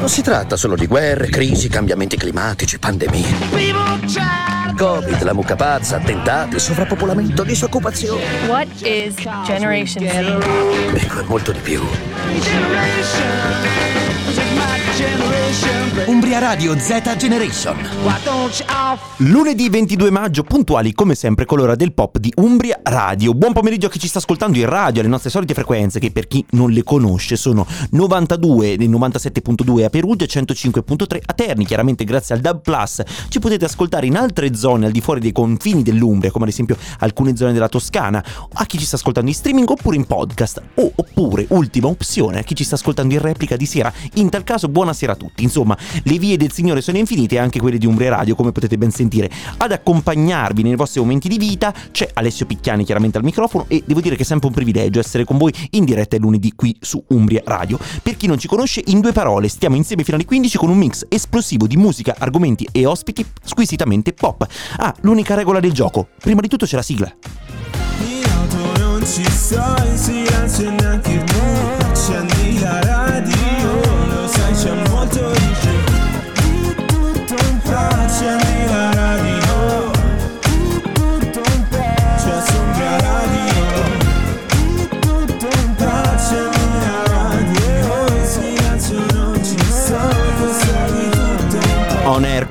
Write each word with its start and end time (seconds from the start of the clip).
Non 0.00 0.08
si 0.08 0.22
tratta 0.22 0.56
solo 0.56 0.76
di 0.76 0.86
guerre, 0.86 1.28
crisi, 1.28 1.68
cambiamenti 1.68 2.16
climatici, 2.16 2.78
pandemie. 2.78 3.28
Covid, 4.74 5.22
la 5.22 5.34
mucca 5.34 5.56
pazza, 5.56 5.96
attentati, 5.96 6.58
sovrappopolamento, 6.58 7.42
disoccupazione. 7.42 8.22
What 8.46 8.66
is 8.80 9.14
Generation 9.44 10.08
Z? 10.08 10.96
Ecco, 10.96 11.20
è 11.20 11.24
molto 11.24 11.52
di 11.52 11.58
più. 11.60 11.82
Umbria 16.06 16.38
Radio 16.38 16.78
Z 16.78 17.16
Generation. 17.16 17.76
Lunedì 19.16 19.68
22 19.68 20.10
maggio, 20.10 20.44
puntuali 20.44 20.92
come 20.92 21.16
sempre 21.16 21.44
con 21.44 21.58
l'ora 21.58 21.74
del 21.74 21.92
pop 21.92 22.18
di 22.18 22.32
Umbria 22.36 22.78
Radio. 22.84 23.34
Buon 23.34 23.52
pomeriggio 23.52 23.88
a 23.88 23.90
chi 23.90 23.98
ci 23.98 24.06
sta 24.06 24.18
ascoltando 24.18 24.56
in 24.56 24.66
radio, 24.66 25.00
alle 25.00 25.10
nostre 25.10 25.30
solite 25.30 25.52
frequenze, 25.52 25.98
che 25.98 26.12
per 26.12 26.28
chi 26.28 26.44
non 26.50 26.70
le 26.70 26.84
conosce 26.84 27.34
sono 27.34 27.66
92 27.90 28.74
e 28.74 28.76
97.2 28.76 29.84
a 29.84 29.90
Perugia 29.90 30.24
e 30.24 30.28
105.3 30.28 31.18
a 31.26 31.32
Terni. 31.32 31.66
Chiaramente 31.66 32.04
grazie 32.04 32.36
al 32.36 32.40
DAB 32.40 32.60
Plus 32.60 33.02
ci 33.28 33.40
potete 33.40 33.64
ascoltare 33.64 34.06
in 34.06 34.16
altre 34.16 34.54
zone 34.54 34.86
al 34.86 34.92
di 34.92 35.00
fuori 35.00 35.18
dei 35.18 35.32
confini 35.32 35.82
dell'Umbria, 35.82 36.30
come 36.30 36.44
ad 36.44 36.50
esempio 36.52 36.76
alcune 37.00 37.34
zone 37.34 37.52
della 37.52 37.68
Toscana, 37.68 38.24
a 38.52 38.64
chi 38.64 38.78
ci 38.78 38.84
sta 38.84 38.94
ascoltando 38.94 39.28
in 39.28 39.34
streaming 39.34 39.68
oppure 39.68 39.96
in 39.96 40.06
podcast, 40.06 40.62
o 40.74 40.92
oppure, 40.94 41.46
ultima 41.48 41.88
opzione, 41.88 42.38
a 42.38 42.42
chi 42.42 42.54
ci 42.54 42.62
sta 42.62 42.76
ascoltando 42.76 43.12
in 43.12 43.20
replica 43.20 43.56
di 43.56 43.66
sera. 43.66 43.92
In 44.14 44.28
tal 44.28 44.44
caso, 44.44 44.68
buonasera 44.68 45.12
a 45.12 45.16
tutti. 45.16 45.42
Insomma, 45.42 45.78
le 46.02 46.18
vie 46.18 46.36
del 46.36 46.52
Signore 46.52 46.80
sono 46.80 46.98
infinite 46.98 47.36
e 47.36 47.38
anche 47.38 47.60
quelle 47.60 47.78
di 47.78 47.86
Umbria 47.86 48.10
Radio, 48.10 48.34
come 48.34 48.52
potete 48.52 48.78
ben 48.78 48.90
sentire. 48.90 49.30
Ad 49.56 49.72
accompagnarvi 49.72 50.62
nei 50.62 50.76
vostri 50.76 51.00
momenti 51.00 51.28
di 51.28 51.38
vita 51.38 51.72
c'è 51.90 52.08
Alessio 52.14 52.46
Picchiani 52.46 52.84
chiaramente 52.84 53.18
al 53.18 53.24
microfono 53.24 53.64
e 53.68 53.82
devo 53.86 54.00
dire 54.00 54.16
che 54.16 54.22
è 54.22 54.26
sempre 54.26 54.48
un 54.48 54.54
privilegio 54.54 55.00
essere 55.00 55.24
con 55.24 55.38
voi 55.38 55.52
in 55.70 55.84
diretta 55.84 56.16
il 56.16 56.22
lunedì 56.22 56.52
qui 56.54 56.76
su 56.80 57.02
Umbria 57.08 57.42
Radio. 57.44 57.78
Per 58.02 58.16
chi 58.16 58.26
non 58.26 58.38
ci 58.38 58.48
conosce, 58.48 58.82
in 58.86 59.00
due 59.00 59.12
parole, 59.12 59.48
stiamo 59.48 59.76
insieme 59.76 60.04
fino 60.04 60.16
alle 60.16 60.26
15 60.26 60.58
con 60.58 60.70
un 60.70 60.78
mix 60.78 61.06
esplosivo 61.08 61.66
di 61.66 61.76
musica, 61.76 62.14
argomenti 62.18 62.68
e 62.70 62.86
ospiti 62.86 63.24
squisitamente 63.42 64.12
pop. 64.12 64.46
Ah, 64.76 64.94
l'unica 65.00 65.34
regola 65.34 65.60
del 65.60 65.72
gioco. 65.72 66.08
Prima 66.20 66.40
di 66.40 66.48
tutto 66.48 66.66
c'è 66.66 66.76
la 66.76 66.82
sigla. 66.82 67.12
In 68.00 68.78
non 68.78 69.04
ci 69.04 69.24
sto, 69.30 69.74
in 69.86 69.96
silenzio 69.96 70.70
neanche 70.70 71.24
tu 71.24 71.78
Accendi 71.90 72.60
la 72.60 72.80
radio, 72.80 73.19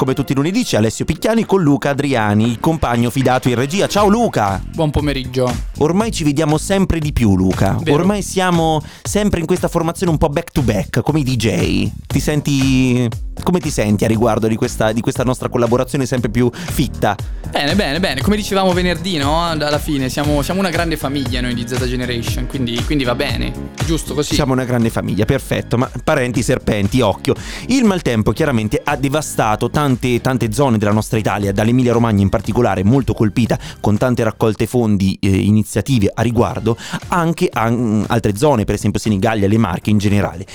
come 0.10 0.22
tutti 0.22 0.32
i 0.32 0.36
lunedì 0.36 0.64
c'è 0.64 0.78
Alessio 0.78 1.06
Picchiani 1.06 1.46
con 1.46 1.62
Luca 1.62 1.92
Adriani, 1.92 2.48
il 2.48 2.60
compagno 2.60 3.12
fidato 3.12 3.48
in 3.48 3.54
regia. 3.54 3.88
Ciao 3.88 4.08
Luca! 4.08 4.60
Buon 4.74 4.90
pomeriggio. 4.90 5.54
Ormai 5.78 6.12
ci 6.12 6.24
vediamo 6.24 6.58
sempre 6.58 6.98
di 6.98 7.14
più 7.14 7.36
Luca. 7.36 7.78
Vero. 7.80 7.98
Ormai 7.98 8.24
siamo 8.24 8.82
sempre 9.04 9.40
in 9.40 9.46
questa 9.46 9.68
formazione 9.68 10.12
un 10.12 10.18
po' 10.18 10.30
back 10.30 10.52
to 10.52 10.64
back, 10.64 11.02
come 11.02 11.20
i 11.20 11.24
DJ. 11.24 11.92
Ti 12.08 12.20
senti... 12.20 13.08
come 13.44 13.60
ti 13.60 13.70
senti 13.70 14.04
a 14.04 14.08
riguardo 14.08 14.48
di 14.48 14.56
questa, 14.56 14.92
di 14.92 15.02
questa 15.02 15.24
nostra 15.24 15.48
collaborazione 15.48 16.08
sempre 16.08 16.30
più 16.30 16.50
fitta? 16.52 17.16
Bene, 17.50 17.76
bene, 17.76 18.00
bene. 18.00 18.22
Come 18.22 18.36
dicevamo 18.36 18.74
venerdì, 18.74 19.18
no? 19.18 19.48
Alla 19.48 19.80
fine 19.80 20.10
siamo, 20.10 20.42
siamo 20.42 20.60
una 20.60 20.70
grande 20.70 20.98
famiglia 20.98 21.40
noi 21.42 21.54
di 21.54 21.66
Z 21.68 21.86
Generation, 21.86 22.48
quindi, 22.48 22.84
quindi 22.84 23.04
va 23.04 23.16
bene. 23.16 23.52
Giusto 23.86 24.14
così. 24.14 24.36
Siamo 24.36 24.54
una 24.54 24.66
grande 24.66 24.90
famiglia, 24.90 25.26
perfetto, 25.26 25.78
ma 25.78 25.90
parenti 26.04 26.42
serpenti, 26.44 27.00
occhio. 27.02 27.36
Il 27.68 27.86
maltempo 27.86 28.32
chiaramente 28.32 28.82
ha 28.84 28.96
devastato 28.96 29.70
tante, 30.00 30.22
tante 30.22 30.52
zone 30.52 30.78
della 30.78 30.94
nostra 30.94 31.20
Italia, 31.20 31.52
dall'Emilia 31.52 31.92
Romagna 31.92 32.22
in 32.22 32.30
particolare, 32.30 32.84
molto 32.84 33.14
colpita, 33.14 33.60
con 33.82 33.98
tante 33.98 34.24
raccolte 34.24 34.66
fondi, 34.66 35.18
eh, 35.20 35.28
iniziative 35.28 36.10
a 36.14 36.22
riguardo, 36.22 36.78
anche 37.10 37.50
a 37.52 37.70
mm, 37.70 38.04
altre 38.08 38.36
zone, 38.36 38.64
per 38.64 38.76
esempio 38.76 39.00
Senigallia, 39.00 39.48
le 39.48 39.58
Marche 39.58 39.90
in 39.90 39.98
generale. 39.98 40.46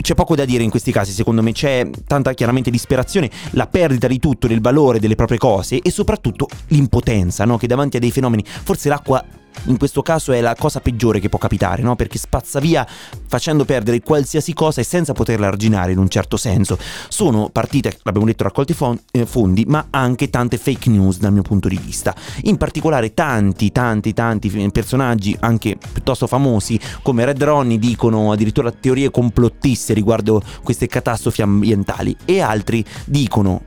C'è 0.00 0.14
poco 0.14 0.34
da 0.34 0.46
dire 0.46 0.62
in 0.62 0.70
questi 0.70 0.92
casi, 0.92 1.12
secondo 1.12 1.42
me, 1.42 1.52
c'è 1.52 1.88
tanta 2.06 2.32
chiaramente 2.32 2.70
disperazione, 2.70 3.30
la 3.50 3.66
perdita 3.66 4.06
di 4.06 4.18
tutto, 4.18 4.46
del 4.46 4.60
valore 4.60 4.98
delle 4.98 5.14
proprie 5.14 5.36
cose 5.36 5.80
e 5.80 5.90
soprattutto 5.90 6.48
l'impotenza, 6.68 7.44
no? 7.44 7.58
Che 7.58 7.66
davanti 7.66 7.98
a 7.98 8.00
dei 8.00 8.10
fenomeni, 8.10 8.42
forse 8.46 8.88
l'acqua 8.88 9.22
in 9.64 9.76
questo 9.76 10.02
caso 10.02 10.32
è 10.32 10.40
la 10.40 10.54
cosa 10.54 10.80
peggiore 10.80 11.20
che 11.20 11.28
può 11.28 11.38
capitare, 11.38 11.82
no? 11.82 11.96
Perché 11.96 12.18
spazza 12.18 12.60
via 12.60 12.86
facendo 13.26 13.64
perdere 13.64 14.00
qualsiasi 14.00 14.52
cosa 14.54 14.80
e 14.80 14.84
senza 14.84 15.12
poterla 15.12 15.46
arginare 15.46 15.92
in 15.92 15.98
un 15.98 16.08
certo 16.08 16.36
senso. 16.36 16.78
Sono 17.08 17.48
partite, 17.50 17.98
l'abbiamo 18.02 18.26
detto, 18.26 18.44
raccolti 18.44 18.76
eh, 19.12 19.26
fondi, 19.26 19.64
ma 19.66 19.86
anche 19.90 20.30
tante 20.30 20.56
fake 20.56 20.88
news 20.90 21.18
dal 21.18 21.32
mio 21.32 21.42
punto 21.42 21.68
di 21.68 21.78
vista. 21.82 22.14
In 22.42 22.56
particolare 22.56 23.14
tanti, 23.14 23.70
tanti, 23.72 24.12
tanti 24.12 24.70
personaggi, 24.72 25.36
anche 25.40 25.76
piuttosto 25.92 26.26
famosi, 26.26 26.78
come 27.02 27.24
Red 27.24 27.42
Ronnie, 27.42 27.78
dicono 27.78 28.32
addirittura 28.32 28.70
teorie 28.70 29.10
complottiste 29.10 29.94
riguardo 29.94 30.42
queste 30.62 30.86
catastrofi 30.86 31.42
ambientali 31.42 32.16
e 32.24 32.40
altri 32.40 32.84
dicono 33.04 33.62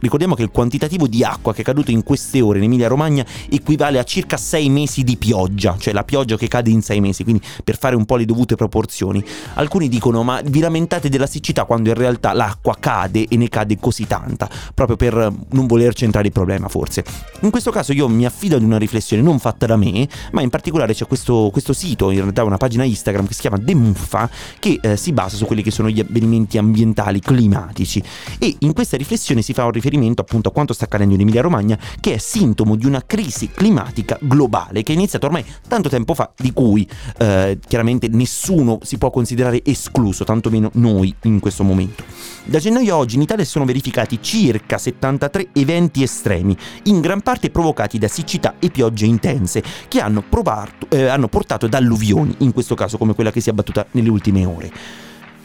Ricordiamo 0.00 0.34
che 0.34 0.42
il 0.42 0.50
quantitativo 0.50 1.06
di 1.06 1.24
acqua 1.24 1.52
che 1.52 1.62
è 1.62 1.64
caduto 1.64 1.90
in 1.90 2.02
queste 2.02 2.40
ore 2.40 2.58
in 2.58 2.64
Emilia 2.64 2.88
Romagna 2.88 3.24
equivale 3.50 3.98
a 3.98 4.04
circa 4.04 4.36
6 4.36 4.68
mesi 4.68 5.02
di 5.02 5.16
pioggia, 5.16 5.76
cioè 5.78 5.92
la 5.92 6.04
pioggia 6.04 6.36
che 6.36 6.48
cade 6.48 6.70
in 6.70 6.82
6 6.82 7.00
mesi, 7.00 7.22
quindi 7.22 7.42
per 7.62 7.78
fare 7.78 7.96
un 7.96 8.04
po' 8.04 8.16
le 8.16 8.24
dovute 8.24 8.56
proporzioni. 8.56 9.24
Alcuni 9.54 9.88
dicono 9.88 10.22
ma 10.22 10.40
vi 10.44 10.60
lamentate 10.60 11.08
della 11.08 11.26
siccità 11.26 11.64
quando 11.64 11.88
in 11.88 11.94
realtà 11.94 12.32
l'acqua 12.32 12.76
cade 12.78 13.26
e 13.28 13.36
ne 13.36 13.48
cade 13.48 13.78
così 13.78 14.06
tanta, 14.06 14.48
proprio 14.74 14.96
per 14.96 15.32
non 15.50 15.66
voler 15.66 15.94
centrare 15.94 16.26
il 16.26 16.32
problema 16.32 16.68
forse. 16.68 17.04
In 17.40 17.50
questo 17.50 17.70
caso 17.70 17.92
io 17.92 18.08
mi 18.08 18.26
affido 18.26 18.56
ad 18.56 18.62
una 18.62 18.78
riflessione 18.78 19.22
non 19.22 19.38
fatta 19.38 19.66
da 19.66 19.76
me, 19.76 20.08
ma 20.32 20.42
in 20.42 20.50
particolare 20.50 20.94
c'è 20.94 21.06
questo, 21.06 21.50
questo 21.52 21.72
sito, 21.72 22.10
in 22.10 22.20
realtà 22.20 22.44
una 22.44 22.56
pagina 22.56 22.84
Instagram 22.84 23.26
che 23.26 23.34
si 23.34 23.40
chiama 23.40 23.58
Demuffa, 23.58 24.28
che 24.58 24.78
eh, 24.80 24.96
si 24.96 25.12
basa 25.12 25.36
su 25.36 25.44
quelli 25.44 25.62
che 25.62 25.70
sono 25.70 25.88
gli 25.88 26.00
avvenimenti 26.00 26.58
ambientali 26.58 27.20
climatici 27.20 28.02
e 28.38 28.56
in 28.60 28.72
questa 28.72 28.96
riflessione 28.96 29.42
si 29.42 29.51
fa 29.52 29.64
un 29.64 29.72
riferimento 29.72 30.20
appunto 30.20 30.48
a 30.48 30.52
quanto 30.52 30.72
sta 30.72 30.84
accadendo 30.84 31.14
in 31.14 31.20
Emilia 31.20 31.42
Romagna, 31.42 31.78
che 32.00 32.14
è 32.14 32.18
sintomo 32.18 32.76
di 32.76 32.86
una 32.86 33.02
crisi 33.06 33.48
climatica 33.48 34.18
globale 34.20 34.82
che 34.82 34.92
è 34.92 34.94
iniziata 34.94 35.26
ormai 35.26 35.44
tanto 35.68 35.88
tempo 35.88 36.14
fa, 36.14 36.32
di 36.36 36.52
cui 36.52 36.88
eh, 37.18 37.58
chiaramente 37.66 38.08
nessuno 38.08 38.78
si 38.82 38.98
può 38.98 39.10
considerare 39.10 39.62
escluso, 39.64 40.24
tantomeno 40.24 40.70
noi 40.74 41.14
in 41.22 41.40
questo 41.40 41.64
momento. 41.64 42.04
Da 42.44 42.58
gennaio 42.58 42.94
a 42.94 42.98
oggi 42.98 43.16
in 43.16 43.22
Italia 43.22 43.44
si 43.44 43.50
sono 43.50 43.64
verificati 43.64 44.20
circa 44.20 44.78
73 44.78 45.48
eventi 45.52 46.02
estremi, 46.02 46.56
in 46.84 47.00
gran 47.00 47.20
parte 47.20 47.50
provocati 47.50 47.98
da 47.98 48.08
siccità 48.08 48.54
e 48.58 48.70
piogge 48.70 49.06
intense, 49.06 49.62
che 49.88 50.00
hanno, 50.00 50.22
provato- 50.28 50.86
eh, 50.88 51.06
hanno 51.06 51.28
portato 51.28 51.66
ad 51.66 51.74
alluvioni, 51.74 52.34
in 52.38 52.52
questo 52.52 52.74
caso 52.74 52.98
come 52.98 53.14
quella 53.14 53.30
che 53.30 53.40
si 53.40 53.48
è 53.48 53.52
abbattuta 53.52 53.86
nelle 53.92 54.08
ultime 54.08 54.44
ore. 54.44 54.72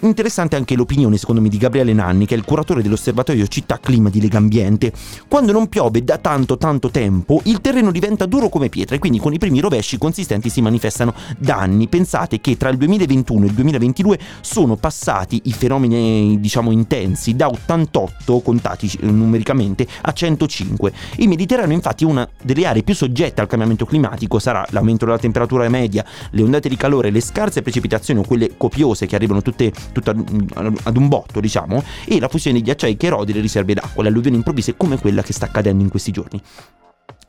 Interessante 0.02 0.56
anche 0.56 0.75
l'opinione, 0.75 1.18
secondo 1.18 1.41
me, 1.41 1.50
di 1.50 1.58
Gabriele 1.58 1.91
Nanni, 1.91 2.28
che 2.28 2.35
è 2.35 2.38
il 2.38 2.44
curatore 2.44 2.84
dell'osservatorio 2.84 3.47
Città 3.47 3.80
Clima 3.80 4.09
di 4.09 4.22
Legambiente. 4.22 4.91
Quando 5.28 5.52
non 5.52 5.69
piove 5.69 6.03
da 6.03 6.19
tanto 6.19 6.58
tanto 6.58 6.91
tempo, 6.91 7.41
il 7.46 7.62
terreno 7.62 7.90
diventa 7.90 8.28
duro 8.28 8.47
come 8.50 8.69
pietra 8.69 8.96
e 8.96 9.00
quindi 9.00 9.18
con 9.18 9.34
i 9.34 9.40
primi 9.40 9.59
rovesci 9.59 9.97
consistenti 9.97 10.50
si 10.50 10.62
manifestano 10.62 11.16
danni. 11.40 11.88
Pensate 11.88 12.40
che 12.40 12.57
tra 12.57 12.69
il 12.69 12.78
2021 12.78 13.46
e 13.46 13.47
il 13.47 13.53
2022 13.53 14.19
sono 14.41 14.75
passati 14.75 15.41
i 15.46 15.52
fenomeni, 15.52 16.40
diciamo, 16.40 16.69
intensi 16.69 17.36
da 17.36 17.47
88 17.47 18.40
contati 18.41 18.91
eh, 19.02 19.07
numericamente 19.07 19.88
a 20.02 20.13
105. 20.13 20.94
Il 21.16 21.28
Mediterraneo, 21.28 21.75
infatti, 21.75 22.03
è 22.03 22.07
una 22.07 22.30
delle 22.44 22.68
aree 22.68 22.84
più 22.84 22.94
soggette 22.94 23.41
al 23.41 23.47
cambiamento 23.47 23.88
climatico, 23.88 24.38
sarà 24.38 24.63
l'aumento 24.69 25.06
della 25.06 25.18
temperatura 25.18 25.68
media, 25.69 26.06
le 26.30 26.44
ondate 26.44 26.69
di 26.69 26.78
calore, 26.78 27.09
le 27.09 27.22
scarse 27.22 27.63
precipitazioni 27.63 28.19
o 28.19 28.24
quelle 28.24 28.57
copiose 28.57 29.07
che 29.07 29.16
arrivano 29.16 29.41
tutte 29.41 29.74
tutto 29.92 30.12
ad, 30.12 30.80
ad 30.84 30.98
un 30.98 31.07
botto, 31.07 31.39
diciamo, 31.39 31.84
e 32.06 32.19
la 32.19 32.28
fusione 32.28 32.57
di 32.57 32.63
ghiacciai 32.63 32.98
che 32.98 33.07
erode 33.07 33.34
le 33.34 33.42
riserve 33.42 33.74
d'acqua, 33.74 34.04
le 34.04 34.10
alluvioni 34.10 34.36
improvvise 34.36 34.75
come 34.75 34.98
quella 34.98 35.22
che 35.22 35.34
sta 35.34 35.45
accadendo 35.45 35.84
in 35.84 35.89
questi 35.89 36.12
giorni. 36.12 36.42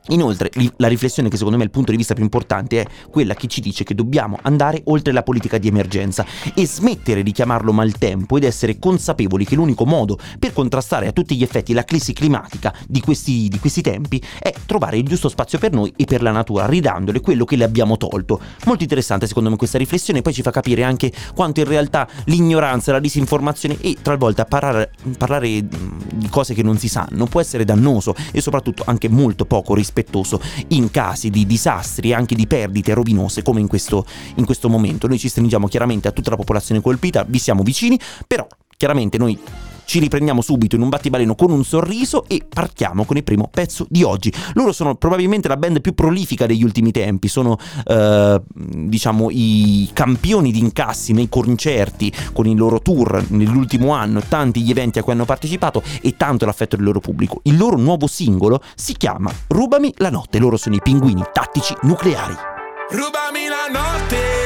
Inoltre, 0.09 0.49
la 0.77 0.87
riflessione 0.87 1.29
che 1.29 1.37
secondo 1.37 1.57
me 1.57 1.63
è 1.63 1.65
il 1.67 1.71
punto 1.71 1.91
di 1.91 1.97
vista 1.97 2.13
più 2.13 2.23
importante 2.23 2.81
è 2.81 2.85
quella 3.09 3.35
che 3.35 3.47
ci 3.47 3.61
dice 3.61 3.83
che 3.83 3.93
dobbiamo 3.93 4.39
andare 4.41 4.81
oltre 4.85 5.13
la 5.13 5.21
politica 5.21 5.57
di 5.57 5.67
emergenza 5.67 6.25
e 6.55 6.65
smettere 6.65 7.21
di 7.21 7.31
chiamarlo 7.31 7.71
maltempo 7.71 8.37
ed 8.37 8.43
essere 8.43 8.79
consapevoli 8.79 9.45
che 9.45 9.55
l'unico 9.55 9.85
modo 9.85 10.17
per 10.39 10.53
contrastare 10.53 11.07
a 11.07 11.11
tutti 11.11 11.35
gli 11.35 11.43
effetti 11.43 11.73
la 11.73 11.83
crisi 11.83 12.13
climatica 12.13 12.73
di 12.87 13.01
questi, 13.01 13.47
di 13.49 13.59
questi 13.59 13.81
tempi 13.81 14.21
è 14.39 14.51
trovare 14.65 14.97
il 14.97 15.05
giusto 15.05 15.29
spazio 15.29 15.59
per 15.59 15.73
noi 15.73 15.93
e 15.95 16.05
per 16.05 16.23
la 16.23 16.31
natura, 16.31 16.65
ridandole 16.65 17.19
quello 17.19 17.45
che 17.45 17.55
le 17.55 17.63
abbiamo 17.63 17.97
tolto. 17.97 18.39
Molto 18.65 18.81
interessante 18.81 19.27
secondo 19.27 19.51
me 19.51 19.57
questa 19.57 19.77
riflessione, 19.77 20.21
poi 20.21 20.33
ci 20.33 20.41
fa 20.41 20.51
capire 20.51 20.83
anche 20.83 21.11
quanto 21.35 21.59
in 21.59 21.67
realtà 21.67 22.07
l'ignoranza, 22.25 22.91
la 22.91 22.99
disinformazione 22.99 23.77
e 23.79 23.97
talvolta 24.01 24.45
parlare, 24.45 24.91
parlare 25.17 25.61
mh, 25.61 25.67
di 26.15 26.29
cose 26.29 26.55
che 26.55 26.63
non 26.63 26.77
si 26.79 26.87
sanno 26.87 27.25
può 27.25 27.41
essere 27.41 27.63
dannoso 27.63 28.15
e 28.31 28.41
soprattutto 28.41 28.83
anche 28.87 29.07
molto 29.07 29.45
poco 29.45 29.75
rispettoso 29.75 29.97
in 30.69 30.91
casi 30.91 31.29
di 31.29 31.45
disastri 31.45 32.09
e 32.09 32.13
anche 32.13 32.35
di 32.35 32.47
perdite 32.47 32.93
rovinose 32.93 33.41
come 33.41 33.59
in 33.59 33.67
questo, 33.67 34.05
in 34.35 34.45
questo 34.45 34.69
momento. 34.69 35.07
Noi 35.07 35.19
ci 35.19 35.29
stringiamo 35.29 35.67
chiaramente 35.67 36.07
a 36.07 36.11
tutta 36.11 36.29
la 36.29 36.35
popolazione 36.35 36.81
colpita, 36.81 37.23
vi 37.27 37.39
siamo 37.39 37.63
vicini, 37.63 37.99
però 38.27 38.47
chiaramente 38.77 39.17
noi 39.17 39.37
ci 39.89 39.97
riprendiamo 39.97 40.41
subito 40.41 40.75
in 40.75 40.83
un 40.83 40.89
battibaleno 40.89 41.33
con 41.33 41.49
un 41.49 41.63
sorriso 41.63 42.25
e 42.27 42.45
partiamo 42.47 43.05
con 43.05 43.17
il 43.17 43.23
primo 43.23 43.49
pezzo 43.51 43.87
di 43.89 44.03
oggi. 44.03 44.31
Loro 44.53 44.71
sono 44.71 44.93
probabilmente 44.93 45.47
la 45.47 45.57
band 45.57 45.81
più 45.81 45.95
prolifica 45.95 46.45
degli 46.45 46.63
ultimi 46.63 46.91
tempi, 46.91 47.27
sono 47.27 47.57
eh, 47.87 48.39
diciamo 48.53 49.29
i 49.31 49.89
campioni 49.91 50.51
di 50.51 50.59
incassi 50.59 51.11
nei 51.11 51.27
concerti 51.27 52.13
con 52.33 52.45
i 52.45 52.55
loro 52.55 52.83
tour 52.83 53.25
nell'ultimo 53.29 53.91
anno, 53.93 54.21
tanti 54.21 54.61
gli 54.61 54.69
eventi 54.69 54.99
a 54.99 55.03
cui 55.03 55.13
hanno 55.13 55.25
partecipato 55.25 55.81
e 56.03 56.15
tanto 56.15 56.45
l'affetto 56.45 56.75
del 56.75 56.85
loro 56.85 56.99
pubblico. 56.99 57.39
Il 57.45 57.57
loro 57.57 57.75
nuovo 57.75 58.05
singolo 58.05 58.61
si 58.75 58.93
chiama 58.93 59.33
Rubami 59.47 59.91
la 59.97 60.11
notte, 60.11 60.37
loro 60.37 60.55
sono 60.55 60.75
i 60.75 60.81
pinguini 60.83 61.23
tattici 61.33 61.73
nucleari. 61.81 62.35
Rubami 62.91 63.47
la 63.47 63.79
notte 63.79 64.38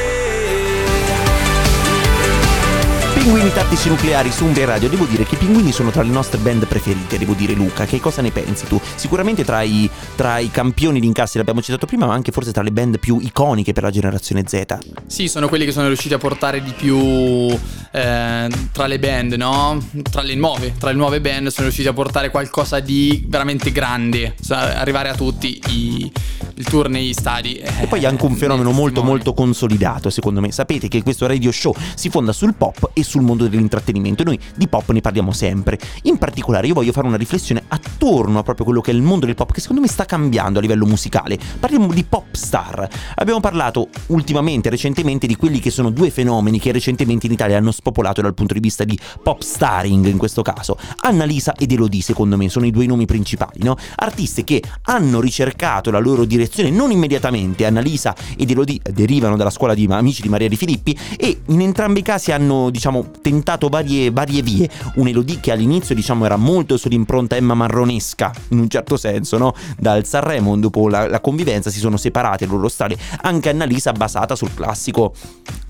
Pinguini 3.24 3.54
tattici 3.54 3.88
nucleari 3.88 4.30
su 4.30 4.44
Umbria 4.44 4.66
Radio. 4.66 4.90
Devo 4.90 5.06
dire 5.06 5.24
che 5.24 5.36
i 5.36 5.38
pinguini 5.38 5.72
sono 5.72 5.90
tra 5.90 6.02
le 6.02 6.10
nostre 6.10 6.36
band 6.36 6.66
preferite, 6.66 7.16
devo 7.16 7.32
dire 7.32 7.54
Luca. 7.54 7.86
Che 7.86 7.98
cosa 7.98 8.20
ne 8.20 8.30
pensi 8.30 8.66
tu? 8.66 8.78
Sicuramente 8.96 9.44
tra 9.44 9.62
i, 9.62 9.88
tra 10.14 10.36
i 10.40 10.50
campioni 10.50 11.00
di 11.00 11.06
incassi, 11.06 11.38
l'abbiamo 11.38 11.62
citato 11.62 11.86
prima, 11.86 12.04
ma 12.04 12.12
anche 12.12 12.32
forse 12.32 12.52
tra 12.52 12.62
le 12.62 12.70
band 12.70 12.98
più 12.98 13.18
iconiche 13.20 13.72
per 13.72 13.82
la 13.84 13.90
generazione 13.90 14.44
Z. 14.46 14.76
Sì, 15.06 15.28
sono 15.28 15.48
quelli 15.48 15.64
che 15.64 15.72
sono 15.72 15.86
riusciti 15.86 16.12
a 16.12 16.18
portare 16.18 16.62
di 16.62 16.74
più 16.76 16.98
eh, 16.98 18.50
tra 18.72 18.86
le 18.86 18.98
band, 18.98 19.32
no? 19.32 19.82
Tra 20.10 20.20
le 20.20 20.34
nuove, 20.34 20.74
tra 20.78 20.90
le 20.90 20.96
nuove 20.96 21.22
band 21.22 21.46
sono 21.46 21.68
riusciti 21.68 21.88
a 21.88 21.94
portare 21.94 22.30
qualcosa 22.30 22.80
di 22.80 23.24
veramente 23.26 23.72
grande, 23.72 24.34
arrivare 24.50 25.08
a 25.08 25.14
tutti 25.14 25.62
i, 25.68 26.12
il 26.56 26.64
tour 26.66 26.90
negli 26.90 27.14
stadi. 27.14 27.54
E 27.54 27.86
poi 27.86 28.04
anche 28.04 28.26
un 28.26 28.36
fenomeno 28.36 28.70
molto 28.70 29.02
molto 29.02 29.32
consolidato, 29.32 30.10
secondo 30.10 30.42
me. 30.42 30.52
Sapete 30.52 30.88
che 30.88 31.02
questo 31.02 31.26
radio 31.26 31.50
show 31.50 31.74
si 31.94 32.10
fonda 32.10 32.32
sul 32.32 32.52
pop 32.52 32.90
e 32.92 33.02
sul 33.02 33.12
mondo 33.22 33.48
dell'intrattenimento 33.48 34.22
e 34.22 34.24
noi 34.24 34.40
di 34.54 34.68
pop 34.68 34.90
ne 34.90 35.00
parliamo 35.00 35.32
sempre. 35.32 35.78
In 36.02 36.18
particolare 36.18 36.66
io 36.66 36.74
voglio 36.74 36.92
fare 36.92 37.06
una 37.06 37.16
riflessione 37.16 37.62
attorno 37.68 38.38
a 38.38 38.42
proprio 38.42 38.64
quello 38.64 38.80
che 38.80 38.90
è 38.90 38.94
il 38.94 39.02
mondo 39.02 39.26
del 39.26 39.34
pop 39.34 39.52
che 39.52 39.60
secondo 39.60 39.80
me 39.80 39.88
sta 39.88 40.04
cambiando 40.04 40.58
a 40.58 40.62
livello 40.62 40.86
musicale. 40.86 41.38
Parliamo 41.58 41.92
di 41.92 42.04
pop 42.04 42.34
star. 42.34 42.88
Abbiamo 43.16 43.40
parlato 43.40 43.88
ultimamente, 44.06 44.70
recentemente, 44.70 45.26
di 45.26 45.36
quelli 45.36 45.60
che 45.60 45.70
sono 45.70 45.90
due 45.90 46.10
fenomeni 46.10 46.58
che 46.58 46.72
recentemente 46.72 47.26
in 47.26 47.32
Italia 47.32 47.56
hanno 47.56 47.72
spopolato 47.72 48.20
dal 48.20 48.34
punto 48.34 48.54
di 48.54 48.60
vista 48.60 48.84
di 48.84 48.98
pop 49.22 49.40
starring 49.40 50.06
in 50.06 50.18
questo 50.18 50.42
caso. 50.42 50.76
Annalisa 51.00 51.54
ed 51.54 51.72
Elodie 51.72 52.02
secondo 52.02 52.36
me 52.36 52.48
sono 52.48 52.66
i 52.66 52.70
due 52.70 52.86
nomi 52.86 53.06
principali, 53.06 53.62
no? 53.62 53.76
Artiste 53.96 54.44
che 54.44 54.62
hanno 54.82 55.20
ricercato 55.20 55.90
la 55.90 55.98
loro 55.98 56.24
direzione 56.24 56.70
non 56.70 56.90
immediatamente. 56.90 57.66
Annalisa 57.66 58.14
ed 58.36 58.50
Elodie 58.50 58.80
derivano 58.92 59.36
dalla 59.36 59.50
scuola 59.50 59.74
di 59.74 59.86
amici 59.90 60.22
di 60.22 60.28
Maria 60.28 60.48
di 60.48 60.56
Filippi 60.56 60.96
e 61.16 61.40
in 61.46 61.60
entrambi 61.60 62.00
i 62.00 62.02
casi 62.02 62.32
hanno 62.32 62.70
diciamo 62.70 63.03
tentato 63.20 63.68
varie, 63.68 64.10
varie 64.10 64.42
vie. 64.42 64.68
Un 64.96 65.08
Elodie 65.08 65.40
che 65.40 65.52
all'inizio 65.52 65.94
diciamo 65.94 66.24
era 66.24 66.36
molto 66.36 66.76
sull'impronta 66.76 67.36
Emma 67.36 67.54
Marronesca, 67.54 68.32
in 68.48 68.58
un 68.58 68.68
certo 68.68 68.96
senso, 68.96 69.38
no? 69.38 69.54
Dal 69.78 70.04
Sanremo, 70.06 70.56
dopo 70.56 70.88
la, 70.88 71.08
la 71.08 71.20
convivenza, 71.20 71.70
si 71.70 71.78
sono 71.78 71.96
separate 71.96 72.46
le 72.46 72.52
loro 72.52 72.68
strade. 72.68 72.96
Anche 73.22 73.48
Annalisa 73.50 73.92
basata 73.92 74.34
sul 74.34 74.54
classico, 74.54 75.14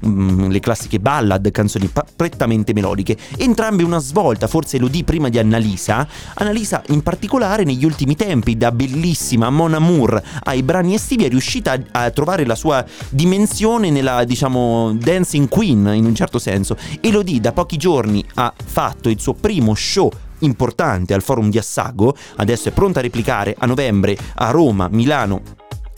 mm, 0.07 0.51
le 0.51 0.61
classiche 0.61 1.01
ballad, 1.01 1.51
canzoni 1.51 1.91
prettamente 2.17 2.73
melodiche. 2.73 3.17
Entrambe 3.37 3.83
una 3.83 3.99
svolta, 3.99 4.47
forse 4.47 4.77
Elodie 4.77 5.05
prima 5.05 5.29
di 5.29 5.39
Annalisa. 5.39 6.07
Annalisa 6.35 6.83
in 6.89 7.03
particolare 7.03 7.65
negli 7.65 7.85
ultimi 7.85 8.17
tempi, 8.17 8.57
da 8.57 8.71
bellissima 8.73 9.51
Mon 9.51 9.75
Amour 9.75 10.23
ai 10.45 10.63
brani 10.63 10.95
estivi, 10.95 11.25
è 11.25 11.29
riuscita 11.29 11.73
a, 11.73 12.05
a 12.05 12.11
trovare 12.11 12.45
la 12.45 12.55
sua 12.55 12.85
dimensione 13.11 13.91
nella, 13.91 14.25
diciamo, 14.25 14.93
dancing 14.95 15.49
queen, 15.49 15.93
in 15.95 16.05
un 16.05 16.15
certo 16.15 16.39
senso. 16.39 16.77
Elodie 17.01 17.24
Elodie 17.25 17.41
da 17.41 17.53
pochi 17.53 17.79
giorni 17.79 18.23
ha 18.35 18.53
fatto 18.55 19.09
il 19.09 19.19
suo 19.19 19.33
primo 19.33 19.75
show 19.75 20.13
importante 20.41 21.15
al 21.15 21.23
forum 21.23 21.49
di 21.49 21.57
Assago, 21.57 22.15
adesso 22.37 22.69
è 22.69 22.73
pronta 22.73 22.99
a 22.99 23.03
replicare 23.03 23.55
a 23.59 23.65
novembre 23.65 24.15
a 24.35 24.51
Roma, 24.51 24.89
Milano 24.91 25.41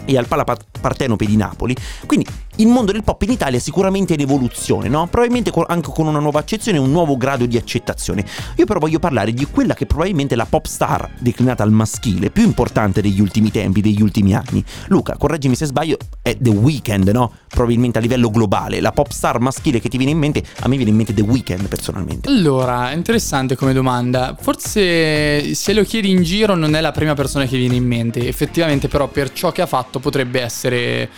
e 0.04 0.16
al 0.16 0.28
Pala 0.28 0.44
Partenope 0.44 1.26
di 1.26 1.36
Napoli. 1.36 1.74
Quindi 2.06 2.26
il 2.56 2.68
mondo 2.68 2.92
del 2.92 3.02
pop 3.02 3.20
in 3.22 3.30
Italia 3.30 3.58
è 3.58 3.60
sicuramente 3.60 4.14
in 4.14 4.20
evoluzione, 4.20 4.88
no? 4.88 5.06
Probabilmente 5.08 5.52
anche 5.66 5.90
con 5.90 6.06
una 6.06 6.18
nuova 6.18 6.38
accezione 6.38 6.78
un 6.78 6.90
nuovo 6.90 7.16
grado 7.16 7.46
di 7.46 7.56
accettazione. 7.56 8.24
Io 8.56 8.64
però 8.64 8.78
voglio 8.78 8.98
parlare 8.98 9.32
di 9.32 9.46
quella 9.46 9.74
che 9.74 9.86
probabilmente 9.86 10.34
è 10.34 10.36
la 10.36 10.46
pop 10.46 10.66
star 10.66 11.10
declinata 11.18 11.62
al 11.62 11.70
maschile 11.70 12.30
più 12.30 12.44
importante 12.44 13.00
degli 13.00 13.20
ultimi 13.20 13.50
tempi, 13.50 13.80
degli 13.80 14.00
ultimi 14.00 14.34
anni. 14.34 14.64
Luca, 14.86 15.16
correggimi 15.16 15.54
se 15.54 15.66
sbaglio, 15.66 15.96
è 16.22 16.36
The 16.38 16.50
Weeknd, 16.50 17.08
no? 17.10 17.32
Probabilmente 17.48 17.98
a 17.98 18.00
livello 18.00 18.30
globale. 18.30 18.80
La 18.80 18.92
pop 18.92 19.10
star 19.10 19.38
maschile 19.40 19.80
che 19.80 19.88
ti 19.88 19.96
viene 19.96 20.12
in 20.12 20.18
mente, 20.18 20.42
a 20.60 20.68
me 20.68 20.76
viene 20.76 20.90
in 20.90 20.96
mente 20.96 21.12
The 21.12 21.22
Weeknd 21.22 21.68
personalmente. 21.68 22.28
Allora, 22.28 22.92
interessante 22.92 23.56
come 23.56 23.72
domanda. 23.72 24.36
Forse 24.38 25.54
se 25.54 25.72
lo 25.72 25.82
chiedi 25.82 26.10
in 26.10 26.22
giro 26.22 26.54
non 26.54 26.74
è 26.74 26.80
la 26.80 26.92
prima 26.92 27.14
persona 27.14 27.44
che 27.46 27.56
viene 27.56 27.74
in 27.74 27.84
mente. 27.84 28.26
Effettivamente 28.26 28.88
però 28.88 29.08
per 29.08 29.32
ciò 29.32 29.52
che 29.52 29.62
ha 29.62 29.66
fatto 29.66 29.98
potrebbe 29.98 30.40
essere 30.40 31.10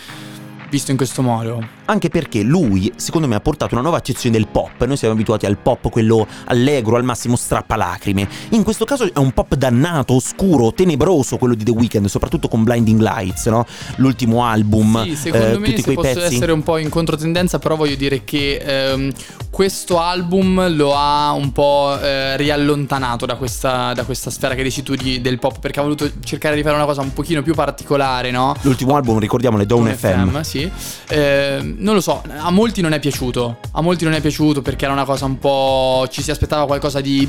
visto 0.68 0.90
in 0.90 0.96
questo 0.96 1.22
modo. 1.22 1.77
Anche 1.90 2.10
perché 2.10 2.42
lui, 2.42 2.92
secondo 2.96 3.26
me, 3.26 3.34
ha 3.34 3.40
portato 3.40 3.72
una 3.72 3.80
nuova 3.80 3.96
accezione 3.96 4.36
del 4.36 4.46
pop. 4.46 4.84
Noi 4.84 4.98
siamo 4.98 5.14
abituati 5.14 5.46
al 5.46 5.56
pop, 5.56 5.88
quello 5.88 6.26
allegro, 6.44 6.96
al 6.96 7.02
massimo 7.02 7.34
strappalacrime. 7.34 8.28
In 8.50 8.62
questo 8.62 8.84
caso 8.84 9.04
è 9.10 9.18
un 9.18 9.32
pop 9.32 9.54
dannato, 9.54 10.12
oscuro, 10.12 10.74
tenebroso, 10.74 11.38
quello 11.38 11.54
di 11.54 11.64
The 11.64 11.70
Weeknd, 11.70 12.04
soprattutto 12.04 12.48
con 12.48 12.62
Blinding 12.62 13.00
Lights, 13.00 13.46
no? 13.46 13.64
L'ultimo 13.96 14.44
album. 14.44 15.02
Sì, 15.04 15.16
secondo 15.16 15.46
eh, 15.46 15.58
me 15.58 15.68
tutti 15.68 15.82
quei 15.82 15.96
posso 15.96 16.12
pezzi. 16.12 16.34
essere 16.34 16.52
un 16.52 16.62
po' 16.62 16.76
in 16.76 16.90
controtendenza, 16.90 17.58
però 17.58 17.74
voglio 17.74 17.96
dire 17.96 18.22
che 18.22 18.56
ehm, 18.56 19.10
questo 19.48 19.98
album 19.98 20.76
lo 20.76 20.94
ha 20.94 21.32
un 21.32 21.52
po' 21.52 21.98
eh, 21.98 22.36
riallontanato 22.36 23.24
da 23.24 23.36
questa, 23.36 23.94
da 23.94 24.04
questa 24.04 24.28
sfera 24.28 24.54
che 24.54 24.62
dici 24.62 24.82
tu 24.82 24.94
di, 24.94 25.22
del 25.22 25.38
pop, 25.38 25.58
perché 25.58 25.80
ha 25.80 25.84
voluto 25.84 26.10
cercare 26.22 26.54
di 26.54 26.62
fare 26.62 26.76
una 26.76 26.84
cosa 26.84 27.00
un 27.00 27.14
pochino 27.14 27.40
più 27.40 27.54
particolare, 27.54 28.30
no? 28.30 28.54
L'ultimo 28.60 28.94
album, 28.94 29.18
ricordiamo, 29.18 29.56
le 29.56 29.64
Dawn 29.64 29.84
Con 29.84 29.94
FM. 29.94 30.40
sì. 30.42 30.70
Eh, 31.08 31.76
non 31.78 31.94
lo 31.94 32.00
so, 32.00 32.22
a 32.28 32.50
molti 32.50 32.80
non 32.80 32.92
è 32.92 32.98
piaciuto. 32.98 33.58
A 33.72 33.80
molti 33.80 34.04
non 34.04 34.14
è 34.14 34.20
piaciuto 34.20 34.62
perché 34.62 34.84
era 34.84 34.92
una 34.94 35.04
cosa 35.04 35.24
un 35.24 35.38
po'. 35.38 36.06
ci 36.10 36.22
si 36.22 36.30
aspettava 36.30 36.66
qualcosa 36.66 37.00
di 37.00 37.28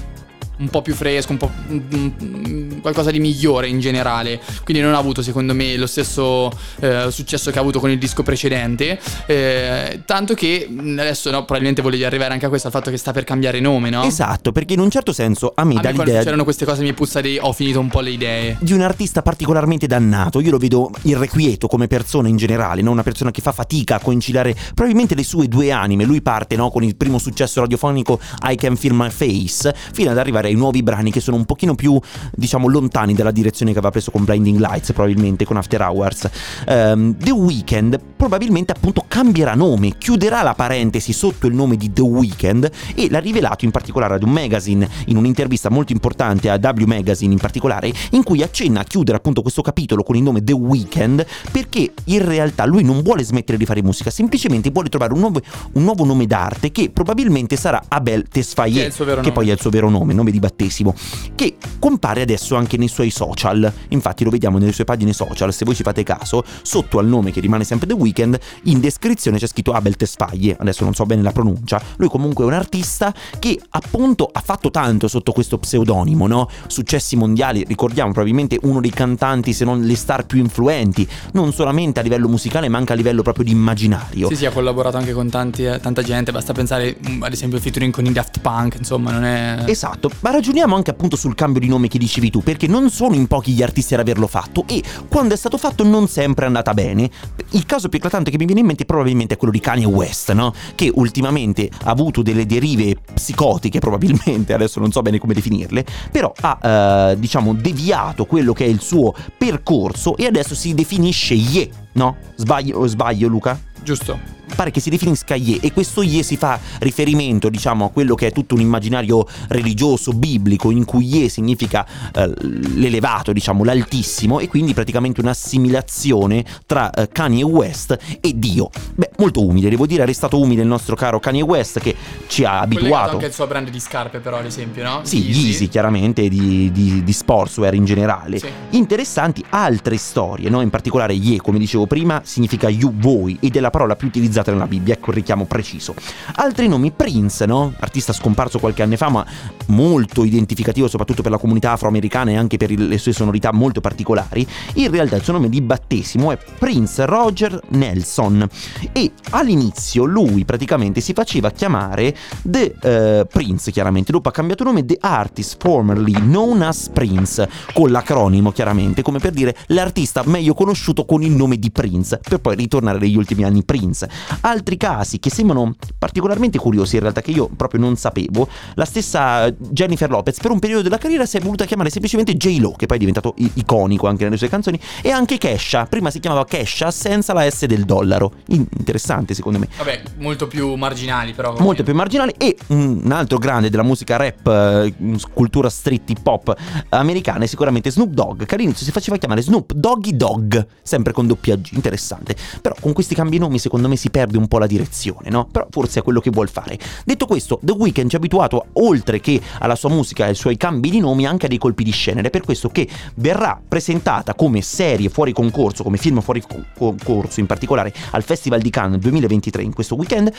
un 0.60 0.70
po' 0.70 0.82
più 0.82 0.94
fresco, 0.94 1.32
un 1.32 1.38
po' 1.38 1.52
mm, 1.72 2.80
qualcosa 2.82 3.12
di 3.12 3.20
migliore 3.20 3.68
in 3.68 3.80
generale. 3.80 4.40
Quindi 4.64 4.84
non 4.84 4.94
ha 4.94 4.98
avuto, 4.98 5.22
secondo 5.22 5.54
me, 5.54 5.78
lo 5.78 5.88
stesso 5.88 6.52
eh, 6.80 7.08
successo 7.10 7.52
che 7.52 7.58
ha 7.58 7.62
avuto 7.62 7.80
con 7.80 7.90
il 7.90 7.98
disco 7.98 8.24
precedente. 8.24 9.00
Eh, 9.26 10.02
tanto 10.06 10.34
che 10.34 10.68
mm, 10.70 11.00
adesso, 11.00 11.30
no, 11.32 11.40
probabilmente 11.40 11.82
volevi 11.82 12.04
arrivare 12.04 12.34
anche 12.34 12.46
a 12.46 12.50
questo, 12.50 12.68
al 12.68 12.74
fatto 12.74 12.90
che 12.90 12.98
sta 12.98 13.12
per 13.12 13.24
cambiare 13.24 13.60
nome, 13.60 13.90
no? 13.90 14.04
Esatto, 14.04 14.52
perché 14.52 14.74
in 14.74 14.80
un 14.80 14.90
certo 14.90 15.14
senso 15.14 15.54
a 15.56 15.64
me 15.64 15.76
A 15.76 15.82
dà 15.82 15.90
me 15.90 15.96
quando 15.96 16.12
l'idea 16.12 16.24
c'erano 16.24 16.44
queste 16.44 16.66
cose 16.66 16.84
mi 16.84 16.94
puzza 16.94 17.22
di 17.22 17.38
ho 17.42 17.54
finito 17.54 17.80
un 17.80 17.88
po' 17.88 18.02
le 18.02 18.12
idee. 18.12 18.58
di 18.60 18.74
un 18.74 18.82
artista 18.82 19.22
particolarmente 19.22 19.88
dannato. 19.88 20.40
Io 20.40 20.52
lo 20.52 20.58
vedo 20.58 20.92
irrequieto 21.04 21.68
come 21.68 21.88
persona 21.88 22.28
in 22.28 22.38
generale, 22.38 22.82
no? 22.82 22.92
una 22.92 23.04
persona 23.04 23.32
che 23.32 23.42
fa 23.42 23.52
fatica 23.52 23.96
a 23.96 24.00
conciliare 24.00 24.56
probabilmente 24.74 25.16
le 25.16 25.24
sue 25.24 25.48
due 25.48 25.72
anime. 25.72 26.04
Lui 26.04 26.22
parte 26.22 26.56
no? 26.56 26.70
con 26.70 26.84
il 26.84 26.96
primo 26.96 27.18
successo 27.18 27.62
radiofonico 27.62 28.20
I 28.50 28.56
Can 28.56 28.76
Feel 28.76 28.94
My 28.94 29.10
Face, 29.10 29.74
fino 29.94 30.12
ad 30.12 30.18
arrivare 30.18 30.49
ai 30.50 30.56
nuovi 30.56 30.84
brani 30.84 31.12
che 31.12 31.20
sono 31.20 31.38
un 31.38 31.46
pochino 31.46 31.76
più, 31.76 32.00
diciamo, 32.36 32.68
lontani 32.68 33.14
dalla 33.14 33.32
direzione 33.32 33.72
che 33.72 33.78
aveva 33.78 33.92
preso 33.92 34.12
con 34.12 34.24
Blinding 34.26 34.60
Lights, 34.60 34.92
probabilmente 34.92 35.46
con 35.46 35.58
After 35.58 35.82
Hours. 35.82 36.30
Ehm, 36.68 37.16
The 37.18 37.32
Weeknd 37.32 38.00
probabilmente 38.16 38.74
appunto 38.74 39.06
cambierà 39.08 39.56
nome, 39.56 39.98
chiuderà 39.98 40.42
la 40.42 40.54
parentesi 40.54 41.14
sotto 41.14 41.48
il 41.48 41.54
nome 41.54 41.78
di 41.78 41.94
The 41.94 42.02
Weeknd 42.02 42.70
e 42.96 43.08
l'ha 43.10 43.20
rivelato 43.20 43.66
in 43.66 43.72
particolare 43.72 44.16
ad 44.16 44.24
un 44.24 44.32
magazine, 44.32 44.88
in 45.06 45.18
un'intervista 45.18 45.70
molto 45.70 45.94
importante 45.94 46.50
a 46.50 46.60
W 46.62 46.84
Magazine 46.86 47.32
in 47.32 47.40
particolare, 47.40 47.92
in 48.12 48.24
cui 48.24 48.42
accenna 48.44 48.82
a 48.82 48.84
chiudere 48.84 49.18
appunto 49.18 49.42
questo 49.42 49.62
capitolo 49.62 50.04
con 50.04 50.16
il 50.16 50.24
nome 50.24 50.44
The 50.44 50.54
Weeknd 50.54 51.26
perché 51.52 51.94
in 52.06 52.26
realtà 52.26 52.66
lui 52.66 52.84
non 52.84 53.02
vuole 53.02 53.24
smettere 53.24 53.58
di 53.58 53.66
fare 53.66 53.82
musica, 53.82 54.10
semplicemente 54.10 54.70
vuole 54.70 54.90
trovare 54.90 55.14
un 55.14 55.20
nuovo, 55.20 55.42
un 55.74 55.84
nuovo 55.84 56.04
nome 56.04 56.26
d'arte 56.26 56.72
che 56.72 56.90
probabilmente 56.90 57.56
sarà 57.56 57.84
Abel 57.88 58.24
Che 58.24 58.30
Tesfaye, 58.30 58.90
che 58.90 59.06
nome. 59.06 59.32
poi 59.32 59.50
è 59.50 59.54
il 59.54 59.60
suo 59.60 59.70
vero 59.70 59.90
nome, 59.90 60.14
nome 60.14 60.32
di 60.32 60.39
battesimo, 60.40 60.96
che 61.36 61.58
compare 61.80 62.22
adesso 62.22 62.56
anche 62.56 62.78
nei 62.78 62.88
suoi 62.88 63.10
social. 63.10 63.72
Infatti 63.90 64.24
lo 64.24 64.30
vediamo 64.30 64.58
nelle 64.58 64.72
sue 64.72 64.86
pagine 64.86 65.14
social, 65.14 65.54
se 65.54 65.66
voi 65.66 65.76
ci 65.76 65.84
fate 65.84 66.04
caso, 66.04 66.44
sotto 66.62 67.00
al 67.00 67.08
nome 67.08 67.32
che 67.32 67.40
rimane 67.40 67.64
sempre 67.64 67.88
The 67.88 67.94
Weeknd, 67.94 68.40
in 68.64 68.80
descrizione 68.80 69.38
c'è 69.38 69.48
scritto 69.48 69.72
Abel 69.72 69.96
Tesfaye, 69.96 70.56
adesso 70.60 70.84
non 70.84 70.94
so 70.94 71.06
bene 71.06 71.22
la 71.22 71.32
pronuncia. 71.32 71.82
Lui 71.98 72.10
comunque 72.10 72.44
è 72.44 72.48
un 72.48 72.54
artista 72.54 73.14
che 73.40 73.60
appunto 73.70 74.30
ha 74.32 74.42
fatto 74.42 74.72
tanto 74.72 75.08
sotto 75.08 75.32
questo 75.32 75.58
pseudonimo, 75.58 76.28
no? 76.28 76.50
Successi 76.68 77.16
mondiali, 77.16 77.64
ricordiamo 77.68 78.12
probabilmente 78.12 78.58
uno 78.64 78.80
dei 78.80 78.92
cantanti, 78.92 79.54
se 79.54 79.66
non 79.66 79.82
le 79.82 79.96
star 79.96 80.26
più 80.26 80.40
influenti, 80.40 81.08
non 81.34 81.54
solamente 81.54 82.00
a 82.00 82.04
livello 82.04 82.28
musicale, 82.28 82.70
ma 82.70 82.78
anche 82.78 82.94
a 82.94 82.96
livello 82.96 83.22
proprio 83.22 83.46
di 83.46 83.52
immaginario. 83.52 84.28
Sì, 84.30 84.36
sì, 84.36 84.46
ha 84.46 84.52
collaborato 84.52 84.98
anche 84.98 85.14
con 85.14 85.30
tanti, 85.30 85.66
eh, 85.66 85.80
tanta 85.80 86.02
gente. 86.02 86.32
Basta 86.32 86.54
pensare, 86.54 86.98
mm, 87.08 87.24
ad 87.24 87.32
esempio, 87.32 87.58
al 87.58 87.64
featuring 87.64 87.92
con 87.92 88.06
i 88.06 88.12
Daft 88.12 88.40
Punk. 88.40 88.76
Insomma, 88.78 89.12
non 89.12 89.24
è. 89.24 89.64
Esatto, 89.66 90.10
Ma 90.30 90.36
ragioniamo 90.36 90.76
anche 90.76 90.92
appunto 90.92 91.16
sul 91.16 91.34
cambio 91.34 91.60
di 91.60 91.68
nome 91.68 91.88
che 91.88 91.98
dicevi 91.98 92.30
tu, 92.30 92.44
perché 92.44 92.68
non 92.68 92.92
sono 92.92 93.16
in 93.16 93.26
pochi 93.26 93.54
gli 93.54 93.64
artisti 93.64 93.96
ad 93.96 94.02
averlo 94.02 94.28
fatto 94.28 94.64
e 94.68 94.84
quando 95.08 95.34
è 95.34 95.38
stato 95.38 95.58
fatto 95.58 95.84
non 95.84 96.08
sempre 96.08 96.44
è 96.44 96.48
andata 96.48 96.76
bene. 96.76 97.10
Il 97.54 97.66
caso 97.66 97.90
più 97.90 97.98
eclatante 97.98 98.30
che 98.30 98.38
mi 98.38 98.46
viene 98.46 98.60
in 98.60 98.68
mente 98.68 98.86
probabilmente 98.86 99.34
è 99.34 99.38
quello 99.38 99.52
di 99.52 99.60
Kanye 99.60 99.88
West, 99.88 100.32
no? 100.34 100.54
Che 100.76 100.92
ultimamente 100.94 101.68
ha 101.86 101.90
avuto 101.90 102.22
delle 102.22 102.46
derive 102.46 102.98
psicotiche, 103.12 103.80
probabilmente, 103.80 104.54
adesso 104.54 104.80
non 104.80 104.92
so 104.92 105.02
bene 105.02 105.18
come 105.18 105.34
definirle, 105.34 105.84
però 106.12 106.32
ha, 106.42 107.10
eh, 107.10 107.20
diciamo, 107.20 107.56
deviato 107.56 108.26
quello 108.26 108.54
che 108.54 108.66
è 108.66 108.68
il 108.68 108.82
suo 108.82 109.16
percorso 109.36 110.16
e 110.16 110.28
adesso 110.28 110.54
si 110.54 110.76
definisce 110.76 111.34
Ye, 111.34 111.68
no? 111.94 112.18
Sbaglio, 112.36 112.86
sbaglio 112.86 113.28
Luca? 113.28 113.60
Giusto. 113.82 114.39
Pare 114.60 114.72
che 114.72 114.82
si 114.82 114.90
definisca 114.90 115.36
Ye 115.36 115.60
e 115.62 115.72
questo 115.72 116.02
Ye 116.02 116.22
si 116.22 116.36
fa 116.36 116.60
riferimento 116.80 117.48
diciamo 117.48 117.86
a 117.86 117.90
quello 117.92 118.14
che 118.14 118.28
è 118.28 118.32
tutto 118.34 118.56
un 118.56 118.60
immaginario 118.60 119.26
religioso 119.48 120.12
biblico 120.12 120.70
in 120.70 120.84
cui 120.84 121.06
Ye 121.06 121.30
significa 121.30 121.86
eh, 122.14 122.34
l'elevato 122.76 123.32
diciamo 123.32 123.64
l'altissimo 123.64 124.40
e 124.40 124.50
quindi 124.50 124.74
praticamente 124.74 125.22
un'assimilazione 125.22 126.44
tra 126.66 126.90
eh, 126.92 127.08
Kanye 127.08 127.44
West 127.44 127.98
e 128.20 128.34
Dio 128.36 128.70
beh 128.96 129.12
molto 129.18 129.46
umile 129.46 129.70
devo 129.70 129.86
dire 129.86 130.04
è 130.04 130.06
restato 130.06 130.38
umile 130.38 130.64
il 130.64 130.68
nostro 130.68 130.98
caro 130.98 131.22
Kanye 131.22 131.42
West 131.42 131.80
che 131.80 131.96
ci 132.28 132.44
ha 132.44 132.60
abituato 132.60 133.12
anche 133.12 133.28
il 133.28 133.34
suo 133.34 133.48
brand 133.48 133.70
di 133.70 133.80
scarpe, 133.80 134.20
però, 134.20 134.38
ad 134.38 134.46
esempio, 134.46 134.84
no? 134.84 135.02
sì, 135.04 135.30
Yeezy, 135.30 135.68
chiaramente 135.68 136.28
di, 136.28 136.72
di, 136.72 137.04
di 137.04 137.14
sportswear 137.14 137.74
in 137.74 137.86
generale. 137.86 138.40
Sì. 138.40 138.50
Interessanti 138.72 139.44
altre 139.50 139.98
storie, 139.98 140.50
no? 140.50 140.62
In 140.62 140.70
particolare 140.70 141.14
Ye, 141.14 141.42
come 141.42 141.60
dicevo 141.60 141.86
prima, 141.86 142.22
significa 142.24 142.70
you, 142.70 142.94
voi, 142.96 143.38
ed 143.42 143.56
è 143.56 143.60
la 143.60 143.70
parola 143.70 143.96
più 143.96 144.08
utilizzata 144.08 144.49
nella 144.52 144.68
Bibbia, 144.68 144.94
ecco 144.94 145.10
il 145.12 145.18
richiamo 145.18 145.46
preciso. 145.46 145.94
Altri 146.36 146.68
nomi, 146.68 146.92
Prince, 146.92 147.46
no? 147.46 147.74
Artista 147.80 148.14
scomparso 148.14 148.60
qualche 148.60 148.84
anno 148.84 148.98
fa, 148.98 149.10
ma 149.10 149.26
molto 149.68 150.24
identificativo 150.24 150.88
soprattutto 150.88 151.22
per 151.22 151.32
la 151.32 151.38
comunità 151.38 151.72
afroamericana 151.72 152.32
e 152.32 152.38
anche 152.38 152.58
per 152.58 152.72
le 152.72 152.98
sue 152.98 153.14
sonorità 153.14 153.52
molto 153.52 153.82
particolari. 153.82 154.48
In 154.76 154.92
realtà 154.92 155.16
il 155.16 155.24
suo 155.24 155.34
nome 155.34 155.50
di 155.50 155.62
battesimo 155.62 156.32
è 156.32 156.38
Prince 156.58 157.06
Roger 157.06 157.60
Nelson 157.70 158.48
e 158.92 159.12
all'inizio 159.32 160.06
lui 160.06 160.46
praticamente 160.46 161.02
si 161.02 161.14
faceva 161.14 161.52
chiamare 161.52 162.16
The 162.44 162.76
eh, 162.82 163.28
Prince, 163.32 163.72
chiaramente, 163.72 164.12
dopo 164.12 164.30
ha 164.30 164.32
cambiato 164.32 164.64
nome 164.64 164.86
The 164.86 164.98
Artist 165.00 165.58
Formerly 165.60 166.14
Known 166.14 166.62
as 166.62 166.90
Prince, 166.92 167.50
con 167.74 167.92
l'acronimo 167.92 168.52
chiaramente, 168.52 169.02
come 169.02 169.20
per 169.20 169.32
dire 169.32 169.56
l'artista 169.68 170.24
meglio 170.26 170.54
conosciuto 170.54 171.06
con 171.06 171.22
il 171.22 171.32
nome 171.32 171.58
di 171.58 171.72
Prince, 171.72 172.20
per 172.28 172.40
poi 172.40 172.56
ritornare 172.56 173.00
negli 173.00 173.18
ultimi 173.18 173.44
anni 173.44 173.64
Prince. 173.64 174.10
Altri 174.42 174.78
casi 174.78 175.20
che 175.20 175.30
sembrano 175.30 175.76
particolarmente 175.98 176.58
curiosi 176.58 176.96
in 176.96 177.02
realtà 177.02 177.22
che 177.22 177.32
io 177.32 177.50
proprio 177.56 177.80
non 177.80 177.96
sapevo, 177.98 178.48
la 178.76 178.86
stessa 178.86 179.50
Jennifer 179.52 180.10
Lopez 180.10 180.40
per 180.40 180.52
un 180.52 180.60
periodo 180.60 180.84
della 180.84 180.98
carriera 180.98 181.26
si 181.26 181.38
è 181.38 181.40
voluta 181.42 181.66
chiamare 181.66 181.90
semplicemente 181.90 182.36
J-Lo, 182.36 182.72
che 182.72 182.86
poi 182.86 182.98
è 182.98 183.00
diventato 183.00 183.34
i- 183.38 183.52
iconico 183.56 184.08
anche 184.08 184.24
nelle 184.24 184.38
sue 184.38 184.48
canzoni, 184.50 184.80
e 185.02 185.12
anche 185.12 185.38
Kesha, 185.38 185.86
prima 185.86 186.10
si 186.10 186.20
chiamava 186.20 186.46
Kesha 186.46 186.90
senza 186.92 187.34
la 187.34 187.50
S 187.50 187.66
del 187.66 187.84
dollaro. 187.86 188.32
In- 188.48 188.66
interessante 188.78 189.34
secondo 189.34 189.60
me 189.60 189.68
Vabbè, 189.78 190.02
molto 190.18 190.48
più 190.48 190.74
marginali, 190.76 191.34
però. 191.34 191.56
molto 191.60 191.84
più 191.84 191.94
marginale 191.94 192.34
e 192.38 192.56
un 192.68 193.10
altro 193.12 193.38
grande 193.38 193.70
della 193.70 193.84
musica 193.84 194.16
rap, 194.16 194.48
eh, 194.48 194.94
cultura 195.34 195.70
street 195.70 196.10
hip 196.10 196.26
hop 196.26 196.56
americana 196.90 197.44
è 197.44 197.48
sicuramente 197.48 197.92
Snoop 197.92 198.12
Dogg, 198.12 198.46
che 198.46 198.56
all'inizio 198.56 198.86
si 198.86 198.92
faceva 198.92 199.18
chiamare 199.18 199.42
Snoop 199.42 199.74
Doggy 199.74 200.16
Dogg, 200.16 200.58
sempre 200.82 201.12
con 201.14 201.28
doppia 201.28 201.56
G, 201.56 201.72
interessante. 201.74 202.36
Però 202.62 202.76
con 202.80 202.94
questi 202.94 203.16
cambi 203.16 203.38
nomi 203.38 203.60
secondo 203.60 203.88
me 203.88 203.96
si 203.96 204.10
perde 204.10 204.29
un 204.38 204.48
po' 204.48 204.58
la 204.60 204.68
direzione, 204.68 205.30
no? 205.30 205.48
Però 205.52 205.68
forse 205.70 206.00
è 206.00 206.04
quello 206.04 206.20
che 206.20 206.30
vuol 206.30 206.50
fare. 206.50 206.78
Detto 207.06 207.26
questo, 207.26 207.60
The 207.62 207.72
Weeknd 207.72 208.10
ci 208.10 208.16
ha 208.16 208.20
abituato 208.20 208.68
oltre 208.74 209.20
che 209.20 209.42
alla 209.60 209.76
sua 209.76 209.90
musica 209.90 210.26
e 210.26 210.30
ai 210.30 210.36
suoi 210.36 210.58
cambi 210.58 210.90
di 210.90 211.00
nomi 211.00 211.26
anche 211.26 211.46
a 211.46 211.50
dei 211.50 211.58
colpi 211.58 211.84
di 211.84 211.92
scena 211.92 212.20
ed 212.20 212.26
è 212.26 212.30
per 212.30 212.42
questo 212.42 212.70
che 212.70 212.88
verrà 213.16 213.60
presentata 213.66 214.34
come 214.34 214.62
serie 214.62 215.10
fuori 215.10 215.34
concorso, 215.34 215.84
come 215.84 215.98
film 215.98 216.22
fuori 216.22 216.42
co- 216.42 216.66
concorso 216.78 217.40
in 217.40 217.46
particolare 217.46 217.94
al 218.12 218.24
Festival 218.24 218.62
di 218.62 218.70
Cannes 218.70 219.00
2023 219.00 219.64
in 219.64 219.74
questo 219.74 219.96
weekend 219.96 220.32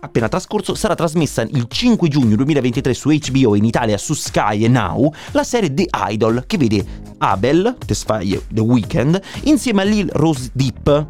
appena 0.00 0.28
trascorso 0.28 0.74
sarà 0.74 0.94
trasmessa 0.94 1.42
il 1.42 1.66
5 1.68 2.08
giugno 2.08 2.36
2023 2.36 2.94
su 2.94 3.10
HBO 3.10 3.54
in 3.54 3.64
Italia 3.64 3.98
su 3.98 4.14
Sky 4.14 4.64
e 4.64 4.68
Now 4.68 5.12
la 5.32 5.44
serie 5.44 5.72
The 5.72 5.88
Idol 6.08 6.44
che 6.46 6.56
vede 6.56 6.84
Abel, 7.18 7.76
Tesfaye 7.84 8.46
The 8.48 8.60
Weeknd, 8.60 9.20
insieme 9.44 9.82
a 9.82 9.84
Lil 9.84 10.08
Rose 10.12 10.50
Deep 10.52 11.06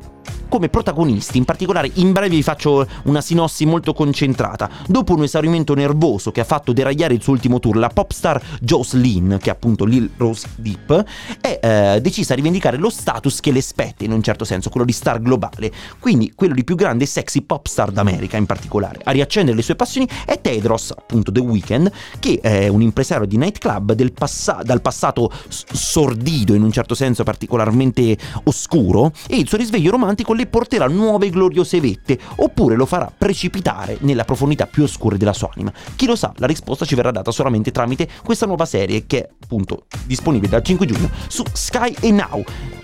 come 0.51 0.69
protagonisti, 0.69 1.39
in 1.39 1.45
particolare 1.45 1.91
in 1.95 2.13
breve 2.13 2.35
vi 2.35 2.43
faccio 2.43 2.87
una 3.05 3.21
sinossi 3.21 3.65
molto 3.65 3.95
concentrata. 3.95 4.69
Dopo 4.87 5.15
un 5.15 5.23
esaurimento 5.23 5.75
nervoso 5.75 6.33
che 6.33 6.41
ha 6.41 6.45
fatto 6.45 6.73
deragliare 6.73 7.15
il 7.15 7.23
suo 7.23 7.33
ultimo 7.33 7.61
tour, 7.61 7.77
la 7.77 7.89
pop 7.89 8.11
star 8.11 8.43
Jocelyn, 8.61 9.39
che 9.41 9.49
è 9.51 9.53
appunto 9.53 9.85
Lil 9.85 10.11
Rose 10.17 10.49
Deep, 10.57 11.05
è 11.41 11.61
eh, 11.63 12.01
decisa 12.01 12.33
a 12.33 12.37
rivendicare 12.37 12.77
lo 12.77 12.91
status 12.91 13.41
che 13.41 13.53
le 13.53 13.61
spetta 13.63 14.05
in 14.05 14.13
un 14.13 14.23
certo 14.23 14.45
senso, 14.45 14.71
quello 14.71 14.85
di 14.85 14.93
star 14.93 15.23
globale, 15.23 15.73
quindi 15.99 16.33
quello 16.35 16.55
di 16.55 16.65
più 16.65 16.75
grande 16.75 17.05
e 17.05 17.07
sexy 17.07 17.43
pop 17.43 17.67
star 17.67 17.93
d'America 17.93 18.37
in 18.37 18.47
particolare. 18.47 19.01
A 19.05 19.13
riaccendere 19.13 19.57
le 19.57 19.63
sue 19.63 19.77
passioni 19.77 20.09
è 20.27 20.41
Tedros, 20.41 20.91
appunto 20.91 21.31
The 21.31 21.41
Weeknd, 21.41 21.91
che 22.19 22.41
è 22.43 22.67
un 22.67 22.83
impresario 22.83 23.27
di 23.27 23.37
nightclub 23.37 24.11
passa- 24.11 24.63
dal 24.65 24.83
passato 24.83 25.31
sordido 25.49 26.55
in 26.55 26.63
un 26.63 26.73
certo 26.73 26.95
senso 26.95 27.23
particolarmente 27.23 28.17
oscuro 28.45 29.13
e 29.29 29.37
il 29.37 29.47
suo 29.47 29.57
risveglio 29.57 29.93
romantico 29.93 30.09
le 30.35 30.47
porterà 30.47 30.87
nuove 30.87 31.31
gloriose 31.31 31.81
vette 31.81 32.19
oppure 32.37 32.77
lo 32.77 32.87
farà 32.87 33.13
precipitare 33.17 33.99
nella 34.01 34.25
profondità 34.25 34.67
più 34.67 34.83
oscure 34.83 35.17
della 35.17 35.33
sua 35.33 35.51
anima. 35.55 35.73
Chi 35.97 36.07
lo 36.07 36.17
sa, 36.17 36.33
la 36.37 36.47
risposta 36.47 36.85
ci 36.85 36.95
verrà 36.95 37.11
data 37.11 37.31
solamente 37.31 37.71
tramite 37.71 38.09
questa 38.23 38.47
nuova 38.47 38.65
serie 38.65 39.07
che 39.07 39.23
è 39.23 39.29
appunto 39.43 39.87
disponibile 40.05 40.51
dal 40.51 40.63
5 40.63 40.87
giugno 40.87 41.11
su 41.29 41.45
Sky 41.53 41.95
e 42.01 42.11
Now. 42.11 42.43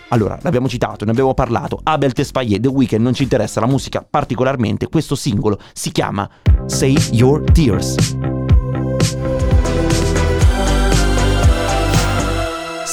Allora, 0.08 0.38
l'abbiamo 0.42 0.68
citato, 0.68 1.04
ne 1.04 1.10
abbiamo 1.10 1.34
parlato, 1.34 1.80
Abel 1.82 2.12
Tesfaye, 2.12 2.60
The 2.60 2.68
Weeknd 2.68 3.02
non 3.02 3.14
ci 3.14 3.24
interessa 3.24 3.58
la 3.60 3.66
musica 3.66 4.06
particolarmente, 4.08 4.88
questo 4.88 5.16
singolo 5.16 5.58
si 5.72 5.90
chiama 5.90 6.28
Save 6.66 7.08
Your 7.10 7.42
Tears. 7.50 8.35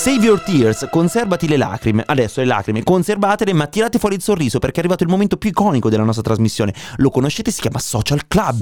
Save 0.03 0.25
your 0.25 0.41
tears, 0.41 0.85
conservati 0.91 1.47
le 1.47 1.55
lacrime. 1.55 2.03
Adesso 2.05 2.41
le 2.41 2.45
lacrime, 2.45 2.83
conservatele, 2.83 3.53
ma 3.53 3.67
tirate 3.67 3.99
fuori 3.99 4.15
il 4.15 4.21
sorriso 4.21 4.59
perché 4.59 4.75
è 4.75 4.79
arrivato 4.79 5.03
il 5.03 5.09
momento 5.09 5.37
più 5.37 5.49
iconico 5.49 5.89
della 5.89 6.03
nostra 6.03 6.23
trasmissione. 6.23 6.73
Lo 6.97 7.09
conoscete, 7.09 7.51
si 7.51 7.61
chiama 7.61 7.79
Social 7.79 8.27
Club. 8.27 8.59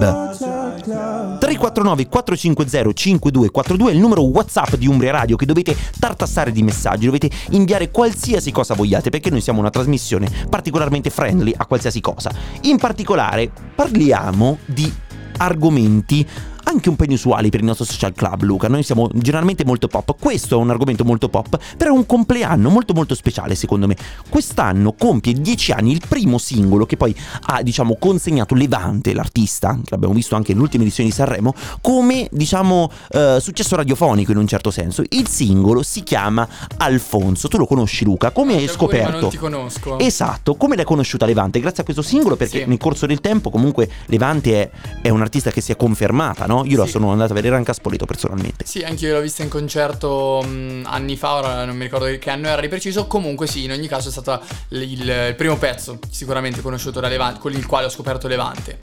349 1.40 2.08
450 2.08 2.94
5242 2.94 3.90
è 3.90 3.94
il 3.96 4.00
numero 4.00 4.22
WhatsApp 4.22 4.76
di 4.76 4.86
Umbria 4.86 5.14
Radio 5.14 5.36
che 5.36 5.48
dovete 5.48 5.76
tartassare 6.00 6.52
di 6.52 6.62
messaggi, 6.62 7.06
dovete 7.06 7.32
inviare 7.50 7.90
qualsiasi 7.90 8.52
cosa 8.52 8.76
vogliate 8.76 9.10
perché 9.10 9.32
noi 9.32 9.42
siamo 9.42 9.62
una 9.62 9.72
trasmissione 9.72 10.30
particolarmente 10.48 11.10
friendly 11.10 11.56
a 11.58 11.66
qualsiasi 11.66 12.02
cosa. 12.02 12.32
In 12.62 12.78
particolare 12.78 13.50
parliamo 13.74 14.60
di 14.64 14.94
argomenti 15.38 16.28
anche 16.64 16.90
un 16.90 16.96
po' 16.96 17.04
inusuali 17.04 17.50
per 17.50 17.60
il 17.60 17.66
nostro 17.66 17.86
social 17.86 18.14
club, 18.14 18.44
Luca. 18.44 18.68
Noi 18.68 18.84
siamo 18.84 19.10
generalmente 19.14 19.66
molto 19.66 19.88
pop. 19.88 20.16
Questo 20.20 20.56
è 20.56 20.62
un 20.62 20.70
argomento 20.70 21.04
molto 21.04 21.30
pop, 21.30 21.58
però 21.78 21.94
è 21.94 21.96
un 21.96 22.06
compleanno 22.06 22.70
molto 22.70 22.94
molto 22.94 23.16
speciale 23.16 23.56
secondo 23.56 23.88
me. 23.88 23.96
Quest'anno 24.30 24.94
compie 24.94 25.34
10 25.34 25.72
anni 25.72 25.92
il 25.92 26.02
primo 26.08 26.38
singolo 26.38 26.86
che 26.86 26.98
poi 26.98 27.16
ha, 27.48 27.62
diciamo, 27.62 27.96
consegnato 28.00 28.56
Levante, 28.56 29.14
l'artista, 29.14 29.74
che 29.76 29.90
l'abbiamo 29.90 30.14
visto 30.14 30.36
anche 30.36 30.54
nell'ultima 30.54 30.84
edizione 30.84 31.10
di 31.10 31.16
Sanremo, 31.16 31.54
come, 31.82 32.28
diciamo, 32.32 32.92
eh, 33.10 33.38
successo 33.40 33.76
radiofonico 33.76 34.32
in 34.32 34.38
un 34.38 34.48
certo 34.48 34.72
senso. 34.72 35.04
Il 35.10 35.28
singolo 35.28 35.84
si 35.84 36.04
chiama 36.04 36.48
Alfonso. 36.78 37.48
Tu 37.48 37.58
lo 37.58 37.66
conosci, 37.66 38.04
Luca? 38.04 38.32
Come 38.32 38.56
hai 38.56 38.68
scoperto? 38.68 39.20
non 39.22 39.30
ti 39.30 39.38
conosco. 39.38 40.00
Esatto, 40.00 40.56
come 40.56 40.76
l'hai 40.76 40.86
conosciuta 40.86 41.26
Levante? 41.26 41.60
Grazie 41.60 41.82
a 41.82 41.86
questo 41.86 42.02
singolo 42.02 42.36
perché 42.36 42.60
Sì. 42.60 42.66
nel 42.66 42.78
corso 42.78 43.06
del 43.06 43.22
tempo 43.22 43.50
comunque 43.50 43.90
Levante 44.08 44.62
è, 44.62 44.70
è 45.02 45.10
un 45.10 45.22
artista 45.22 45.52
che 45.52 45.62
si 45.62 45.72
è 45.72 45.76
confermata, 45.76 46.46
no? 46.54 46.64
Io 46.66 46.78
la 46.78 46.86
Sì. 46.86 46.92
sono 46.92 47.12
andato 47.12 47.32
a 47.32 47.36
vedere 47.36 47.56
anche 47.56 47.72
a 47.72 47.74
Spoleto 47.74 48.06
personalmente. 48.06 48.66
Sì, 48.66 48.82
anche 48.82 49.06
io 49.08 49.14
l'ho 49.16 49.22
vista 49.22 49.44
in 49.44 49.50
concerto 49.50 50.42
mh, 50.46 50.82
anni 50.86 51.16
fa, 51.18 51.36
ora 51.36 51.66
non 51.66 51.76
mi 51.76 51.84
ricordo 51.84 52.06
che 52.18 52.30
anno 52.30 52.48
era 52.48 52.62
di 52.62 52.68
preciso. 52.68 53.08
Comunque 53.08 53.48
sì, 53.48 53.64
in 53.64 53.72
ogni 53.72 53.88
caso 53.88 54.10
è 54.10 54.12
stato 54.12 54.40
il, 54.70 54.82
il- 54.82 55.34
primo 55.38 55.58
pezzo 55.58 55.98
sicuramente 56.10 56.62
conosciuto 56.62 57.00
da 57.00 57.08
Levante, 57.08 57.40
con 57.40 57.52
il 57.54 57.66
quale 57.66 57.86
ho 57.86 57.90
scoperto 57.90 58.28
Levante. 58.28 58.80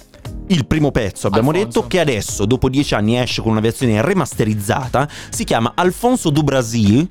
Il 0.51 0.67
primo 0.67 0.91
pezzo 0.91 1.27
abbiamo 1.27 1.51
Alfonso. 1.51 1.67
detto 1.81 1.87
che 1.89 2.01
adesso 2.01 2.47
dopo 2.47 2.69
dieci 2.71 2.95
anni 2.95 3.19
esce 3.19 3.43
con 3.43 3.51
una 3.51 3.61
versione 3.61 4.01
remasterizzata, 4.01 5.07
si 5.31 5.45
chiama 5.45 5.73
Alfonso 5.75 6.31
do 6.31 6.43
Brasil. 6.43 7.07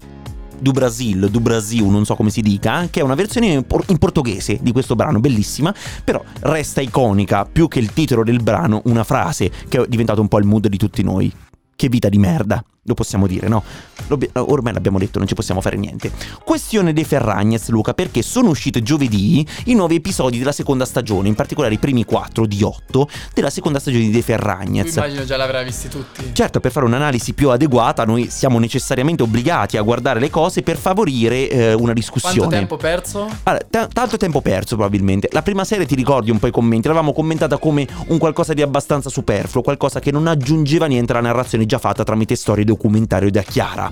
Du 0.60 0.72
Brasil, 0.72 1.30
du 1.30 1.40
Brasil, 1.40 1.84
non 1.84 2.06
so 2.06 2.16
come 2.16 2.30
si 2.30 2.42
dica, 2.42 2.88
che 2.90 3.00
è 3.00 3.04
una 3.04 3.16
versione 3.16 3.48
in, 3.48 3.66
in 3.88 3.98
portoghese 3.98 4.58
di 4.62 4.72
questo 4.72 4.96
brano, 4.96 5.20
bellissima, 5.20 5.74
però 6.04 6.24
resta 6.42 6.82
iconica 6.82 7.46
più 7.46 7.68
che 7.68 7.80
il 7.80 7.94
titolo 7.94 8.24
del 8.24 8.42
brano, 8.42 8.82
una 8.86 9.04
frase 9.04 9.52
che 9.68 9.82
è 9.82 9.86
diventato 9.88 10.22
un 10.22 10.28
po' 10.28 10.40
il 10.40 10.46
mood 10.46 10.68
di 10.68 10.78
tutti 10.78 11.04
noi. 11.04 11.32
Che 11.76 11.90
vita 11.90 12.10
di 12.10 12.18
merda. 12.18 12.64
Lo 12.88 12.94
possiamo 12.94 13.28
dire, 13.28 13.48
no? 13.50 13.64
Lo- 14.08 14.18
ormai 14.34 14.72
l'abbiamo 14.74 14.98
detto, 14.98 15.20
non 15.20 15.28
ci 15.28 15.36
possiamo 15.36 15.60
fare 15.60 15.76
niente. 15.76 16.10
Questione 16.44 16.94
dei 16.94 17.04
Ferragnez, 17.04 17.68
Luca, 17.68 17.94
perché 17.94 18.22
sono 18.22 18.50
usciti 18.50 18.82
giovedì 18.82 19.46
i 19.66 19.74
nuovi 19.74 19.96
episodi 19.96 20.38
della 20.38 20.54
seconda 20.54 20.86
stagione, 20.86 21.28
in 21.28 21.36
particolare 21.36 21.74
i 21.74 21.78
primi 21.78 22.06
quattro 22.06 22.46
di 22.46 22.64
otto 22.64 23.10
della 23.34 23.50
seconda 23.50 23.80
stagione 23.80 24.06
di 24.06 24.12
dei 24.12 24.22
Tu 24.22 24.28
Ferragnez. 24.28 24.96
immagino 24.96 25.26
già 25.26 25.36
l'avrai 25.36 25.66
visti 25.66 25.90
tutti. 25.90 26.30
Certo, 26.32 26.62
per 26.62 26.72
fare 26.72 26.86
un'analisi 26.86 27.34
più 27.34 27.50
adeguata, 27.50 28.06
noi 28.06 28.30
siamo 28.30 28.58
necessariamente 28.58 29.24
obbligati 29.24 29.76
a 29.76 29.82
guardare 29.82 30.20
le 30.22 30.30
cose 30.30 30.62
per 30.62 30.78
favorire 30.78 31.50
eh, 31.50 31.74
una 31.74 31.92
discussione. 31.94 32.38
Quanto 32.38 32.56
tempo 32.56 32.78
perso? 32.78 33.30
Allora, 33.44 33.66
ta- 33.70 33.88
tanto 33.88 34.16
tempo 34.16 34.40
perso 34.40 34.76
probabilmente. 34.76 35.28
La 35.34 35.42
prima 35.42 35.66
serie 35.66 35.86
ti 35.86 35.96
ricordi 35.96 36.32
un 36.32 36.40
po' 36.40 36.48
i 36.48 36.52
commenti, 36.52 36.88
l'avevamo 36.88 37.12
commentata 37.12 37.58
come 37.58 37.86
un 38.08 38.18
qualcosa 38.18 38.54
di 38.54 38.62
abbastanza 38.62 39.10
superfluo, 39.10 39.62
qualcosa 39.62 40.00
che 40.00 40.12
non 40.12 40.28
aggiungeva 40.28 40.86
niente 40.86 41.12
alla 41.12 41.22
narrazione 41.22 41.66
già 41.66 41.80
fatta 41.80 42.04
tramite 42.06 42.36
storie 42.36 42.64
documentario 42.78 43.30
da 43.30 43.42
Chiara. 43.42 43.92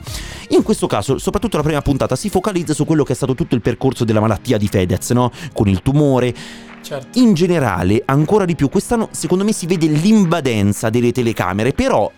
In 0.49 0.63
questo 0.63 0.87
caso, 0.87 1.17
soprattutto 1.17 1.57
la 1.57 1.63
prima 1.63 1.81
puntata 1.81 2.15
si 2.15 2.29
focalizza 2.29 2.73
su 2.73 2.85
quello 2.85 3.03
che 3.03 3.11
è 3.11 3.15
stato 3.15 3.35
tutto 3.35 3.55
il 3.55 3.61
percorso 3.61 4.05
della 4.05 4.21
malattia 4.21 4.57
di 4.57 4.67
Fedez, 4.67 5.09
no? 5.09 5.31
Con 5.51 5.67
il 5.67 5.81
tumore. 5.81 6.33
Certo. 6.81 7.19
In 7.19 7.33
generale, 7.33 8.03
ancora 8.05 8.45
di 8.45 8.55
più, 8.55 8.69
quest'anno 8.69 9.09
secondo 9.11 9.43
me 9.43 9.51
si 9.51 9.65
vede 9.65 9.87
l'invadenza 9.87 10.89
delle 10.91 11.11
telecamere, 11.11 11.73
però 11.73 12.09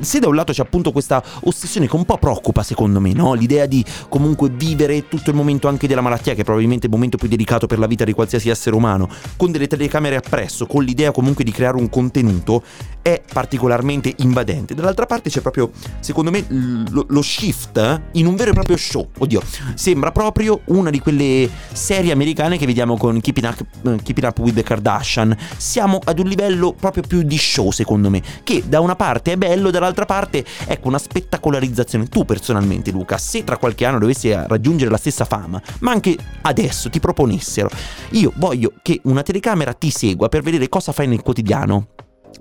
se 0.00 0.18
da 0.18 0.28
un 0.28 0.34
lato 0.34 0.52
c'è 0.52 0.62
appunto 0.62 0.92
questa 0.92 1.22
ossessione 1.42 1.88
che 1.88 1.96
un 1.96 2.04
po' 2.04 2.18
preoccupa 2.18 2.62
secondo 2.62 3.00
me, 3.00 3.12
no? 3.12 3.34
L'idea 3.34 3.66
di 3.66 3.84
comunque 4.08 4.48
vivere 4.50 5.08
tutto 5.08 5.30
il 5.30 5.36
momento 5.36 5.68
anche 5.68 5.86
della 5.86 6.00
malattia, 6.00 6.34
che 6.34 6.40
è 6.40 6.44
probabilmente 6.44 6.86
il 6.86 6.92
momento 6.92 7.16
più 7.16 7.28
delicato 7.28 7.66
per 7.66 7.78
la 7.78 7.86
vita 7.86 8.04
di 8.04 8.12
qualsiasi 8.12 8.48
essere 8.48 8.76
umano, 8.76 9.08
con 9.36 9.50
delle 9.50 9.66
telecamere 9.66 10.16
appresso, 10.16 10.66
con 10.66 10.84
l'idea 10.84 11.10
comunque 11.12 11.44
di 11.44 11.50
creare 11.50 11.76
un 11.76 11.88
contenuto, 11.88 12.62
è 13.02 13.22
particolarmente 13.32 14.12
invadente. 14.18 14.74
Dall'altra 14.74 15.06
parte 15.06 15.30
c'è 15.30 15.40
proprio, 15.40 15.70
secondo 16.00 16.32
me, 16.32 16.44
lo, 16.48 17.06
lo 17.08 17.22
shift 17.22 17.76
eh, 17.76 18.02
in 18.12 18.26
un 18.26 18.34
vero 18.34 18.50
e 18.50 18.54
proprio 18.54 18.76
show. 18.76 19.08
Oddio, 19.18 19.40
sembra 19.74 20.10
proprio 20.10 20.62
una 20.66 20.90
di 20.90 20.98
quelle 20.98 21.48
serie 21.72 22.10
americane 22.10 22.58
che 22.58 22.66
vediamo 22.66 22.96
con 22.96 23.20
Keeping 23.20 23.46
Up, 23.46 23.60
eh, 23.60 24.02
Keeping 24.02 24.26
Up 24.26 24.38
with 24.40 24.54
the 24.54 24.64
Kardashian. 24.64 25.36
Siamo 25.56 26.00
ad 26.02 26.18
un 26.18 26.26
livello 26.26 26.72
proprio 26.72 27.04
più 27.06 27.22
di 27.22 27.38
show, 27.38 27.70
secondo 27.70 28.10
me, 28.10 28.20
che 28.42 28.64
da 28.66 28.80
una 28.80 28.96
parte 28.96 29.32
è 29.32 29.36
bello, 29.36 29.70
dall'altra 29.70 29.85
parte, 29.94 30.44
ecco, 30.66 30.88
una 30.88 30.98
spettacolarizzazione. 30.98 32.06
Tu 32.06 32.24
personalmente, 32.24 32.90
Luca, 32.90 33.18
se 33.18 33.44
tra 33.44 33.56
qualche 33.56 33.84
anno 33.84 33.98
dovessi 33.98 34.32
raggiungere 34.32 34.90
la 34.90 34.96
stessa 34.96 35.24
fama, 35.24 35.60
ma 35.80 35.92
anche 35.92 36.16
adesso 36.42 36.90
ti 36.90 37.00
proponessero, 37.00 37.70
io 38.10 38.32
voglio 38.36 38.72
che 38.82 39.00
una 39.04 39.22
telecamera 39.22 39.72
ti 39.72 39.90
segua 39.90 40.28
per 40.28 40.42
vedere 40.42 40.68
cosa 40.68 40.92
fai 40.92 41.06
nel 41.06 41.22
quotidiano. 41.22 41.88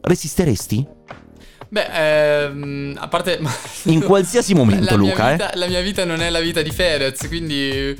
Resisteresti? 0.01 0.87
Beh, 1.75 1.87
ehm, 1.91 2.95
a 2.97 3.09
parte... 3.09 3.37
In 3.91 4.01
qualsiasi 4.01 4.53
momento, 4.53 4.95
Luca, 4.95 5.31
vita- 5.31 5.51
eh. 5.51 5.57
La 5.57 5.67
mia 5.67 5.81
vita 5.81 6.05
non 6.05 6.21
è 6.21 6.29
la 6.29 6.39
vita 6.39 6.61
di 6.61 6.71
Fedez, 6.71 7.27
quindi 7.27 7.69
eh, 7.69 7.97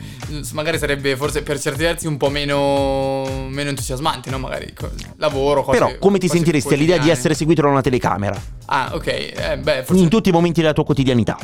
magari 0.53 0.77
sarebbe 0.77 1.17
forse 1.17 1.44
per 1.44 1.60
certi 1.60 1.84
versi 1.84 2.08
un 2.08 2.15
po' 2.15 2.29
meno, 2.29 3.48
meno 3.50 3.67
entusiasmante, 3.67 4.29
no? 4.29 4.39
Magari 4.39 4.74
lavoro, 5.17 5.63
cose 5.63 5.77
Però 5.77 5.98
come 6.00 6.20
ti 6.20 6.29
sentiresti 6.29 6.74
all'idea 6.74 7.00
di 7.00 7.10
essere 7.10 7.34
seguito 7.34 7.63
da 7.63 7.67
una 7.67 7.82
telecamera? 7.82 8.41
Ah, 8.67 8.91
ok, 8.94 9.08
eh, 9.08 9.58
beh, 9.62 9.84
forse 9.84 10.01
In 10.01 10.08
tutti 10.08 10.29
i 10.29 10.32
momenti 10.32 10.62
della 10.62 10.72
tua 10.72 10.86
quottidianità. 10.86 11.38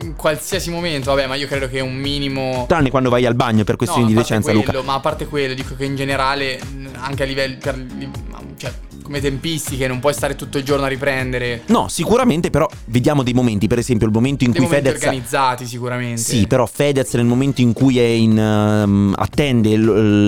in 0.00 0.16
qualsiasi 0.16 0.70
momento, 0.70 1.10
vabbè, 1.14 1.26
ma 1.26 1.34
io 1.34 1.46
credo 1.46 1.68
che 1.68 1.80
un 1.80 1.96
minimo... 1.96 2.64
Tranne 2.66 2.88
quando 2.88 3.10
vai 3.10 3.26
al 3.26 3.34
bagno 3.34 3.62
per 3.64 3.76
questioni 3.76 4.04
No, 4.04 4.08
di 4.08 4.14
decenza, 4.14 4.52
quello, 4.52 4.64
Luca. 4.64 4.80
Ma 4.80 4.94
a 4.94 5.00
parte 5.00 5.26
quello, 5.26 5.52
dico 5.52 5.76
che 5.76 5.84
in 5.84 5.96
generale, 5.96 6.58
anche 6.94 7.24
a 7.24 7.26
livello... 7.26 7.58
Per, 7.58 7.86
cioè, 8.56 8.72
come 9.04 9.20
tempistiche, 9.20 9.86
non 9.86 10.00
puoi 10.00 10.14
stare 10.14 10.34
tutto 10.34 10.56
il 10.56 10.64
giorno 10.64 10.86
a 10.86 10.88
riprendere. 10.88 11.62
No, 11.66 11.88
sicuramente 11.88 12.48
però 12.48 12.66
vediamo 12.86 13.22
dei 13.22 13.34
momenti, 13.34 13.66
per 13.66 13.76
esempio 13.78 14.06
il 14.06 14.12
momento 14.14 14.44
in 14.44 14.52
Dei 14.52 14.62
cui 14.62 14.70
Fedez 14.70 14.94
organizzati 14.94 15.66
sicuramente. 15.66 16.22
Sì, 16.22 16.46
però 16.46 16.64
Fedez 16.64 17.12
nel 17.14 17.26
momento 17.26 17.60
in 17.60 17.74
cui 17.74 17.98
è 17.98 18.02
in 18.02 18.38
ehm, 18.38 19.12
attende 19.16 19.68
il- 19.68 19.82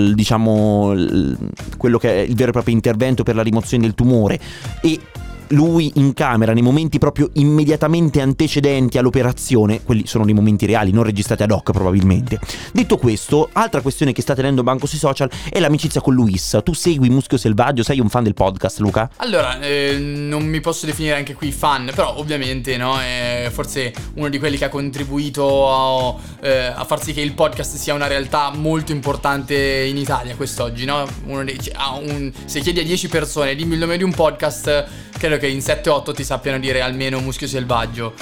il- 0.08 0.14
diciamo 0.14 0.92
il- 0.92 1.38
quello 1.78 1.96
che 1.98 2.10
è 2.10 2.18
il 2.20 2.34
vero 2.34 2.50
e 2.50 2.52
proprio 2.52 2.74
intervento 2.74 3.22
per 3.22 3.34
la 3.34 3.42
rimozione 3.42 3.82
del 3.84 3.94
tumore 3.94 4.38
e 4.82 5.00
lui 5.48 5.92
in 5.96 6.14
camera 6.14 6.52
nei 6.52 6.62
momenti 6.62 6.98
proprio 6.98 7.30
immediatamente 7.34 8.20
antecedenti 8.20 8.98
all'operazione, 8.98 9.82
quelli 9.82 10.06
sono 10.06 10.24
dei 10.24 10.34
momenti 10.34 10.66
reali, 10.66 10.90
non 10.92 11.04
registrati 11.04 11.42
ad 11.42 11.50
hoc 11.50 11.70
probabilmente. 11.72 12.38
Detto 12.72 12.96
questo, 12.96 13.48
altra 13.52 13.80
questione 13.80 14.12
che 14.12 14.22
sta 14.22 14.34
tenendo 14.34 14.62
banco 14.62 14.86
sui 14.86 14.98
social 14.98 15.30
è 15.50 15.58
l'amicizia 15.60 16.00
con 16.00 16.14
Luis. 16.14 16.58
Tu 16.64 16.72
segui 16.72 17.08
Muschio 17.10 17.36
Selvaggio, 17.38 17.82
sei 17.82 18.00
un 18.00 18.08
fan 18.08 18.24
del 18.24 18.34
podcast, 18.34 18.78
Luca? 18.80 19.10
Allora, 19.16 19.60
eh, 19.60 19.96
non 19.98 20.44
mi 20.44 20.60
posso 20.60 20.86
definire 20.86 21.14
anche 21.16 21.34
qui 21.34 21.52
fan, 21.52 21.90
però 21.94 22.16
ovviamente 22.18 22.76
no, 22.76 22.98
è 22.98 23.48
forse 23.52 23.92
uno 24.14 24.28
di 24.28 24.38
quelli 24.38 24.56
che 24.56 24.64
ha 24.64 24.68
contribuito 24.68 25.70
a, 25.70 26.14
eh, 26.40 26.66
a 26.66 26.84
far 26.84 27.02
sì 27.02 27.12
che 27.12 27.20
il 27.20 27.32
podcast 27.34 27.76
sia 27.76 27.94
una 27.94 28.06
realtà 28.06 28.52
molto 28.54 28.92
importante 28.92 29.54
in 29.84 29.96
Italia 29.96 30.34
quest'oggi, 30.36 30.84
no? 30.84 31.06
Dei- 31.44 31.58
cioè, 31.60 31.74
un- 32.02 32.32
se 32.44 32.60
chiedi 32.60 32.80
a 32.80 32.84
10 32.84 33.08
persone 33.08 33.54
dimmi 33.54 33.74
il 33.74 33.80
nome 33.80 33.96
di 33.96 34.02
un 34.02 34.12
podcast, 34.12 34.86
credo 35.16 35.35
che 35.38 35.48
in 35.48 35.58
7-8 35.58 36.14
ti 36.14 36.24
sappiano 36.24 36.58
dire 36.58 36.80
almeno 36.80 37.20
Muschio 37.20 37.46
Selvaggio. 37.46 38.14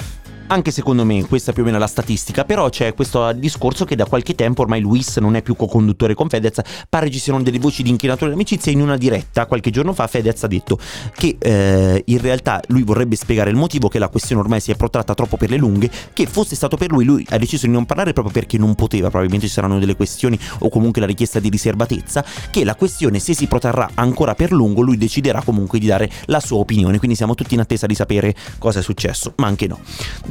Anche 0.47 0.69
secondo 0.69 1.05
me 1.05 1.25
questa 1.25 1.49
è 1.49 1.53
più 1.55 1.63
o 1.63 1.65
meno 1.65 1.79
la 1.79 1.87
statistica, 1.87 2.45
però 2.45 2.69
c'è 2.69 2.93
questo 2.93 3.31
discorso 3.33 3.83
che 3.83 3.95
da 3.95 4.05
qualche 4.05 4.35
tempo 4.35 4.61
ormai 4.61 4.79
Luis 4.79 5.17
non 5.17 5.35
è 5.35 5.41
più 5.41 5.55
co-conduttore 5.55 6.13
con 6.13 6.29
Fedez, 6.29 6.61
pare 6.87 7.09
ci 7.09 7.17
siano 7.17 7.41
delle 7.41 7.57
voci 7.57 7.81
di 7.81 7.89
inchinatura 7.89 8.29
d'amicizia 8.29 8.71
in 8.71 8.81
una 8.81 8.95
diretta 8.95 9.47
qualche 9.47 9.71
giorno 9.71 9.91
fa 9.93 10.05
Fedez 10.05 10.43
ha 10.43 10.47
detto 10.47 10.77
che 11.15 11.37
eh, 11.39 12.03
in 12.05 12.21
realtà 12.21 12.61
lui 12.67 12.83
vorrebbe 12.83 13.15
spiegare 13.15 13.49
il 13.49 13.55
motivo 13.55 13.87
che 13.87 13.97
la 13.97 14.07
questione 14.07 14.39
ormai 14.39 14.59
si 14.59 14.69
è 14.69 14.75
protratta 14.75 15.15
troppo 15.15 15.35
per 15.35 15.49
le 15.49 15.57
lunghe, 15.57 15.89
che 16.13 16.27
fosse 16.27 16.55
stato 16.55 16.77
per 16.77 16.91
lui, 16.91 17.05
lui 17.05 17.25
ha 17.29 17.39
deciso 17.39 17.65
di 17.65 17.71
non 17.71 17.87
parlare 17.87 18.13
proprio 18.13 18.31
perché 18.31 18.59
non 18.59 18.75
poteva, 18.75 19.07
probabilmente 19.07 19.47
ci 19.47 19.53
saranno 19.53 19.79
delle 19.79 19.95
questioni 19.95 20.37
o 20.59 20.69
comunque 20.69 21.01
la 21.01 21.07
richiesta 21.07 21.39
di 21.39 21.49
riservatezza, 21.49 22.23
che 22.51 22.63
la 22.63 22.75
questione 22.75 23.17
se 23.17 23.33
si 23.33 23.47
protrarrà 23.47 23.89
ancora 23.95 24.35
per 24.35 24.51
lungo 24.51 24.81
lui 24.81 24.97
deciderà 24.97 25.41
comunque 25.41 25.79
di 25.79 25.87
dare 25.87 26.07
la 26.25 26.39
sua 26.39 26.59
opinione, 26.59 26.99
quindi 26.99 27.17
siamo 27.17 27.33
tutti 27.33 27.55
in 27.55 27.61
attesa 27.61 27.87
di 27.87 27.95
sapere 27.95 28.35
cosa 28.59 28.77
è 28.77 28.83
successo, 28.83 29.33
ma 29.37 29.47
anche 29.47 29.65
no. 29.65 29.79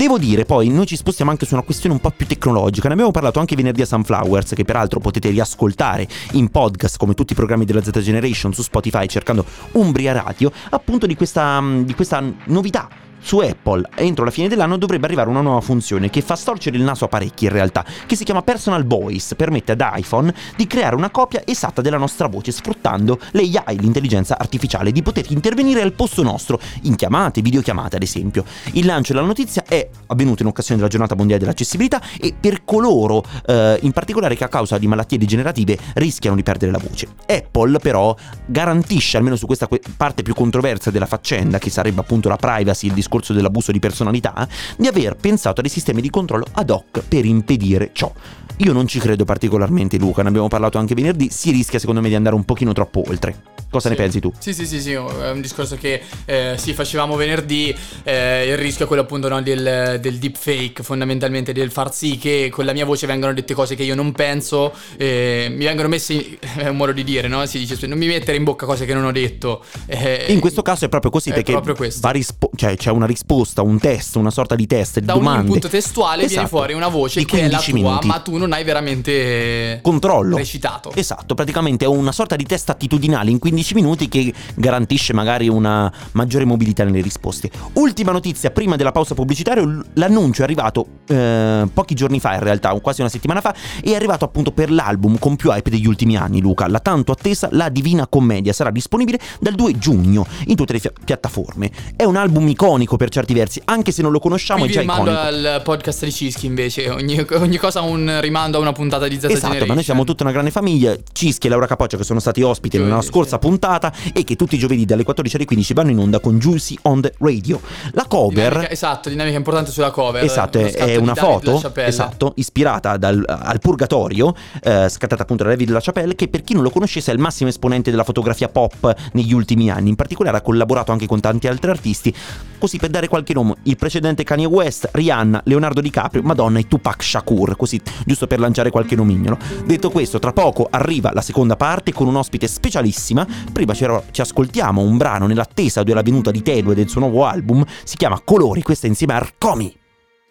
Devo 0.05 0.19
dire 0.19 0.45
poi, 0.45 0.69
noi 0.69 0.85
ci 0.85 0.97
spostiamo 0.97 1.31
anche 1.31 1.47
su 1.47 1.55
una 1.55 1.62
questione 1.62 1.95
un 1.95 2.01
po' 2.03 2.11
più 2.11 2.27
tecnologica, 2.27 2.88
ne 2.88 2.93
abbiamo 2.93 3.11
parlato 3.11 3.40
anche 3.40 3.57
venerdì 3.57 3.81
a 3.81 3.87
Sunflowers, 3.87 4.53
che 4.53 4.62
peraltro 4.62 5.01
potete 5.01 5.31
riascoltare 5.31 6.07
in 6.33 6.51
podcast 6.51 6.99
come 6.99 7.14
tutti 7.14 7.33
i 7.33 7.35
programmi 7.35 7.64
della 7.64 7.83
Z 7.83 7.99
Generation 8.01 8.53
su 8.53 8.61
Spotify 8.61 9.07
cercando 9.07 9.47
Umbria 9.73 10.12
Radio, 10.12 10.53
appunto 10.69 11.07
di 11.07 11.17
questa, 11.17 11.59
di 11.83 11.95
questa 11.95 12.23
novità. 12.49 13.04
Su 13.24 13.38
Apple 13.38 13.88
entro 13.94 14.22
la 14.22 14.30
fine 14.30 14.48
dell'anno 14.48 14.76
dovrebbe 14.76 15.06
arrivare 15.06 15.30
una 15.30 15.40
nuova 15.40 15.62
funzione 15.62 16.10
che 16.10 16.20
fa 16.20 16.37
storcere 16.37 16.76
il 16.76 16.82
naso 16.82 17.06
a 17.06 17.08
parecchi 17.08 17.44
in 17.44 17.52
realtà, 17.52 17.82
che 18.04 18.16
si 18.16 18.22
chiama 18.22 18.42
Personal 18.42 18.84
Voice, 18.84 19.34
permette 19.34 19.72
ad 19.72 19.82
iPhone 19.94 20.32
di 20.56 20.66
creare 20.66 20.94
una 20.94 21.08
copia 21.08 21.40
esatta 21.46 21.80
della 21.80 21.96
nostra 21.96 22.26
voce 22.26 22.52
sfruttando 22.52 23.18
l'AI, 23.30 23.78
l'intelligenza 23.78 24.37
artificiale, 24.37 24.92
di 24.92 25.00
poter 25.00 25.24
intervenire 25.30 25.80
al 25.80 25.94
posto 25.94 26.22
nostro 26.22 26.60
in 26.82 26.96
chiamate, 26.96 27.40
videochiamate 27.40 27.96
ad 27.96 28.02
esempio. 28.02 28.44
Il 28.72 28.84
lancio 28.84 29.14
della 29.14 29.24
notizia 29.24 29.64
è 29.66 29.88
avvenuto 30.08 30.42
in 30.42 30.48
occasione 30.48 30.76
della 30.76 30.90
giornata 30.90 31.14
mondiale 31.14 31.40
dell'accessibilità 31.40 32.02
e 32.20 32.34
per 32.38 32.62
coloro 32.66 33.24
eh, 33.46 33.78
in 33.80 33.92
particolare 33.92 34.37
che 34.37 34.44
a 34.44 34.48
causa 34.48 34.76
di 34.76 34.87
malattie 34.87 35.16
degenerative 35.16 35.78
rischiano 35.94 36.37
di 36.37 36.42
perdere 36.42 36.72
la 36.72 36.78
voce. 36.78 37.08
Apple 37.26 37.78
però 37.78 38.14
garantisce, 38.44 39.16
almeno 39.16 39.37
su 39.37 39.46
questa 39.46 39.66
que- 39.66 39.80
parte 39.96 40.20
più 40.22 40.34
controversa 40.34 40.90
della 40.90 41.06
faccenda, 41.06 41.56
che 41.56 41.70
sarebbe 41.70 42.02
appunto 42.02 42.28
la 42.28 42.37
privacy, 42.37 42.88
il 42.88 42.92
discorso 42.92 43.12
dell'abuso 43.22 43.70
di 43.72 43.79
personalità, 43.79 44.46
di 44.77 44.87
aver 44.87 45.16
pensato 45.16 45.61
a 45.61 45.62
dei 45.62 45.70
sistemi 45.70 46.00
di 46.00 46.11
controllo 46.11 46.46
ad 46.53 46.70
hoc 46.70 47.03
per 47.07 47.24
impedire 47.24 47.90
ciò. 47.92 48.12
Io 48.59 48.72
non 48.72 48.87
ci 48.87 49.00
credo 49.00 49.24
particolarmente 49.24 49.98
Luca, 49.98 50.22
ne 50.22 50.29
abbiamo 50.29 50.46
parlato 50.48 50.79
anche 50.79 50.94
venerdì, 50.94 51.29
si 51.31 51.50
rischia 51.50 51.79
secondo 51.81 52.00
me 52.00 52.09
di 52.09 52.14
andare 52.14 52.35
un 52.37 52.44
pochino 52.44 52.72
troppo 52.72 53.03
oltre. 53.09 53.53
Cosa 53.68 53.88
ne 53.88 53.96
Sì. 53.96 54.00
pensi 54.03 54.20
tu? 54.20 54.33
Sì, 54.38 54.55
sì, 54.55 54.66
sì, 54.66 54.81
sì, 54.81 54.92
è 54.92 54.98
un 55.31 55.40
discorso 55.40 55.74
che 55.77 56.00
eh, 56.27 56.55
sì, 56.57 56.72
facevamo 56.74 57.16
venerdì, 57.16 57.74
eh, 58.05 58.46
il 58.48 58.57
rischio 58.57 58.85
è 58.85 58.87
quello 58.87 59.03
appunto 59.03 59.29
no, 59.29 59.42
del, 59.42 59.98
del 60.00 60.18
deepfake, 60.18 60.85
fondamentalmente 60.85 61.53
del 61.53 61.72
far 61.72 61.92
sì 61.92 62.16
che 62.16 62.48
con 62.53 62.64
la 62.66 62.72
mia 62.72 62.85
voce 62.85 63.09
vengano 63.09 63.33
dette 63.35 63.53
cose 63.53 63.74
che 63.74 63.83
io 63.83 63.96
non 63.96 64.12
penso, 64.12 64.72
eh, 64.96 65.48
mi 65.50 65.64
vengono 65.64 65.88
messe, 65.88 66.38
è 66.57 66.68
un 66.68 66.77
modo 66.77 66.92
di 66.92 67.03
dire, 67.03 67.27
no? 67.27 67.44
Si 67.46 67.59
dice, 67.59 67.85
non 67.88 67.98
mi 67.98 68.07
mettere 68.07 68.37
in 68.37 68.44
bocca 68.44 68.64
cose 68.66 68.85
che 68.85 68.94
non 68.94 69.05
ho 69.05 69.11
detto. 69.11 69.64
Eh, 69.87 70.27
In 70.29 70.38
questo 70.38 70.62
caso 70.62 70.85
è 70.85 70.88
proprio 70.88 71.11
così 71.11 71.31
perché 71.33 71.50
proprio 71.61 71.90
va 72.00 72.11
rispo- 72.11 72.50
cioè, 72.55 72.77
c'è 72.77 72.90
una 72.90 73.04
risposta, 73.07 73.62
un 73.62 73.79
test, 73.79 74.17
una 74.17 74.31
sorta 74.31 74.55
di 74.55 74.67
test, 74.67 74.99
di 75.01 75.07
da 75.07 75.14
un 75.14 75.21
domande. 75.21 75.47
input 75.47 75.69
testuale 75.71 76.19
viene 76.27 76.33
Esatto. 76.33 76.49
fuori 76.49 76.73
una 76.75 76.88
voce 76.88 77.21
Di 77.21 77.25
che 77.27 77.38
è 77.38 77.49
la 77.49 77.57
15 77.59 77.71
tua, 77.71 77.81
minuti. 77.88 78.07
ma 78.07 78.19
tu 78.21 78.37
non 78.37 78.53
hai 78.53 78.62
veramente 78.64 79.79
controllo. 79.83 80.37
recitato. 80.37 80.93
Esatto, 80.95 81.35
praticamente 81.35 81.85
è 81.85 81.88
una 81.88 82.12
sorta 82.12 82.37
di 82.37 82.45
test 82.45 82.71
attitudinale 82.71 83.31
in 83.31 83.38
15 83.38 83.53
15 83.55 83.75
minuti 83.75 84.09
che 84.09 84.33
garantisce 84.57 85.12
magari 85.12 85.49
una 85.49 85.90
maggiore 86.12 86.45
mobilità 86.45 86.83
nelle 86.85 87.01
risposte. 87.01 87.49
Ultima 87.75 88.11
notizia 88.11 88.51
prima 88.51 88.75
della 88.77 88.90
pausa 88.90 89.14
pubblicitaria, 89.14 89.62
l'annuncio 89.95 90.40
è 90.43 90.45
arrivato 90.45 90.87
eh, 91.07 91.67
pochi 91.73 91.95
giorni 91.95 92.19
fa 92.19 92.35
in 92.35 92.40
realtà, 92.40 92.73
quasi 92.81 93.01
una 93.01 93.11
settimana 93.11 93.40
fa, 93.40 93.55
è 93.83 93.95
arrivato 93.95 94.25
appunto 94.25 94.51
per 94.51 94.71
l'album 94.73 95.19
con 95.19 95.37
più 95.37 95.51
hype 95.53 95.71
degli 95.71 95.87
ultimi 95.87 96.17
anni 96.17 96.40
Luca, 96.40 96.67
la 96.67 96.81
tanto 96.81 97.12
attesa 97.12 97.49
La 97.53 97.69
Divina 97.69 98.07
Commedia 98.09 98.53
sarà 98.53 98.71
disponibile 98.71 99.21
dal 99.38 99.55
2 99.55 99.79
giugno 99.79 100.27
in 100.47 100.57
tutte 100.57 100.73
le 100.73 100.79
fi- 100.81 100.90
piattaforme. 101.05 101.71
È 101.95 102.03
un 102.03 102.17
album 102.17 102.49
iconico 102.49 102.93
per 102.96 103.09
certi 103.11 103.35
versi, 103.35 103.61
anche 103.64 103.92
se 103.92 104.02
non 104.02 104.12
lo 104.12 104.18
conosciamo 104.18 104.61
Qui 104.61 104.68
è 104.70 104.72
già 104.72 104.80
vi 104.80 104.87
rimando 104.87 105.11
iconico. 105.11 105.48
al 105.48 105.62
podcast 105.62 106.04
di 106.04 106.12
Cischi 106.12 106.46
invece, 106.46 106.88
ogni, 106.90 107.24
ogni 107.33 107.57
cosa 107.57 107.80
ha 107.80 107.83
un 107.83 108.18
rimando 108.20 108.59
a 108.59 108.61
una 108.61 108.72
puntata 108.72 109.07
di 109.09 109.14
Z 109.14 109.24
Esatto, 109.24 109.35
Generation. 109.38 109.68
ma 109.68 109.74
noi 109.74 109.83
siamo 109.85 110.04
tutta 110.04 110.22
una 110.22 110.33
grande 110.33 110.50
famiglia. 110.50 110.94
Cischi 111.12 111.46
e 111.46 111.50
Laura 111.50 111.66
Capoccia 111.66 111.96
che 111.96 112.04
sono 112.04 112.20
stati 112.20 112.42
ospiti 112.42 112.76
Giovedì, 112.76 112.90
nella 112.92 113.04
scorsa 113.04 113.38
sì. 113.40 113.46
puntata 113.46 113.92
e 114.12 114.24
che 114.24 114.37
tutti 114.37 114.54
i 114.54 114.59
giovedì 114.59 114.85
dalle 114.85 115.04
14 115.04 115.37
alle 115.37 115.44
15 115.44 115.74
vanno 115.74 115.90
in 115.90 115.98
onda 115.98 116.20
con 116.20 116.38
Juicy 116.38 116.76
on 116.83 117.00
the 117.00 117.12
Radio. 117.18 117.61
La 117.92 118.04
cover 118.07 118.48
Dinamica- 118.48 118.70
esatto, 118.70 119.09
dinamica 119.09 119.37
importante 119.37 119.70
sulla 119.70 119.90
cover. 119.90 120.22
Esatto, 120.24 120.59
è, 120.59 120.96
una 120.96 121.14
foto 121.14 121.61
esatto, 121.74 122.33
ispirata 122.37 122.96
dal- 122.96 123.24
al 123.26 123.59
Purgatorio, 123.61 124.35
eh, 124.62 124.88
scattata 124.88 125.22
appunto 125.22 125.42
da 125.44 125.50
David 125.50 125.70
LaChapelle, 125.70 126.14
che 126.14 126.28
per 126.28 126.42
chi 126.42 126.54
non 126.54 126.62
lo 126.62 126.70
conoscesse 126.70 127.11
è 127.11 127.14
il 127.14 127.20
massimo 127.20 127.48
esponente 127.48 127.90
della 127.90 128.04
fotografia 128.04 128.48
pop 128.48 128.94
negli 129.12 129.33
ultimi 129.33 129.70
anni. 129.70 129.88
In 129.88 129.96
particolare 129.96 130.37
ha 130.38 130.40
collaborato 130.40 130.92
anche 130.92 131.07
con 131.07 131.20
tanti 131.20 131.46
altri 131.46 131.70
artisti, 131.70 132.14
così 132.59 132.73
per 132.78 132.90
dare 132.90 133.08
qualche 133.08 133.32
nome, 133.32 133.54
il 133.64 133.76
precedente 133.76 134.24
Kanye 134.24 134.46
West, 134.46 134.88
Rihanna, 134.92 135.42
Leonardo 135.44 135.80
DiCaprio, 135.80 136.22
Madonna 136.22 136.58
e 136.58 136.68
Tupac 136.68 137.02
Shakur, 137.02 137.56
così 137.56 137.80
giusto 138.04 138.26
per 138.26 138.38
lanciare 138.38 138.70
qualche 138.70 138.96
nomignolo. 138.96 139.38
Detto 139.64 139.90
questo, 139.90 140.18
tra 140.18 140.32
poco 140.32 140.66
arriva 140.70 141.12
la 141.12 141.20
seconda 141.20 141.56
parte 141.56 141.92
con 141.92 142.06
un 142.06 142.16
ospite 142.16 142.46
specialissima. 142.46 143.26
Prima 143.52 143.74
ci, 143.74 143.87
ci 144.10 144.20
ascoltiamo 144.20 144.80
un 144.80 144.96
brano 144.96 145.26
nell'attesa 145.26 145.82
della 145.82 146.02
venuta 146.02 146.30
di 146.30 146.42
Tedua 146.42 146.72
e 146.72 146.76
del 146.76 146.88
suo 146.88 147.00
nuovo 147.00 147.24
album, 147.24 147.64
si 147.84 147.96
chiama 147.96 148.20
Colori, 148.24 148.62
questa 148.62 148.87
insieme 148.87 149.12
a 149.14 149.16
Arcomi. 149.16 149.76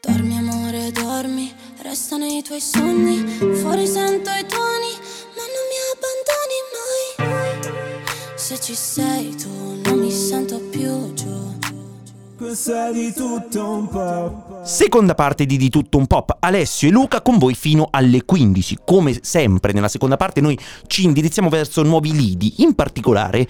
Dormi 0.06 0.38
amore, 0.38 0.92
dormi, 0.92 1.52
resta 1.82 2.18
nei 2.18 2.42
tuoi 2.42 2.60
sogni, 2.60 3.24
fuori 3.56 3.88
sento 3.88 4.30
i 4.30 4.46
tuoni, 4.46 4.92
ma 5.36 5.44
non 5.48 5.64
mi 5.70 5.80
abbandoni 5.94 6.58
mai. 6.74 8.36
Se 8.36 8.60
ci 8.60 8.76
sei 8.76 9.34
tu 9.36 9.80
non 9.86 10.00
mi 10.00 10.12
sento 10.12 10.60
più 10.60 11.13
Seconda 14.64 15.16
parte 15.16 15.46
di 15.46 15.56
Di 15.56 15.70
Tutto 15.70 15.98
Un 15.98 16.08
Pop, 16.08 16.36
Alessio 16.40 16.90
e 16.90 16.92
Luca 16.92 17.22
con 17.22 17.38
voi 17.38 17.56
fino 17.56 17.88
alle 17.90 18.26
15. 18.26 18.80
Come 18.84 19.18
sempre 19.22 19.72
nella 19.72 19.88
seconda 19.88 20.18
parte 20.18 20.42
noi 20.42 20.60
ci 20.88 21.06
indirizziamo 21.06 21.48
verso 21.48 21.84
nuovi 21.84 22.12
lidi, 22.12 22.56
in 22.58 22.76
particolare 22.76 23.48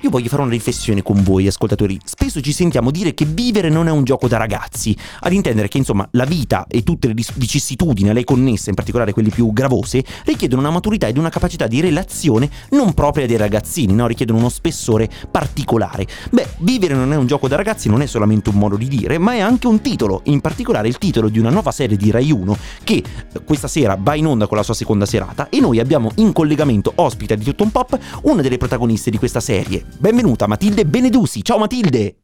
io 0.00 0.10
voglio 0.10 0.28
fare 0.28 0.42
una 0.42 0.50
riflessione 0.50 1.02
con 1.02 1.22
voi 1.22 1.46
ascoltatori. 1.46 1.98
Spesso 2.04 2.40
ci 2.40 2.52
sentiamo 2.52 2.90
dire 2.90 3.14
che 3.14 3.24
vivere 3.24 3.68
non 3.68 3.88
è 3.88 3.90
un 3.90 4.04
gioco 4.04 4.28
da 4.28 4.36
ragazzi, 4.36 4.96
ad 5.20 5.32
intendere 5.32 5.68
che 5.68 5.78
insomma 5.78 6.06
la 6.12 6.24
vita 6.24 6.66
e 6.68 6.82
tutte 6.82 7.08
le 7.08 7.14
vicissitudini 7.14 8.10
a 8.10 8.12
lei 8.12 8.24
connesse, 8.24 8.68
in 8.68 8.74
particolare 8.74 9.12
quelle 9.12 9.30
più 9.30 9.52
gravose, 9.52 10.04
richiedono 10.24 10.60
una 10.60 10.70
maturità 10.70 11.06
ed 11.06 11.16
una 11.16 11.30
capacità 11.30 11.66
di 11.66 11.80
relazione 11.80 12.50
non 12.70 12.92
propria 12.94 13.26
dei 13.26 13.36
ragazzini, 13.36 13.94
no? 13.94 14.06
richiedono 14.06 14.38
uno 14.38 14.48
spessore 14.48 15.08
particolare. 15.30 16.06
Beh, 16.30 16.46
vivere 16.58 16.94
non 16.94 17.12
è 17.12 17.16
un 17.16 17.26
gioco 17.26 17.48
da 17.48 17.56
ragazzi 17.56 17.88
non 17.88 18.02
è 18.02 18.06
solamente 18.06 18.50
un 18.50 18.56
modo 18.56 18.76
di 18.76 18.88
dire, 18.88 19.18
ma 19.18 19.32
è 19.32 19.40
anche 19.40 19.66
un 19.66 19.80
titolo, 19.80 20.20
in 20.24 20.40
particolare 20.40 20.88
il 20.88 20.98
titolo 20.98 21.28
di 21.28 21.38
una 21.38 21.50
nuova 21.50 21.70
serie 21.70 21.96
di 21.96 22.10
Rai 22.10 22.30
1 22.30 22.56
che 22.84 22.94
eh, 23.32 23.44
questa 23.44 23.68
sera 23.68 23.96
va 23.98 24.14
in 24.14 24.26
onda 24.26 24.46
con 24.46 24.56
la 24.56 24.62
sua 24.62 24.74
seconda 24.74 25.06
serata 25.06 25.48
e 25.48 25.60
noi 25.60 25.80
abbiamo 25.80 26.10
in 26.16 26.32
collegamento 26.32 26.92
ospite 26.96 27.36
di 27.36 27.44
tutto 27.44 27.62
un 27.62 27.70
pop 27.70 27.98
una 28.22 28.42
delle 28.42 28.58
protagoniste 28.58 29.10
di 29.10 29.18
questa 29.18 29.40
serie. 29.40 29.85
Benvenuta 29.98 30.46
Matilde 30.46 30.84
Benedusi. 30.84 31.42
Ciao 31.42 31.58
Matilde. 31.58 32.16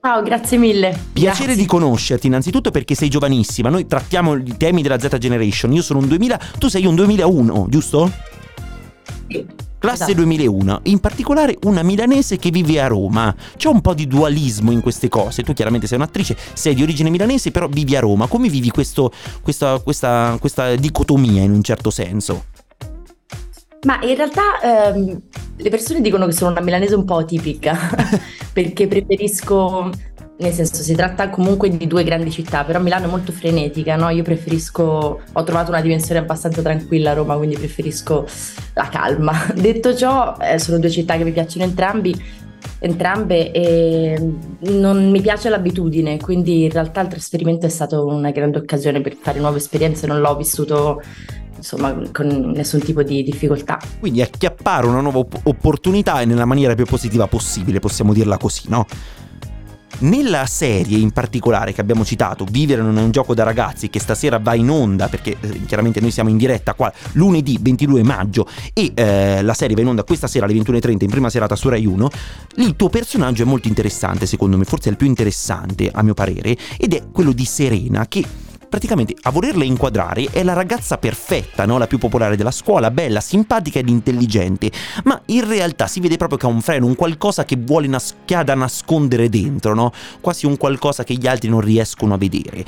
Ciao, 0.00 0.22
grazie 0.22 0.56
mille. 0.58 0.90
Piacere 1.12 1.46
Grazie. 1.46 1.56
di 1.62 1.66
conoscerti 1.66 2.26
innanzitutto 2.28 2.70
perché 2.70 2.94
sei 2.94 3.08
giovanissima. 3.08 3.68
Noi 3.68 3.86
trattiamo 3.86 4.36
i 4.36 4.56
temi 4.56 4.82
della 4.82 4.98
Z 4.98 5.16
Generation. 5.18 5.72
Io 5.72 5.82
sono 5.82 5.98
un 5.98 6.06
2000, 6.06 6.40
tu 6.58 6.68
sei 6.68 6.86
un 6.86 6.94
2001, 6.94 7.66
giusto? 7.68 8.10
Sì, 9.28 9.44
Classe 9.80 10.04
esatto. 10.04 10.14
2001, 10.14 10.80
in 10.84 10.98
particolare 11.00 11.56
una 11.62 11.82
milanese 11.82 12.36
che 12.36 12.50
vive 12.50 12.80
a 12.80 12.86
Roma. 12.86 13.34
C'è 13.56 13.68
un 13.68 13.80
po' 13.80 13.94
di 13.94 14.06
dualismo 14.06 14.70
in 14.70 14.80
queste 14.80 15.08
cose. 15.08 15.42
Tu 15.42 15.52
chiaramente 15.52 15.86
sei 15.88 15.98
un'attrice, 15.98 16.36
sei 16.52 16.74
di 16.74 16.82
origine 16.82 17.10
milanese, 17.10 17.50
però 17.50 17.66
vivi 17.68 17.96
a 17.96 18.00
Roma. 18.00 18.26
Come 18.28 18.48
vivi 18.48 18.70
questo- 18.70 19.12
questa, 19.42 19.78
questa- 19.80 20.36
questa 20.40 20.76
dicotomia 20.76 21.42
in 21.42 21.50
un 21.50 21.62
certo 21.62 21.90
senso? 21.90 22.44
Ma 23.82 24.00
in 24.02 24.16
realtà 24.16 24.60
ehm, 24.60 25.20
le 25.56 25.70
persone 25.70 26.00
dicono 26.00 26.26
che 26.26 26.32
sono 26.32 26.50
una 26.50 26.60
milanese 26.60 26.94
un 26.94 27.04
po' 27.04 27.18
atipica, 27.18 27.76
perché 28.52 28.88
preferisco, 28.88 29.90
nel 30.38 30.52
senso 30.52 30.82
si 30.82 30.94
tratta 30.94 31.30
comunque 31.30 31.76
di 31.76 31.86
due 31.86 32.02
grandi 32.02 32.30
città, 32.30 32.64
però 32.64 32.80
Milano 32.80 33.06
è 33.06 33.08
molto 33.08 33.30
frenetica, 33.30 33.94
no? 33.96 34.08
Io 34.08 34.24
preferisco, 34.24 35.20
ho 35.32 35.42
trovato 35.44 35.70
una 35.70 35.80
dimensione 35.80 36.20
abbastanza 36.20 36.60
tranquilla 36.60 37.12
a 37.12 37.14
Roma, 37.14 37.36
quindi 37.36 37.56
preferisco 37.56 38.26
la 38.74 38.88
calma. 38.88 39.32
Detto 39.54 39.94
ciò, 39.94 40.36
eh, 40.40 40.58
sono 40.58 40.78
due 40.78 40.90
città 40.90 41.16
che 41.16 41.24
mi 41.24 41.32
piacciono 41.32 41.64
entrambi, 41.64 42.20
entrambe 42.80 43.50
e 43.52 44.34
non 44.60 45.10
mi 45.10 45.20
piace 45.20 45.48
l'abitudine, 45.48 46.18
quindi 46.18 46.64
in 46.64 46.70
realtà 46.70 47.00
il 47.00 47.08
trasferimento 47.08 47.66
è 47.66 47.68
stato 47.68 48.06
una 48.06 48.30
grande 48.30 48.58
occasione 48.58 49.00
per 49.00 49.16
fare 49.20 49.40
nuove 49.40 49.58
esperienze, 49.58 50.06
non 50.06 50.20
l'ho 50.20 50.36
vissuto 50.36 51.02
insomma 51.56 51.92
con 52.12 52.52
nessun 52.54 52.80
tipo 52.80 53.02
di 53.02 53.22
difficoltà. 53.22 53.78
Quindi 53.98 54.22
acchiappare 54.22 54.86
una 54.86 55.00
nuova 55.00 55.18
op- 55.18 55.40
opportunità 55.44 56.24
nella 56.24 56.44
maniera 56.44 56.74
più 56.74 56.84
positiva 56.84 57.26
possibile, 57.26 57.80
possiamo 57.80 58.12
dirla 58.12 58.38
così, 58.38 58.68
no? 58.68 58.86
Nella 60.00 60.46
serie 60.46 60.96
in 60.96 61.10
particolare 61.10 61.72
che 61.72 61.80
abbiamo 61.80 62.04
citato, 62.04 62.44
Vivere 62.48 62.82
non 62.82 62.98
è 62.98 63.02
un 63.02 63.10
gioco 63.10 63.34
da 63.34 63.42
ragazzi, 63.42 63.90
che 63.90 63.98
stasera 63.98 64.38
va 64.38 64.54
in 64.54 64.70
onda 64.70 65.08
perché 65.08 65.36
eh, 65.40 65.64
chiaramente 65.66 66.00
noi 66.00 66.12
siamo 66.12 66.30
in 66.30 66.36
diretta 66.36 66.74
qua 66.74 66.92
lunedì 67.12 67.58
22 67.60 68.04
maggio 68.04 68.46
e 68.72 68.92
eh, 68.94 69.42
la 69.42 69.54
serie 69.54 69.74
va 69.74 69.82
in 69.82 69.88
onda 69.88 70.04
questa 70.04 70.28
sera 70.28 70.44
alle 70.44 70.54
21.30 70.54 71.02
in 71.02 71.10
prima 71.10 71.30
serata 71.30 71.56
su 71.56 71.68
Rai 71.68 71.84
1, 71.84 72.08
il 72.58 72.76
tuo 72.76 72.88
personaggio 72.88 73.42
è 73.42 73.46
molto 73.46 73.66
interessante 73.66 74.26
secondo 74.26 74.56
me, 74.56 74.64
forse 74.64 74.88
è 74.88 74.92
il 74.92 74.96
più 74.96 75.08
interessante 75.08 75.90
a 75.92 76.02
mio 76.04 76.14
parere, 76.14 76.56
ed 76.76 76.94
è 76.94 77.02
quello 77.10 77.32
di 77.32 77.44
Serena 77.44 78.06
che 78.06 78.24
praticamente 78.68 79.14
a 79.22 79.30
volerla 79.30 79.64
inquadrare 79.64 80.28
è 80.30 80.42
la 80.42 80.52
ragazza 80.52 80.98
perfetta, 80.98 81.64
no? 81.64 81.78
la 81.78 81.86
più 81.86 81.98
popolare 81.98 82.36
della 82.36 82.50
scuola, 82.50 82.90
bella, 82.90 83.20
simpatica 83.20 83.78
ed 83.78 83.88
intelligente, 83.88 84.70
ma 85.04 85.20
in 85.26 85.46
realtà 85.46 85.86
si 85.86 86.00
vede 86.00 86.16
proprio 86.16 86.38
che 86.38 86.46
ha 86.46 86.50
un 86.50 86.60
freno, 86.60 86.86
un 86.86 86.94
qualcosa 86.94 87.44
che 87.44 87.56
vuole 87.58 87.86
nas- 87.86 88.14
che 88.24 88.34
ha 88.34 88.42
da 88.42 88.54
nascondere 88.54 89.28
dentro, 89.28 89.74
no? 89.74 89.92
quasi 90.20 90.46
un 90.46 90.56
qualcosa 90.56 91.04
che 91.04 91.14
gli 91.14 91.26
altri 91.26 91.48
non 91.48 91.60
riescono 91.60 92.14
a 92.14 92.18
vedere. 92.18 92.64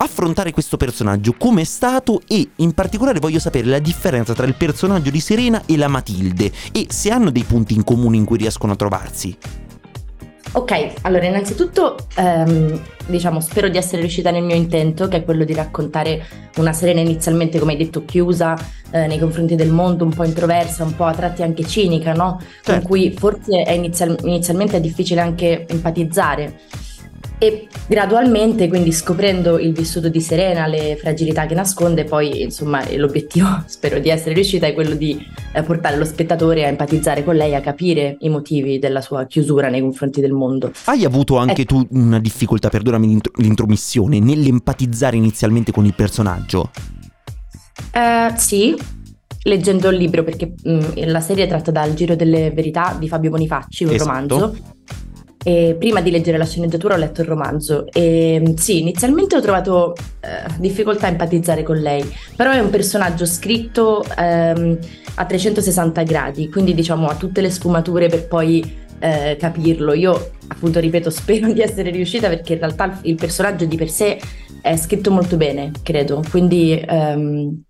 Affrontare 0.00 0.52
questo 0.52 0.76
personaggio 0.76 1.34
come 1.36 1.62
è 1.62 1.64
stato 1.64 2.20
e 2.28 2.50
in 2.56 2.72
particolare 2.72 3.18
voglio 3.18 3.40
sapere 3.40 3.66
la 3.66 3.80
differenza 3.80 4.32
tra 4.32 4.46
il 4.46 4.54
personaggio 4.54 5.10
di 5.10 5.18
Serena 5.18 5.62
e 5.66 5.76
la 5.76 5.88
Matilde 5.88 6.52
e 6.70 6.86
se 6.88 7.10
hanno 7.10 7.30
dei 7.30 7.42
punti 7.42 7.74
in 7.74 7.82
comune 7.82 8.16
in 8.16 8.24
cui 8.24 8.38
riescono 8.38 8.74
a 8.74 8.76
trovarsi. 8.76 9.36
Ok, 10.52 10.92
allora 11.02 11.26
innanzitutto 11.26 11.96
ehm, 12.16 12.80
diciamo 13.06 13.40
spero 13.40 13.68
di 13.68 13.76
essere 13.76 14.00
riuscita 14.00 14.30
nel 14.30 14.42
mio 14.42 14.56
intento, 14.56 15.06
che 15.06 15.18
è 15.18 15.24
quello 15.24 15.44
di 15.44 15.52
raccontare 15.52 16.26
una 16.56 16.72
Serena 16.72 17.00
inizialmente, 17.00 17.58
come 17.58 17.72
hai 17.72 17.78
detto, 17.78 18.04
chiusa 18.04 18.56
eh, 18.90 19.06
nei 19.06 19.18
confronti 19.18 19.54
del 19.54 19.70
mondo, 19.70 20.04
un 20.04 20.12
po' 20.12 20.24
introversa, 20.24 20.84
un 20.84 20.96
po' 20.96 21.04
a 21.04 21.12
tratti 21.12 21.42
anche 21.42 21.64
cinica, 21.64 22.12
no? 22.14 22.36
Con 22.38 22.46
Certo. 22.62 22.86
cui 22.86 23.14
forse 23.16 23.62
è 23.62 23.72
inizial- 23.72 24.18
inizialmente 24.22 24.78
è 24.78 24.80
difficile 24.80 25.20
anche 25.20 25.66
empatizzare. 25.68 26.58
E 27.40 27.68
gradualmente, 27.86 28.66
quindi 28.66 28.90
scoprendo 28.90 29.60
il 29.60 29.72
vissuto 29.72 30.08
di 30.08 30.20
Serena, 30.20 30.66
le 30.66 30.96
fragilità 30.96 31.46
che 31.46 31.54
nasconde, 31.54 32.02
poi 32.02 32.42
insomma 32.42 32.82
l'obiettivo, 32.96 33.62
spero 33.66 34.00
di 34.00 34.08
essere 34.08 34.34
riuscita, 34.34 34.66
è 34.66 34.74
quello 34.74 34.96
di 34.96 35.24
eh, 35.52 35.62
portare 35.62 35.96
lo 35.96 36.04
spettatore 36.04 36.64
a 36.64 36.68
empatizzare 36.68 37.22
con 37.22 37.36
lei, 37.36 37.54
a 37.54 37.60
capire 37.60 38.16
i 38.20 38.28
motivi 38.28 38.80
della 38.80 39.00
sua 39.00 39.24
chiusura 39.26 39.68
nei 39.68 39.80
confronti 39.80 40.20
del 40.20 40.32
mondo. 40.32 40.72
Hai 40.86 41.04
avuto 41.04 41.36
anche 41.36 41.64
tu 41.64 41.86
una 41.90 42.18
difficoltà, 42.18 42.70
perdonami 42.70 43.06
l'intro- 43.06 43.32
l'intromissione, 43.36 44.18
nell'empatizzare 44.18 45.16
inizialmente 45.16 45.70
con 45.70 45.84
il 45.84 45.94
personaggio? 45.94 46.72
Eh, 47.92 48.32
sì, 48.36 48.76
leggendo 49.44 49.90
il 49.90 49.96
libro, 49.96 50.24
perché 50.24 50.54
mh, 50.60 51.06
la 51.06 51.20
serie 51.20 51.44
è 51.44 51.48
tratta 51.48 51.70
dal 51.70 51.94
Giro 51.94 52.16
delle 52.16 52.50
Verità 52.50 52.96
di 52.98 53.06
Fabio 53.06 53.30
Bonifacci, 53.30 53.84
un 53.84 53.90
Esatto. 53.92 54.08
romanzo. 54.08 54.56
E 55.42 55.76
prima 55.78 56.00
di 56.00 56.10
leggere 56.10 56.36
la 56.36 56.44
sceneggiatura 56.44 56.94
ho 56.94 56.98
letto 56.98 57.20
il 57.20 57.26
romanzo. 57.28 57.86
E 57.92 58.40
mh, 58.40 58.54
sì, 58.54 58.80
inizialmente 58.80 59.36
ho 59.36 59.40
trovato 59.40 59.94
eh, 60.20 60.44
difficoltà 60.58 61.06
a 61.06 61.10
empatizzare 61.10 61.62
con 61.62 61.76
lei, 61.78 62.04
però 62.36 62.50
è 62.50 62.58
un 62.58 62.70
personaggio 62.70 63.24
scritto 63.24 64.04
ehm, 64.16 64.78
a 65.14 65.24
360 65.26 66.02
gradi, 66.02 66.48
quindi 66.50 66.74
diciamo 66.74 67.06
ha 67.08 67.16
tutte 67.16 67.40
le 67.40 67.50
sfumature 67.50 68.08
per 68.08 68.26
poi 68.26 68.62
eh, 68.98 69.36
capirlo. 69.38 69.92
Io 69.94 70.32
appunto 70.48 70.80
ripeto, 70.80 71.08
spero 71.10 71.52
di 71.52 71.60
essere 71.60 71.90
riuscita 71.90 72.28
perché 72.28 72.54
in 72.54 72.58
realtà 72.60 72.98
il- 73.02 73.14
personaggio 73.14 73.64
di 73.64 73.76
per 73.76 73.90
sé 73.90 74.18
è 74.60 74.76
scritto 74.76 75.10
molto 75.10 75.36
bene, 75.36 75.70
credo, 75.82 76.22
quindi 76.30 76.72
ehm, 76.86 77.62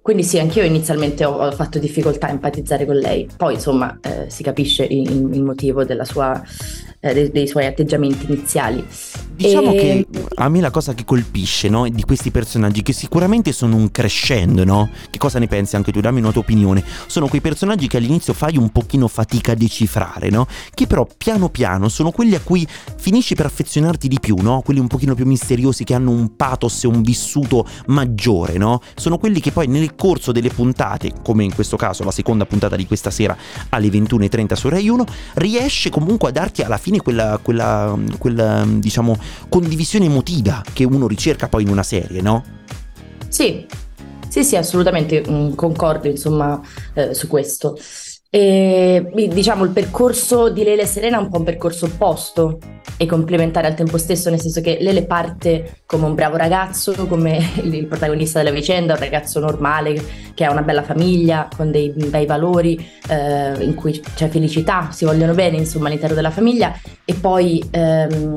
Quindi 0.00 0.24
sì, 0.24 0.38
anch'io 0.38 0.62
inizialmente 0.64 1.24
ho, 1.26 1.32
ho 1.36 1.50
fatto 1.52 1.78
difficoltà 1.78 2.28
a 2.28 2.30
empatizzare 2.30 2.86
con 2.86 2.96
lei, 2.96 3.28
poi 3.36 3.54
insomma 3.54 3.98
eh, 4.00 4.30
si 4.30 4.42
capisce 4.42 4.84
il, 4.84 5.10
il 5.34 5.42
motivo 5.42 5.84
della 5.84 6.04
sua 6.06 6.42
eh, 7.00 7.14
dei, 7.14 7.30
dei, 7.30 7.46
suoi 7.46 7.66
atteggiamenti 7.66 8.26
iniziali. 8.26 8.84
Diciamo 9.30 9.72
e... 9.72 9.76
che 9.76 10.06
a 10.34 10.48
me 10.48 10.60
la 10.60 10.70
cosa 10.70 10.94
che 10.94 11.04
colpisce 11.04 11.68
no, 11.68 11.88
di 11.88 12.02
questi 12.02 12.30
personaggi, 12.30 12.82
che 12.82 12.92
sicuramente 12.92 13.52
sono 13.52 13.76
un 13.76 13.90
crescendo, 13.92 14.64
no? 14.64 14.90
Che 15.08 15.18
cosa 15.18 15.38
ne 15.38 15.46
pensi 15.46 15.76
anche 15.76 15.92
tu? 15.92 16.00
Dammi 16.00 16.18
una 16.18 16.32
tua 16.32 16.40
opinione. 16.40 16.82
Sono 17.06 17.28
quei 17.28 17.40
personaggi 17.40 17.86
che 17.86 17.98
all'inizio 17.98 18.32
fai 18.32 18.56
un 18.56 18.70
pochino 18.70 19.06
fatica 19.06 19.52
a 19.52 19.54
decifrare, 19.54 20.28
no? 20.30 20.46
Che 20.74 20.86
però 20.88 21.06
piano 21.16 21.50
piano 21.50 21.88
sono 21.88 22.10
quelli 22.10 22.34
a 22.34 22.40
cui 22.40 22.66
finisci 22.96 23.36
per 23.36 23.46
affezionarti 23.46 24.08
di 24.08 24.18
più, 24.20 24.36
no? 24.40 24.62
Quelli 24.64 24.80
un 24.80 24.88
pochino 24.88 25.14
più 25.14 25.24
misteriosi 25.24 25.84
che 25.84 25.94
hanno 25.94 26.10
un 26.10 26.34
pathos 26.34 26.82
e 26.82 26.88
un 26.88 27.02
vissuto 27.02 27.64
maggiore, 27.86 28.58
no? 28.58 28.82
Sono 28.96 29.18
quelli 29.18 29.38
che 29.38 29.52
poi 29.52 29.68
nel 29.68 29.94
corso 29.94 30.32
delle 30.32 30.48
puntate, 30.48 31.12
come 31.22 31.44
in 31.44 31.54
questo 31.54 31.76
caso 31.76 32.02
la 32.02 32.10
seconda 32.10 32.44
puntata 32.44 32.74
di 32.74 32.86
questa 32.86 33.12
sera 33.12 33.36
alle 33.68 33.88
21.30 33.88 34.54
su 34.54 34.68
Rai 34.68 34.88
1, 34.88 35.04
riesce 35.34 35.90
comunque 35.90 36.30
a 36.30 36.32
darti 36.32 36.62
alla 36.62 36.76
fine 36.76 36.87
fine 36.88 37.02
quella, 37.02 37.38
quella, 37.42 37.96
quella 38.16 38.64
diciamo, 38.66 39.16
condivisione 39.50 40.06
emotiva 40.06 40.62
che 40.72 40.84
uno 40.84 41.06
ricerca 41.06 41.48
poi 41.48 41.64
in 41.64 41.68
una 41.68 41.82
serie, 41.82 42.22
no? 42.22 42.42
Sì, 43.28 43.66
sì, 44.28 44.42
sì, 44.42 44.56
assolutamente 44.56 45.22
mm, 45.28 45.52
concordo 45.52 46.08
insomma 46.08 46.58
eh, 46.94 47.12
su 47.12 47.28
questo. 47.28 47.78
E, 48.30 49.10
diciamo 49.32 49.64
il 49.64 49.70
percorso 49.70 50.50
di 50.50 50.62
Lele 50.62 50.82
e 50.82 50.86
Serena 50.86 51.16
è 51.16 51.20
un 51.20 51.30
po' 51.30 51.38
un 51.38 51.44
percorso 51.44 51.86
opposto 51.86 52.58
e 52.98 53.06
complementare 53.06 53.66
al 53.66 53.74
tempo 53.74 53.96
stesso, 53.96 54.28
nel 54.28 54.40
senso 54.40 54.60
che 54.60 54.76
Lele 54.80 55.06
parte 55.06 55.82
come 55.86 56.04
un 56.04 56.14
bravo 56.14 56.36
ragazzo, 56.36 56.92
come 57.06 57.38
il 57.62 57.86
protagonista 57.86 58.42
della 58.42 58.54
vicenda, 58.54 58.92
un 58.92 58.98
ragazzo 58.98 59.40
normale 59.40 60.02
che 60.34 60.44
ha 60.44 60.50
una 60.50 60.62
bella 60.62 60.82
famiglia, 60.82 61.48
con 61.56 61.70
dei 61.70 61.90
bei 61.90 62.26
valori, 62.26 62.78
eh, 63.08 63.64
in 63.64 63.74
cui 63.74 63.98
c'è 64.14 64.28
felicità, 64.28 64.90
si 64.90 65.06
vogliono 65.06 65.32
bene 65.32 65.56
insomma 65.56 65.86
all'interno 65.86 66.14
della 66.14 66.30
famiglia. 66.30 66.78
E 67.06 67.14
poi 67.14 67.64
ehm, 67.70 68.36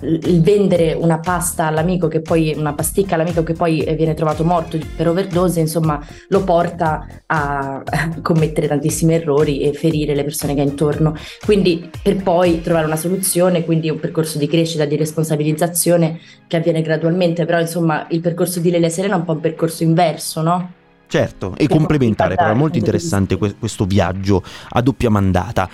il 0.00 0.42
vendere 0.42 0.92
una 0.92 1.18
pasta 1.18 1.66
all'amico 1.66 2.06
che 2.06 2.20
poi 2.20 2.54
una 2.56 2.72
pasticca 2.72 3.16
all'amico 3.16 3.42
che 3.42 3.54
poi 3.54 3.84
viene 3.96 4.14
trovato 4.14 4.44
morto 4.44 4.78
per 4.96 5.08
overdose 5.08 5.58
insomma 5.58 6.00
lo 6.28 6.44
porta 6.44 7.06
a 7.26 7.82
commettere 8.22 8.68
tantissimi 8.68 9.14
errori 9.14 9.60
e 9.60 9.72
ferire 9.72 10.14
le 10.14 10.22
persone 10.22 10.54
che 10.54 10.60
ha 10.60 10.64
intorno 10.64 11.16
quindi 11.44 11.90
per 12.00 12.22
poi 12.22 12.60
trovare 12.60 12.86
una 12.86 12.96
soluzione 12.96 13.64
quindi 13.64 13.90
un 13.90 13.98
percorso 13.98 14.38
di 14.38 14.46
crescita 14.46 14.84
di 14.84 14.96
responsabilizzazione 14.96 16.20
che 16.46 16.56
avviene 16.56 16.80
gradualmente 16.80 17.44
però 17.44 17.58
insomma 17.58 18.06
il 18.10 18.20
percorso 18.20 18.60
di 18.60 18.70
Lele 18.70 18.90
Serena 18.90 19.14
è 19.14 19.18
un 19.18 19.24
po' 19.24 19.32
un 19.32 19.40
percorso 19.40 19.82
inverso 19.82 20.42
no? 20.42 20.72
Certo, 21.08 21.54
e 21.56 21.66
complementare, 21.68 22.34
però 22.34 22.50
è 22.50 22.54
molto 22.54 22.76
interessante 22.76 23.38
questo 23.38 23.86
viaggio 23.86 24.42
a 24.68 24.82
doppia 24.82 25.08
mandata. 25.08 25.66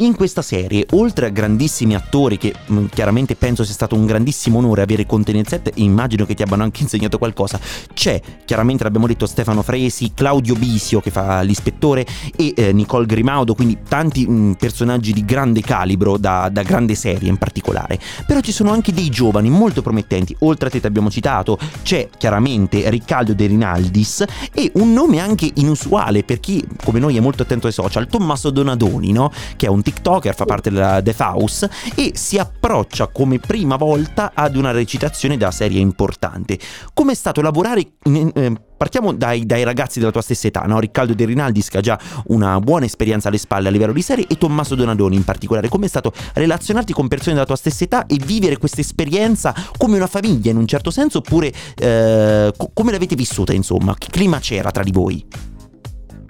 In 0.00 0.14
questa 0.14 0.42
serie, 0.42 0.86
oltre 0.92 1.26
a 1.26 1.28
grandissimi 1.28 1.96
attori 1.96 2.38
che 2.38 2.54
mh, 2.54 2.78
mm, 2.78 2.84
chiaramente 2.86 3.34
penso 3.34 3.64
sia 3.64 3.74
stato 3.74 3.96
un 3.96 4.06
grandissimo 4.06 4.58
onore 4.58 4.82
avere 4.82 5.06
con 5.06 5.24
te 5.24 5.32
nel 5.32 5.48
set 5.48 5.68
e 5.68 5.72
immagino 5.82 6.24
che 6.24 6.34
ti 6.34 6.42
abbiano 6.42 6.62
anche 6.62 6.82
insegnato 6.86 7.18
qualcosa, 7.18 7.58
c'è 7.94 8.20
chiaramente 8.44 8.84
l'abbiamo 8.84 9.08
detto 9.08 9.26
Stefano 9.26 9.62
Fresi, 9.62 10.12
Claudio 10.14 10.54
Bisio 10.54 11.00
che 11.00 11.10
fa 11.10 11.40
l'ispettore 11.40 12.06
e 12.36 12.52
eh, 12.54 12.72
Nicole 12.72 13.06
Grimaudo, 13.06 13.54
quindi 13.54 13.78
tanti 13.88 14.24
mh, 14.24 14.32
mm, 14.32 14.52
personaggi 14.52 15.12
di 15.12 15.24
grande 15.24 15.62
calibro 15.62 16.16
da, 16.16 16.48
da, 16.48 16.62
grande 16.62 16.94
serie 16.94 17.28
in 17.28 17.36
particolare. 17.36 17.98
Però 18.24 18.38
ci 18.38 18.52
sono 18.52 18.70
anche 18.70 18.92
dei 18.92 19.08
giovani 19.08 19.50
molto 19.50 19.82
promettenti, 19.82 20.36
oltre 20.40 20.68
a 20.68 20.70
te 20.70 20.78
ti 20.78 20.86
abbiamo 20.86 21.10
citato, 21.10 21.58
c'è 21.82 22.08
chiaramente 22.16 22.88
Riccardo 22.88 23.34
De 23.34 23.46
Rinaldis 23.48 24.24
e 24.54 24.70
un 24.74 24.92
nome 24.92 25.18
anche 25.18 25.50
inusuale 25.54 26.22
per 26.22 26.38
chi 26.38 26.64
come 26.84 27.00
noi 27.00 27.16
è 27.16 27.20
molto 27.20 27.42
attento 27.42 27.66
ai 27.66 27.72
social, 27.72 28.06
Tommaso 28.06 28.50
Donadoni, 28.50 29.10
no? 29.10 29.32
che 29.56 29.66
è 29.66 29.68
un 29.68 29.82
TikToker, 29.88 30.34
fa 30.34 30.44
parte 30.44 30.68
della 30.68 31.00
The 31.00 31.14
House 31.16 31.70
e 31.94 32.10
si 32.14 32.36
approccia 32.36 33.06
come 33.06 33.38
prima 33.38 33.76
volta 33.76 34.32
ad 34.34 34.54
una 34.54 34.70
recitazione 34.70 35.38
da 35.38 35.50
serie 35.50 35.80
importante. 35.80 36.58
Come 36.92 37.12
è 37.12 37.14
stato 37.14 37.40
lavorare 37.40 37.92
in, 38.04 38.30
eh, 38.34 38.52
partiamo 38.76 39.14
dai, 39.14 39.46
dai, 39.46 39.64
ragazzi 39.64 39.98
della 39.98 40.10
tua 40.10 40.20
stessa 40.20 40.46
età, 40.46 40.60
no? 40.64 40.78
Riccardo 40.78 41.14
De 41.14 41.24
Rinaldis 41.24 41.70
che 41.70 41.78
ha 41.78 41.80
già 41.80 41.98
una 42.26 42.60
buona 42.60 42.84
esperienza 42.84 43.28
alle 43.28 43.38
spalle 43.38 43.68
a 43.68 43.70
livello 43.70 43.94
di 43.94 44.02
serie 44.02 44.26
e 44.28 44.36
Tommaso 44.36 44.74
Donadoni 44.74 45.16
in 45.16 45.24
particolare. 45.24 45.70
Come 45.70 45.86
è 45.86 45.88
stato 45.88 46.12
relazionarti 46.34 46.92
con 46.92 47.08
persone 47.08 47.32
della 47.32 47.46
tua 47.46 47.56
stessa 47.56 47.84
età 47.84 48.04
e 48.04 48.18
vivere 48.22 48.58
questa 48.58 48.82
esperienza 48.82 49.54
come 49.78 49.96
una 49.96 50.06
famiglia 50.06 50.50
in 50.50 50.58
un 50.58 50.66
certo 50.66 50.90
senso 50.90 51.18
oppure 51.18 51.50
eh, 51.76 52.52
co- 52.54 52.70
come 52.74 52.92
l'avete 52.92 53.14
vissuta 53.14 53.54
insomma? 53.54 53.94
Che 53.96 54.08
clima 54.10 54.38
c'era 54.38 54.70
tra 54.70 54.82
di 54.82 54.92
voi? 54.92 55.47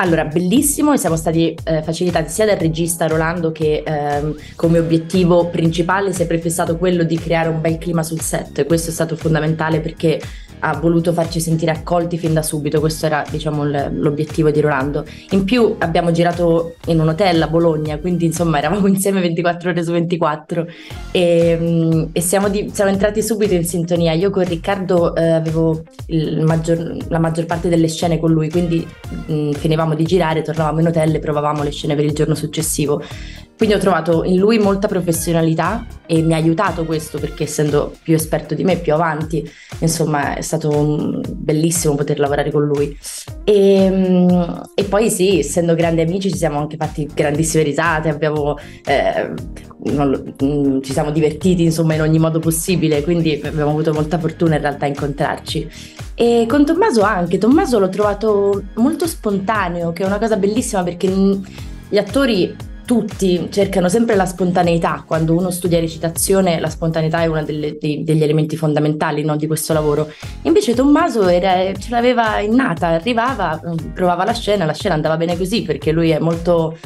Allora, 0.01 0.27
bellissimo 0.27 0.93
e 0.93 0.97
siamo 0.97 1.17
stati 1.17 1.57
eh, 1.65 1.83
facilitati 1.83 2.31
sia 2.31 2.47
dal 2.47 2.57
regista 2.57 3.09
Rolando 3.09 3.51
che 3.51 3.83
ehm, 3.85 4.37
come 4.55 4.79
obiettivo 4.79 5.49
principale 5.49 6.13
si 6.13 6.23
è 6.23 6.27
prefissato 6.27 6.77
quello 6.77 7.03
di 7.03 7.19
creare 7.19 7.49
un 7.49 7.61
bel 7.61 7.79
clima 7.79 8.05
sul 8.05 8.21
set. 8.21 8.65
Questo 8.65 8.91
è 8.91 8.93
stato 8.93 9.17
fondamentale 9.17 9.81
perché 9.81 10.21
ha 10.61 10.77
voluto 10.77 11.13
farci 11.13 11.41
sentire 11.41 11.71
accolti 11.71 12.19
fin 12.19 12.33
da 12.33 12.43
subito, 12.43 12.81
questo 12.81 13.07
era 13.07 13.25
diciamo 13.29 13.65
l'obiettivo 13.65 14.51
di 14.51 14.61
Rolando. 14.61 15.05
In 15.31 15.45
più 15.45 15.77
abbiamo 15.79 16.11
girato 16.11 16.75
in 16.87 17.01
un 17.01 17.09
hotel 17.09 17.41
a 17.43 17.49
Bologna, 17.49 17.99
quindi 17.99 18.27
insomma 18.27 18.59
eravamo 18.59 18.87
insieme 18.89 19.21
24 19.21 19.71
ore 19.71 19.85
su 19.85 19.93
24 19.93 20.67
e, 21.11 21.59
mm, 21.61 22.03
e 22.13 22.21
siamo, 22.21 22.49
di, 22.49 22.71
siamo, 22.73 22.91
entrati 22.91 23.23
subito 23.23 23.55
in 23.55 23.65
sintonia. 23.65 24.13
Io 24.13 24.31
con 24.31 24.45
Riccardo 24.45 25.15
eh, 25.15 25.29
avevo 25.29 25.83
maggior, 26.41 26.97
la 27.09 27.19
maggior 27.19 27.47
parte 27.47 27.69
delle 27.69 27.89
scene 27.89 28.19
con 28.19 28.33
lui, 28.33 28.51
quindi 28.51 28.87
mh, 29.27 29.33
mm, 29.33 29.51
finivamo 29.89 29.95
di 29.95 30.05
girare, 30.05 30.43
tornavamo 30.43 30.81
in 30.81 30.87
hotel 30.87 31.15
e 31.15 31.19
provavamo 31.19 31.63
le 31.63 31.71
scene 31.71 31.95
per 31.95 32.05
il 32.05 32.13
giorno 32.13 32.35
successivo. 32.35 33.03
Quindi 33.57 33.75
ho 33.75 33.79
trovato 33.79 34.25
in 34.25 34.37
lui 34.37 34.59
molta 34.59 34.89
professionalità 34.89 35.85
e 36.11 36.23
mi 36.23 36.33
ha 36.33 36.37
aiutato 36.37 36.87
questo 36.87 37.19
perché 37.19 37.43
essendo 37.43 37.95
più 38.03 38.15
esperto 38.15 38.55
di 38.55 38.65
me, 38.65 38.79
più 38.79 38.95
avanti, 38.95 39.47
insomma 39.81 40.37
è 40.37 40.41
stato 40.41 41.21
bellissimo 41.29 41.97
poter 41.97 42.19
lavorare 42.19 42.51
con 42.51 42.65
lui. 42.65 42.97
E, 43.45 43.91
mm, 43.91 44.29
e 44.75 44.85
poi 44.85 45.11
sì, 45.11 45.41
essendo 45.41 45.75
grandi 45.75 46.01
amici 46.01 46.31
ci 46.31 46.39
siamo 46.39 46.59
anche 46.61 46.79
fatti 46.79 47.07
grandissime 47.13 47.63
risate, 47.63 48.09
abbiamo, 48.09 48.57
eh, 48.87 49.35
non, 49.93 50.35
mm, 50.43 50.81
ci 50.81 50.93
siamo 50.93 51.11
divertiti 51.11 51.65
insomma 51.65 51.93
in 51.93 52.01
ogni 52.01 52.19
modo 52.19 52.39
possibile, 52.39 53.03
quindi 53.03 53.39
abbiamo 53.45 53.71
avuto 53.71 53.93
molta 53.93 54.19
fortuna 54.19 54.55
in 54.55 54.63
realtà 54.63 54.87
a 54.87 54.89
incontrarci. 54.89 55.69
E 56.15 56.47
con 56.49 56.65
Tommaso 56.65 57.03
anche, 57.03 57.37
Tommaso 57.37 57.79
l'ho 57.79 57.91
trovato 57.91 58.63
molto 58.77 59.07
spontaneo, 59.07 59.93
che 59.93 60.05
è 60.05 60.07
una 60.07 60.19
cosa 60.19 60.37
bellissima 60.37 60.83
perché 60.83 61.07
gli 61.91 61.99
attori 61.99 62.57
tutti 62.89 63.49
cercano 63.51 63.91
sempre 63.91 64.17
la 64.17 64.25
spontaneità, 64.25 65.05
quando 65.07 65.37
uno 65.37 65.51
studia 65.51 65.79
recitazione 65.79 66.59
la 66.59 66.71
spontaneità 66.71 67.21
è 67.21 67.27
uno 67.27 67.45
degli 67.45 68.23
elementi 68.23 68.57
fondamentali 68.57 69.23
no, 69.23 69.37
di 69.37 69.47
questo 69.47 69.75
lavoro. 69.75 70.11
Invece 70.45 70.73
Tommaso 70.73 71.29
era, 71.29 71.71
ce 71.75 71.91
l'aveva 71.91 72.39
innata, 72.39 72.87
arrivava, 72.87 73.61
provava 73.93 74.25
la 74.25 74.33
scena, 74.33 74.65
la 74.65 74.73
scena 74.73 74.95
andava 74.95 75.19
bene 75.19 75.37
così 75.37 75.65
perché 75.65 75.93
lui 75.93 76.09
è 76.09 76.19
molto, 76.19 76.79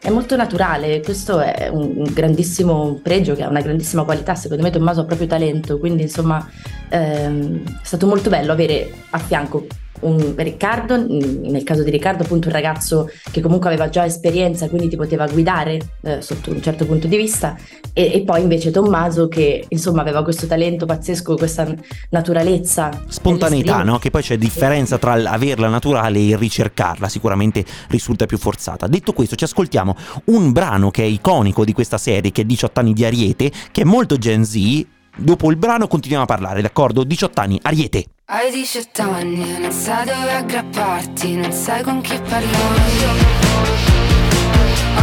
è 0.00 0.10
molto 0.10 0.36
naturale, 0.36 1.00
questo 1.00 1.40
è 1.40 1.68
un 1.72 2.08
grandissimo 2.12 3.00
pregio 3.02 3.34
che 3.34 3.42
ha 3.42 3.48
una 3.48 3.60
grandissima 3.60 4.04
qualità, 4.04 4.36
secondo 4.36 4.62
me 4.62 4.70
Tommaso 4.70 5.00
ha 5.00 5.06
proprio 5.06 5.26
talento, 5.26 5.80
quindi 5.80 6.02
insomma 6.02 6.48
ehm, 6.88 7.64
è 7.64 7.84
stato 7.84 8.06
molto 8.06 8.30
bello 8.30 8.52
avere 8.52 8.92
a 9.10 9.18
fianco 9.18 9.66
un 10.00 10.34
Riccardo, 10.36 10.96
nel 10.96 11.62
caso 11.64 11.82
di 11.82 11.90
Riccardo 11.90 12.22
appunto 12.22 12.48
un 12.48 12.54
ragazzo 12.54 13.10
che 13.30 13.40
comunque 13.40 13.68
aveva 13.68 13.88
già 13.88 14.04
esperienza, 14.04 14.68
quindi 14.68 14.88
ti 14.88 14.96
poteva 14.96 15.26
guidare 15.26 15.78
eh, 16.02 16.20
sotto 16.20 16.50
un 16.50 16.62
certo 16.62 16.86
punto 16.86 17.06
di 17.06 17.16
vista, 17.16 17.56
e, 17.92 18.12
e, 18.14 18.22
poi 18.22 18.42
invece 18.42 18.70
Tommaso 18.70 19.28
che 19.28 19.64
insomma 19.68 20.02
aveva 20.02 20.22
questo 20.22 20.46
talento 20.46 20.86
pazzesco, 20.86 21.36
questa 21.36 21.66
naturalezza. 22.10 22.90
Spontaneità, 23.08 23.82
no? 23.82 23.98
Che 23.98 24.10
poi 24.10 24.22
c'è 24.22 24.36
differenza 24.36 24.98
tra 24.98 25.12
averla 25.12 25.68
naturale 25.68 26.20
e 26.20 26.36
ricercarla, 26.36 27.08
sicuramente 27.08 27.64
risulta 27.88 28.26
più 28.26 28.38
forzata. 28.38 28.86
Detto 28.86 29.12
questo, 29.12 29.36
ci 29.36 29.44
ascoltiamo 29.44 29.96
un 30.26 30.52
brano 30.52 30.90
che 30.90 31.02
è 31.02 31.06
iconico 31.06 31.64
di 31.64 31.72
questa 31.72 31.98
serie, 31.98 32.32
che 32.32 32.42
è 32.42 32.44
18 32.44 32.80
anni 32.80 32.92
di 32.92 33.04
Ariete, 33.04 33.50
che 33.72 33.82
è 33.82 33.84
molto 33.84 34.16
Gen 34.16 34.44
Z. 34.44 34.86
Dopo 35.16 35.50
il 35.50 35.56
brano 35.56 35.88
continuiamo 35.88 36.24
a 36.24 36.28
parlare, 36.28 36.62
d'accordo? 36.62 37.02
18 37.02 37.40
anni, 37.40 37.58
Ariete. 37.62 38.04
Hai 38.30 38.50
18 38.50 39.02
anni 39.04 39.58
non 39.58 39.72
sai 39.72 40.04
dove 40.04 40.34
aggrapparti, 40.34 41.36
non 41.36 41.50
sai 41.50 41.82
con 41.82 42.02
chi 42.02 42.20
parlare 42.28 43.97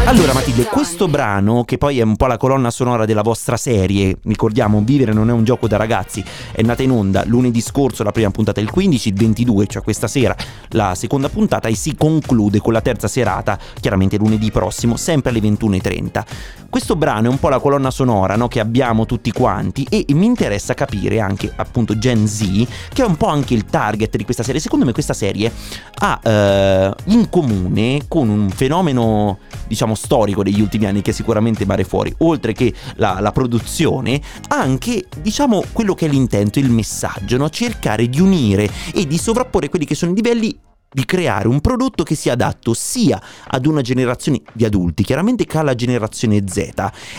Allora 0.03 0.34
Matilde, 0.34 0.65
questo 0.65 1.08
brano 1.08 1.63
che 1.63 1.77
poi 1.77 1.99
è 1.99 2.03
un 2.03 2.15
po' 2.15 2.27
la 2.27 2.38
colonna 2.38 2.69
sonora 2.69 3.05
della 3.05 3.23
vostra 3.23 3.58
serie, 3.58 4.17
ricordiamo 4.23 4.81
Vivere 4.84 5.13
non 5.13 5.29
è 5.29 5.31
un 5.31 5.43
gioco 5.43 5.67
da 5.67 5.77
ragazzi, 5.77 6.23
è 6.51 6.62
nata 6.62 6.84
in 6.84 6.91
onda 6.91 7.23
lunedì 7.25 7.60
scorso, 7.62 8.03
la 8.03 8.12
prima 8.12 8.29
puntata 8.29 8.60
il 8.60 8.69
15, 8.69 9.10
il 9.10 9.15
22, 9.15 9.67
cioè 9.67 9.81
questa 9.81 10.08
sera 10.08 10.36
la 10.69 10.93
seconda 10.93 11.29
puntata 11.29 11.69
e 11.69 11.75
si 11.75 11.95
conclude 11.95 12.60
con 12.60 12.73
la 12.73 12.81
terza 12.81 13.08
serata, 13.08 13.58
chiaramente 13.79 14.17
lunedì 14.17 14.51
prossimo, 14.51 14.95
sempre 14.95 15.31
alle 15.31 15.39
21.30. 15.39 16.23
Questo 16.69 16.95
brano 16.95 17.27
è 17.27 17.29
un 17.29 17.39
po' 17.39 17.49
la 17.49 17.60
colonna 17.60 17.89
sonora 17.89 18.36
no, 18.36 18.47
che 18.47 18.60
abbiamo 18.60 19.05
tutti 19.05 19.31
quanti 19.31 19.88
e 19.89 20.05
mi 20.10 20.25
interessa 20.25 20.73
capire 20.73 21.19
anche 21.19 21.51
appunto 21.55 21.97
Gen 21.97 22.27
Z, 22.27 22.67
che 22.93 23.01
è 23.01 23.05
un 23.05 23.15
po' 23.15 23.27
anche 23.27 23.53
il 23.53 23.65
target 23.65 24.17
di 24.17 24.25
questa 24.25 24.43
serie. 24.43 24.60
Secondo 24.60 24.86
me 24.86 24.91
questa 24.91 25.13
serie 25.13 25.51
ha 25.99 26.19
eh, 26.21 26.93
in 27.05 27.29
comune 27.29 28.01
con 28.08 28.29
un 28.29 28.49
fenomeno 28.49 29.39
diciamo 29.67 29.84
storico 29.93 30.41
degli 30.41 30.61
ultimi 30.61 30.87
anni 30.87 31.03
che 31.03 31.11
sicuramente 31.11 31.65
mare 31.65 31.83
fuori, 31.83 32.11
oltre 32.19 32.53
che 32.53 32.73
la, 32.95 33.19
la 33.19 33.31
produzione, 33.31 34.19
anche 34.47 35.05
diciamo 35.21 35.63
quello 35.71 35.93
che 35.93 36.07
è 36.07 36.09
l'intento, 36.09 36.57
il 36.57 36.71
messaggio, 36.71 37.37
no? 37.37 37.49
cercare 37.49 38.09
di 38.09 38.19
unire 38.19 38.67
e 38.93 39.05
di 39.05 39.19
sovrapporre 39.19 39.69
quelli 39.69 39.85
che 39.85 39.93
sono 39.93 40.13
i 40.13 40.15
livelli 40.15 40.57
di 40.95 41.03
creare 41.03 41.49
un 41.49 41.59
prodotto 41.59 42.03
che 42.03 42.15
sia 42.15 42.33
adatto 42.33 42.73
sia 42.73 43.21
ad 43.47 43.65
una 43.65 43.81
generazione 43.81 44.41
di 44.53 44.63
adulti, 44.63 45.03
chiaramente 45.03 45.45
che 45.45 45.57
alla 45.57 45.75
generazione 45.75 46.41
Z. 46.47 46.69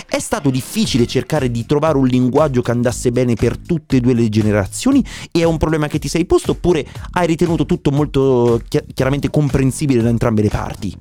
È 0.08 0.18
stato 0.18 0.48
difficile 0.48 1.06
cercare 1.06 1.50
di 1.50 1.66
trovare 1.66 1.98
un 1.98 2.06
linguaggio 2.06 2.62
che 2.62 2.70
andasse 2.70 3.12
bene 3.12 3.34
per 3.34 3.58
tutte 3.58 3.96
e 3.96 4.00
due 4.00 4.14
le 4.14 4.30
generazioni 4.30 5.04
e 5.30 5.40
è 5.40 5.44
un 5.44 5.58
problema 5.58 5.88
che 5.88 5.98
ti 5.98 6.08
sei 6.08 6.24
posto 6.24 6.52
oppure 6.52 6.86
hai 7.12 7.26
ritenuto 7.26 7.66
tutto 7.66 7.90
molto 7.90 8.62
chi- 8.66 8.82
chiaramente 8.94 9.28
comprensibile 9.28 10.00
da 10.00 10.08
entrambe 10.08 10.40
le 10.40 10.48
parti? 10.48 10.96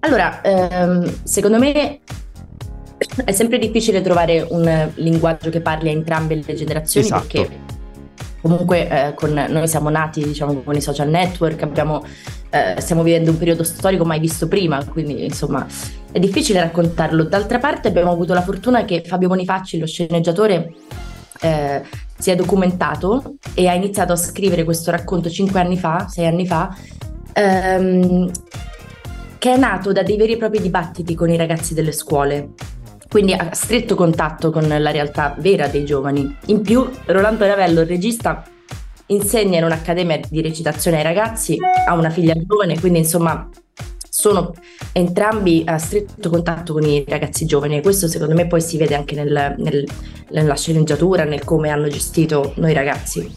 Allora, 0.00 0.40
ehm, 0.42 1.22
secondo 1.24 1.58
me 1.58 2.00
è 3.24 3.32
sempre 3.32 3.58
difficile 3.58 4.00
trovare 4.00 4.46
un 4.48 4.90
linguaggio 4.94 5.50
che 5.50 5.60
parli 5.60 5.88
a 5.88 5.92
entrambe 5.92 6.40
le 6.44 6.54
generazioni 6.54 7.06
Esatto. 7.06 7.26
perché 7.26 7.76
comunque 8.40 8.88
eh, 8.88 9.14
con, 9.14 9.32
noi 9.32 9.66
siamo 9.66 9.90
nati 9.90 10.22
diciamo 10.22 10.62
con 10.62 10.74
i 10.76 10.80
social 10.80 11.08
network, 11.08 11.62
abbiamo, 11.62 12.04
eh, 12.50 12.80
stiamo 12.80 13.02
vivendo 13.02 13.30
un 13.30 13.38
periodo 13.38 13.64
storico 13.64 14.04
mai 14.04 14.20
visto 14.20 14.46
prima, 14.48 14.84
quindi 14.84 15.24
insomma 15.24 15.66
è 16.10 16.18
difficile 16.18 16.60
raccontarlo. 16.60 17.24
D'altra 17.24 17.58
parte 17.58 17.88
abbiamo 17.88 18.12
avuto 18.12 18.34
la 18.34 18.42
fortuna 18.42 18.84
che 18.84 19.02
Fabio 19.04 19.28
Bonifacci, 19.28 19.78
lo 19.78 19.86
sceneggiatore, 19.86 20.72
eh, 21.40 21.82
si 22.16 22.30
è 22.30 22.36
documentato 22.36 23.34
e 23.54 23.68
ha 23.68 23.74
iniziato 23.74 24.12
a 24.12 24.16
scrivere 24.16 24.64
questo 24.64 24.90
racconto 24.90 25.28
cinque 25.28 25.60
anni 25.60 25.76
fa, 25.76 26.08
sei 26.08 26.26
anni 26.26 26.46
fa, 26.46 26.74
ehm, 27.32 28.30
che 29.38 29.54
è 29.54 29.56
nato 29.56 29.92
da 29.92 30.02
dei 30.02 30.16
veri 30.16 30.32
e 30.32 30.36
propri 30.36 30.60
dibattiti 30.60 31.14
con 31.14 31.30
i 31.30 31.36
ragazzi 31.36 31.74
delle 31.74 31.92
scuole. 31.92 32.50
Quindi 33.08 33.32
a 33.32 33.54
stretto 33.54 33.94
contatto 33.94 34.50
con 34.50 34.66
la 34.68 34.90
realtà 34.90 35.34
vera 35.38 35.66
dei 35.66 35.84
giovani. 35.84 36.36
In 36.46 36.60
più, 36.60 36.86
Rolando 37.06 37.46
Ravello, 37.46 37.80
il 37.80 37.86
regista, 37.86 38.44
insegna 39.06 39.58
in 39.58 39.64
un'accademia 39.64 40.20
di 40.28 40.42
recitazione 40.42 40.98
ai 40.98 41.02
ragazzi, 41.02 41.56
ha 41.86 41.94
una 41.94 42.10
figlia 42.10 42.34
giovane, 42.36 42.78
quindi 42.78 42.98
insomma 42.98 43.48
sono 44.10 44.52
entrambi 44.92 45.62
a 45.64 45.78
stretto 45.78 46.28
contatto 46.28 46.72
con 46.72 46.82
i 46.82 47.04
ragazzi 47.06 47.46
giovani 47.46 47.76
e 47.76 47.80
questo 47.80 48.08
secondo 48.08 48.34
me 48.34 48.48
poi 48.48 48.60
si 48.60 48.76
vede 48.76 48.96
anche 48.96 49.14
nel- 49.14 49.54
nel- 49.56 49.86
nella 50.30 50.56
sceneggiatura, 50.56 51.24
nel 51.24 51.44
come 51.44 51.70
hanno 51.70 51.86
gestito 51.88 52.52
noi 52.56 52.74
ragazzi. 52.74 53.32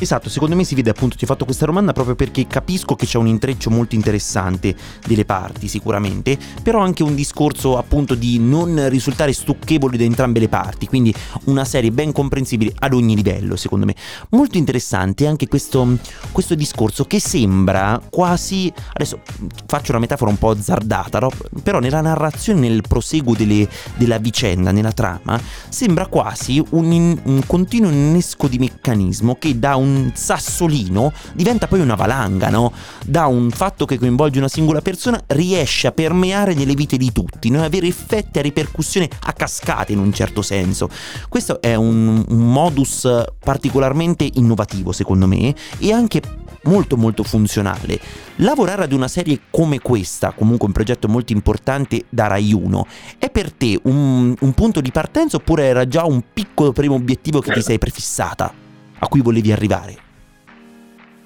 Esatto, 0.00 0.28
secondo 0.28 0.54
me 0.54 0.62
si 0.62 0.76
vede 0.76 0.90
appunto, 0.90 1.16
ti 1.16 1.24
ho 1.24 1.26
fatto 1.26 1.44
questa 1.44 1.66
domanda 1.66 1.92
proprio 1.92 2.14
perché 2.14 2.46
capisco 2.46 2.94
che 2.94 3.04
c'è 3.04 3.18
un 3.18 3.26
intreccio 3.26 3.68
molto 3.68 3.96
interessante 3.96 4.74
delle 5.04 5.24
parti 5.24 5.66
sicuramente, 5.66 6.38
però 6.62 6.78
anche 6.78 7.02
un 7.02 7.16
discorso 7.16 7.76
appunto 7.76 8.14
di 8.14 8.38
non 8.38 8.88
risultare 8.88 9.32
stucchevoli 9.32 9.96
da 9.96 10.04
entrambe 10.04 10.38
le 10.38 10.48
parti, 10.48 10.86
quindi 10.86 11.12
una 11.46 11.64
serie 11.64 11.90
ben 11.90 12.12
comprensibile 12.12 12.72
ad 12.78 12.94
ogni 12.94 13.16
livello 13.16 13.56
secondo 13.56 13.86
me. 13.86 13.96
Molto 14.30 14.56
interessante 14.56 15.26
anche 15.26 15.48
questo, 15.48 15.98
questo 16.30 16.54
discorso 16.54 17.04
che 17.04 17.18
sembra 17.18 18.00
quasi, 18.08 18.72
adesso 18.92 19.22
faccio 19.66 19.90
una 19.90 20.00
metafora 20.00 20.30
un 20.30 20.38
po' 20.38 20.50
azzardata, 20.50 21.18
no? 21.18 21.30
però 21.60 21.80
nella 21.80 22.00
narrazione, 22.00 22.68
nel 22.68 22.82
proseguo 22.86 23.34
delle- 23.34 23.68
della 23.96 24.18
vicenda, 24.18 24.70
nella 24.70 24.92
trama, 24.92 25.40
sembra 25.68 26.06
quasi 26.06 26.64
un, 26.70 26.92
in- 26.92 27.20
un 27.24 27.42
continuo 27.46 27.90
innesco 27.90 28.46
di 28.46 28.58
meccanismo 28.58 29.34
che 29.34 29.58
da 29.58 29.74
un 29.74 29.86
sassolino 30.14 31.12
diventa 31.34 31.66
poi 31.66 31.80
una 31.80 31.94
valanga, 31.94 32.48
no? 32.48 32.72
Da 33.04 33.26
un 33.26 33.50
fatto 33.50 33.84
che 33.84 33.98
coinvolge 33.98 34.38
una 34.38 34.48
singola 34.48 34.80
persona 34.80 35.20
riesce 35.26 35.86
a 35.86 35.92
permeare 35.92 36.54
nelle 36.54 36.74
vite 36.74 36.96
di 36.96 37.12
tutti, 37.12 37.50
no? 37.50 37.62
avere 37.62 37.86
effetti 37.86 38.38
a 38.38 38.42
ripercussione 38.42 39.08
a 39.20 39.32
cascate 39.32 39.92
in 39.92 39.98
un 39.98 40.12
certo 40.12 40.42
senso. 40.42 40.88
Questo 41.28 41.60
è 41.60 41.74
un, 41.74 42.24
un 42.26 42.52
modus 42.52 43.08
particolarmente 43.38 44.28
innovativo 44.34 44.92
secondo 44.92 45.26
me 45.26 45.54
e 45.78 45.92
anche 45.92 46.20
molto 46.64 46.96
molto 46.96 47.22
funzionale. 47.22 47.98
Lavorare 48.36 48.84
ad 48.84 48.92
una 48.92 49.08
serie 49.08 49.40
come 49.50 49.80
questa, 49.80 50.32
comunque 50.32 50.66
un 50.66 50.72
progetto 50.72 51.08
molto 51.08 51.32
importante 51.32 52.04
da 52.08 52.26
Rai 52.26 52.52
1, 52.52 52.86
è 53.18 53.30
per 53.30 53.52
te 53.52 53.78
un, 53.84 54.34
un 54.38 54.52
punto 54.52 54.80
di 54.80 54.90
partenza 54.90 55.36
oppure 55.36 55.64
era 55.64 55.86
già 55.86 56.04
un 56.04 56.22
piccolo 56.32 56.72
primo 56.72 56.94
obiettivo 56.94 57.40
che 57.40 57.52
ti 57.52 57.62
sei 57.62 57.78
prefissata, 57.78 58.52
a 58.98 59.08
cui 59.08 59.20
volevi 59.20 59.52
arrivare? 59.52 59.96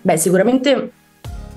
Beh, 0.02 0.16
sicuramente 0.16 0.92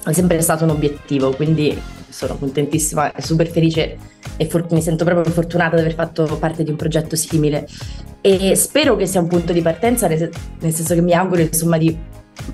è 0.05 0.13
sempre 0.13 0.41
stato 0.41 0.63
un 0.63 0.69
obiettivo, 0.71 1.33
quindi 1.33 1.79
sono 2.09 2.37
contentissima 2.37 3.11
e 3.11 3.21
super 3.21 3.47
felice 3.47 3.97
e 4.37 4.47
for- 4.47 4.71
mi 4.71 4.81
sento 4.81 5.03
proprio 5.03 5.31
fortunata 5.31 5.75
di 5.75 5.81
aver 5.81 5.95
fatto 5.95 6.37
parte 6.37 6.63
di 6.63 6.69
un 6.69 6.75
progetto 6.75 7.15
simile 7.15 7.67
e 8.21 8.55
spero 8.55 8.95
che 8.95 9.05
sia 9.05 9.19
un 9.19 9.27
punto 9.27 9.51
di 9.51 9.61
partenza, 9.61 10.07
nel, 10.07 10.29
nel 10.59 10.73
senso 10.73 10.93
che 10.93 11.01
mi 11.01 11.13
auguro 11.13 11.41
insomma 11.41 11.77
di 11.77 11.97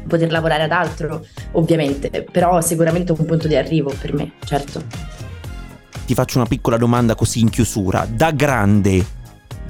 poter 0.07 0.31
lavorare 0.31 0.63
ad 0.63 0.71
altro, 0.71 1.25
ovviamente, 1.53 2.25
però 2.31 2.61
sicuramente 2.61 3.11
un 3.11 3.25
punto 3.25 3.47
di 3.47 3.55
arrivo 3.55 3.93
per 3.99 4.13
me, 4.13 4.33
certo. 4.45 4.81
Ti 6.05 6.13
faccio 6.13 6.37
una 6.39 6.47
piccola 6.47 6.77
domanda 6.77 7.15
così 7.15 7.39
in 7.39 7.49
chiusura. 7.49 8.05
Da 8.09 8.31
grande 8.31 9.19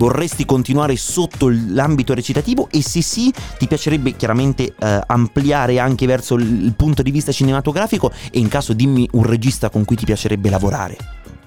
vorresti 0.01 0.45
continuare 0.45 0.95
sotto 0.95 1.47
l'ambito 1.47 2.15
recitativo 2.15 2.67
e 2.71 2.81
se 2.81 3.03
sì 3.03 3.31
ti 3.59 3.67
piacerebbe 3.67 4.15
chiaramente 4.15 4.73
eh, 4.79 4.99
ampliare 5.05 5.77
anche 5.77 6.07
verso 6.07 6.33
il, 6.33 6.73
punto 6.75 7.03
di 7.03 7.11
vista 7.11 7.31
cinematografico 7.31 8.11
e 8.31 8.39
in 8.39 8.47
caso 8.47 8.73
dimmi 8.73 9.07
un 9.11 9.23
regista 9.23 9.69
con 9.69 9.85
cui 9.85 9.95
ti 9.95 10.05
piacerebbe 10.05 10.49
lavorare. 10.49 10.97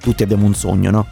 Tutti 0.01 0.23
abbiamo 0.23 0.47
un 0.47 0.55
sogno, 0.55 0.93
no? 0.93 1.07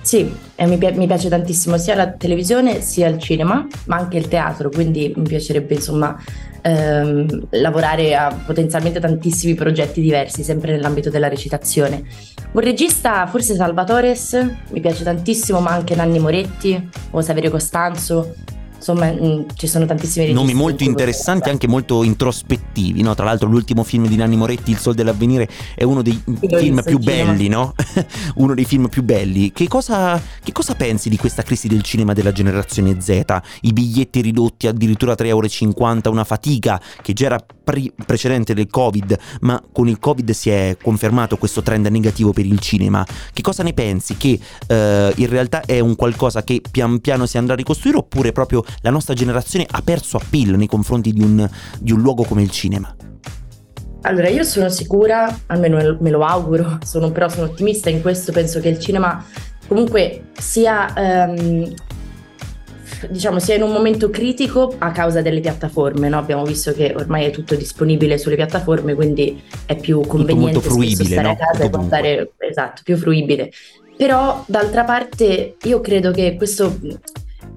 Sì, 0.00 0.32
e 0.54 0.66
mi, 0.66 0.78
pi- 0.78 0.92
mi 0.94 1.06
piace 1.06 1.28
tantissimo 1.28 1.76
sia 1.76 1.94
la 1.94 2.10
televisione 2.10 2.80
sia 2.80 3.06
il 3.06 3.18
cinema, 3.18 3.66
ma 3.84 3.96
anche 3.96 4.16
il 4.16 4.28
teatro, 4.28 4.70
quindi 4.70 5.12
mi 5.14 5.28
piacerebbe 5.28 5.74
insomma 5.74 6.18
ehm, 6.62 7.48
lavorare 7.50 8.14
a 8.14 8.34
potenzialmente 8.46 9.00
tantissimi 9.00 9.54
progetti 9.54 10.00
diversi, 10.00 10.42
sempre 10.42 10.72
nell'ambito 10.72 11.10
della 11.10 11.28
recitazione. 11.28 12.02
Un 12.52 12.60
regista, 12.60 13.26
forse 13.26 13.54
Salvatores, 13.54 14.34
mi 14.70 14.80
piace 14.80 15.04
tantissimo, 15.04 15.60
ma 15.60 15.72
anche 15.72 15.94
Nanni 15.94 16.18
Moretti 16.18 16.90
o 17.10 17.20
Saverio 17.20 17.50
Costanzo. 17.50 18.34
Insomma, 18.82 19.12
mh, 19.12 19.46
ci 19.54 19.68
sono 19.68 19.86
tantissimi 19.86 20.26
registi. 20.26 20.44
Nomi 20.44 20.54
molto 20.58 20.82
interessanti, 20.82 21.48
anche 21.48 21.68
molto 21.68 22.02
introspettivi, 22.02 23.00
no? 23.02 23.14
Tra 23.14 23.24
l'altro 23.24 23.48
l'ultimo 23.48 23.84
film 23.84 24.08
di 24.08 24.16
Nanni 24.16 24.36
Moretti, 24.36 24.72
Il 24.72 24.78
Sol 24.78 24.94
dell'Avvenire, 24.94 25.48
è 25.76 25.84
uno 25.84 26.02
dei 26.02 26.20
l'ho 26.24 26.58
film 26.58 26.82
più 26.84 26.98
belli, 26.98 27.46
no? 27.46 27.74
uno 28.36 28.54
dei 28.54 28.64
film 28.64 28.88
più 28.88 29.04
belli. 29.04 29.52
Che 29.52 29.68
cosa, 29.68 30.20
che 30.42 30.50
cosa 30.50 30.74
pensi 30.74 31.08
di 31.08 31.16
questa 31.16 31.42
crisi 31.42 31.68
del 31.68 31.82
cinema 31.82 32.12
della 32.12 32.32
generazione 32.32 33.00
Z? 33.00 33.22
I 33.60 33.72
biglietti 33.72 34.20
ridotti 34.20 34.66
addirittura 34.66 35.12
a 35.12 35.16
3,50 35.16 35.26
euro, 35.26 36.10
una 36.10 36.24
fatica 36.24 36.80
che 37.00 37.12
già 37.12 37.26
era 37.26 37.44
pre- 37.62 37.92
precedente 38.04 38.52
del 38.52 38.66
Covid, 38.68 39.16
ma 39.42 39.62
con 39.72 39.88
il 39.88 40.00
Covid 40.00 40.30
si 40.32 40.50
è 40.50 40.76
confermato 40.82 41.36
questo 41.36 41.62
trend 41.62 41.86
negativo 41.86 42.32
per 42.32 42.46
il 42.46 42.58
cinema. 42.58 43.06
Che 43.32 43.42
cosa 43.42 43.62
ne 43.62 43.74
pensi? 43.74 44.16
Che 44.16 44.38
eh, 44.66 45.12
in 45.14 45.28
realtà 45.28 45.62
è 45.64 45.78
un 45.78 45.94
qualcosa 45.94 46.42
che 46.42 46.60
pian 46.68 46.98
piano 47.00 47.26
si 47.26 47.38
andrà 47.38 47.54
a 47.54 47.56
ricostruire 47.56 47.98
oppure 47.98 48.32
proprio 48.32 48.64
la 48.80 48.90
nostra 48.90 49.14
generazione 49.14 49.66
ha 49.70 49.82
perso 49.82 50.16
appeal 50.16 50.56
nei 50.56 50.66
confronti 50.66 51.12
di 51.12 51.22
un, 51.22 51.48
di 51.78 51.92
un 51.92 52.00
luogo 52.00 52.24
come 52.24 52.42
il 52.42 52.50
cinema? 52.50 52.94
Allora, 54.02 54.28
io 54.28 54.42
sono 54.42 54.68
sicura, 54.68 55.42
almeno 55.46 55.96
me 56.00 56.10
lo- 56.10 56.24
auguro, 56.24 56.78
sono, 56.84 57.12
però 57.12 57.28
sono 57.28 57.46
ottimista 57.46 57.88
in 57.88 58.00
questo, 58.02 58.32
penso 58.32 58.58
che 58.58 58.68
il 58.68 58.80
cinema 58.80 59.24
comunque 59.68 60.24
sia, 60.36 60.92
ehm, 60.94 61.72
diciamo, 63.10 63.38
sia 63.38 63.54
in 63.54 63.62
un 63.62 63.70
momento 63.70 64.10
critico 64.10 64.74
a 64.78 64.90
causa 64.90 65.22
delle 65.22 65.40
piattaforme, 65.40 66.08
no? 66.08 66.18
Abbiamo 66.18 66.44
visto 66.44 66.72
che 66.72 66.92
ormai 66.96 67.26
è 67.26 67.30
tutto 67.30 67.54
disponibile 67.54 68.18
sulle 68.18 68.34
piattaforme, 68.34 68.94
quindi 68.94 69.40
è 69.66 69.76
più 69.76 70.00
conveniente 70.00 70.54
molto 70.54 70.68
fruibile, 70.68 71.04
stare 71.04 71.22
no? 71.22 71.30
a 71.30 71.36
casa 71.36 71.62
e 71.62 71.64
Tutto 71.66 71.78
guardare, 71.78 72.32
esatto, 72.38 72.82
più 72.84 72.96
fruibile. 72.96 73.52
Però 73.96 74.42
d'altra 74.48 74.82
parte 74.82 75.56
io 75.62 75.80
credo 75.80 76.10
che 76.10 76.34
questo 76.34 76.76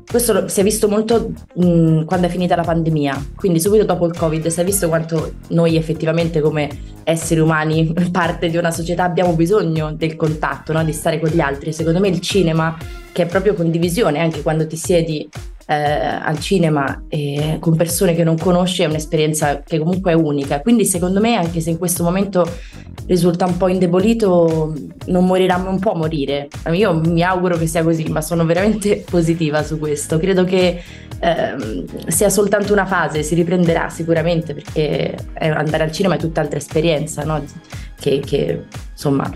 questo 0.09 0.47
si 0.47 0.59
è 0.59 0.63
visto 0.63 0.87
molto 0.87 1.31
mh, 1.53 2.05
quando 2.05 2.27
è 2.27 2.29
finita 2.29 2.55
la 2.55 2.63
pandemia, 2.63 3.31
quindi 3.35 3.59
subito 3.59 3.83
dopo 3.85 4.05
il 4.05 4.15
Covid 4.15 4.47
si 4.47 4.61
è 4.61 4.63
visto 4.63 4.87
quanto 4.87 5.33
noi 5.49 5.75
effettivamente 5.75 6.41
come 6.41 6.69
esseri 7.03 7.39
umani, 7.39 7.93
parte 8.11 8.49
di 8.49 8.57
una 8.57 8.71
società, 8.71 9.03
abbiamo 9.03 9.33
bisogno 9.33 9.93
del 9.93 10.15
contatto, 10.15 10.73
no? 10.73 10.83
di 10.83 10.93
stare 10.93 11.19
con 11.19 11.29
gli 11.29 11.39
altri. 11.39 11.71
Secondo 11.71 11.99
me 11.99 12.09
il 12.09 12.19
cinema, 12.19 12.77
che 13.11 13.23
è 13.23 13.25
proprio 13.25 13.53
condivisione, 13.53 14.19
anche 14.19 14.41
quando 14.41 14.67
ti 14.67 14.75
siedi 14.75 15.29
eh, 15.67 15.73
al 15.75 16.39
cinema 16.39 17.03
eh, 17.09 17.57
con 17.59 17.75
persone 17.75 18.13
che 18.13 18.23
non 18.23 18.37
conosci, 18.37 18.83
è 18.83 18.85
un'esperienza 18.85 19.61
che 19.61 19.79
comunque 19.79 20.11
è 20.11 20.15
unica. 20.15 20.61
Quindi 20.61 20.85
secondo 20.85 21.19
me, 21.19 21.35
anche 21.35 21.59
se 21.59 21.71
in 21.71 21.77
questo 21.77 22.03
momento 22.03 22.45
risulta 23.07 23.45
un 23.45 23.57
po' 23.57 23.67
indebolito, 23.67 24.73
non 25.07 25.25
morirà, 25.25 25.57
non 25.57 25.79
può 25.79 25.95
morire. 25.95 26.47
Io 26.71 26.93
mi 26.99 27.23
auguro 27.23 27.57
che 27.57 27.67
sia 27.67 27.83
così, 27.83 28.03
ma 28.05 28.21
sono 28.21 28.45
veramente 28.45 29.03
positiva 29.09 29.63
su 29.63 29.79
questo. 29.79 30.17
Credo 30.19 30.43
che 30.43 30.81
ehm, 31.19 32.07
sia 32.07 32.29
soltanto 32.29 32.73
una 32.73 32.85
fase, 32.85 33.23
si 33.23 33.35
riprenderà 33.35 33.89
sicuramente 33.89 34.53
perché 34.53 35.15
eh, 35.33 35.49
andare 35.49 35.83
al 35.83 35.91
cinema 35.91 36.15
è 36.15 36.17
tutt'altra 36.17 36.57
esperienza, 36.57 37.23
no? 37.23 37.43
che, 37.99 38.19
che, 38.19 38.65
insomma 38.91 39.31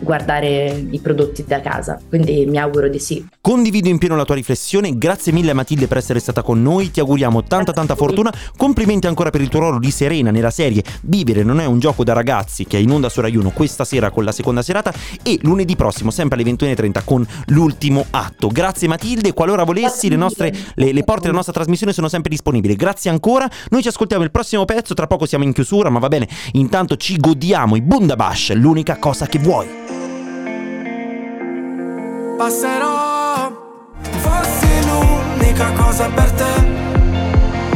guardare 0.00 0.86
i 0.90 0.98
prodotti 1.00 1.44
da 1.46 1.60
casa, 1.60 1.98
quindi 2.08 2.46
mi 2.46 2.58
auguro 2.58 2.88
di 2.88 2.98
sì. 2.98 3.26
Condivido 3.40 3.88
in 3.88 3.98
pieno 3.98 4.16
la 4.16 4.24
tua 4.24 4.34
riflessione, 4.34 4.96
grazie 4.96 5.32
mille 5.32 5.50
a 5.52 5.54
Matilde 5.54 5.86
per 5.86 5.98
essere 5.98 6.20
stata 6.20 6.42
con 6.42 6.62
noi, 6.62 6.90
ti 6.90 7.00
auguriamo 7.00 7.44
tanta 7.44 7.72
tanta 7.72 7.94
fortuna, 7.94 8.32
complimenti 8.56 9.06
ancora 9.06 9.30
per 9.30 9.40
il 9.40 9.48
tuo 9.48 9.60
ruolo 9.60 9.78
di 9.78 9.90
Serena 9.90 10.30
nella 10.30 10.50
serie. 10.50 10.82
Vivere 11.02 11.42
non 11.42 11.60
è 11.60 11.64
un 11.64 11.78
gioco 11.78 12.04
da 12.04 12.12
ragazzi 12.12 12.64
che 12.66 12.76
è 12.76 12.80
in 12.80 12.90
onda 12.90 13.08
su 13.08 13.20
Rai 13.20 13.36
1 13.36 13.50
questa 13.50 13.84
sera 13.84 14.10
con 14.10 14.24
la 14.24 14.32
seconda 14.32 14.62
serata 14.62 14.92
e 15.22 15.38
lunedì 15.42 15.76
prossimo 15.76 16.10
sempre 16.10 16.40
alle 16.40 16.50
21.30 16.50 17.02
con 17.04 17.26
l'ultimo 17.46 18.04
atto. 18.10 18.48
Grazie 18.48 18.88
Matilde, 18.88 19.32
qualora 19.32 19.64
volessi 19.64 20.08
le, 20.08 20.16
nostre, 20.16 20.54
le, 20.74 20.92
le 20.92 21.04
porte 21.04 21.22
della 21.22 21.34
nostra 21.34 21.52
trasmissione 21.52 21.92
sono 21.92 22.08
sempre 22.08 22.30
disponibili, 22.30 22.76
grazie 22.76 23.10
ancora, 23.10 23.48
noi 23.70 23.82
ci 23.82 23.88
ascoltiamo 23.88 24.24
il 24.24 24.30
prossimo 24.30 24.64
pezzo, 24.64 24.94
tra 24.94 25.06
poco 25.06 25.26
siamo 25.26 25.44
in 25.44 25.52
chiusura 25.52 25.90
ma 25.90 25.98
va 25.98 26.08
bene, 26.08 26.28
intanto 26.52 26.96
ci 26.96 27.16
godiamo 27.16 27.76
i 27.76 27.82
Bundabash, 27.82 28.54
l'unica 28.54 28.98
cosa 28.98 29.26
che 29.26 29.38
vuoi. 29.38 29.87
Passerò, 32.38 33.50
fossi 34.00 34.68
l'unica 34.86 35.72
cosa 35.72 36.08
per 36.08 36.30
te. 36.30 36.97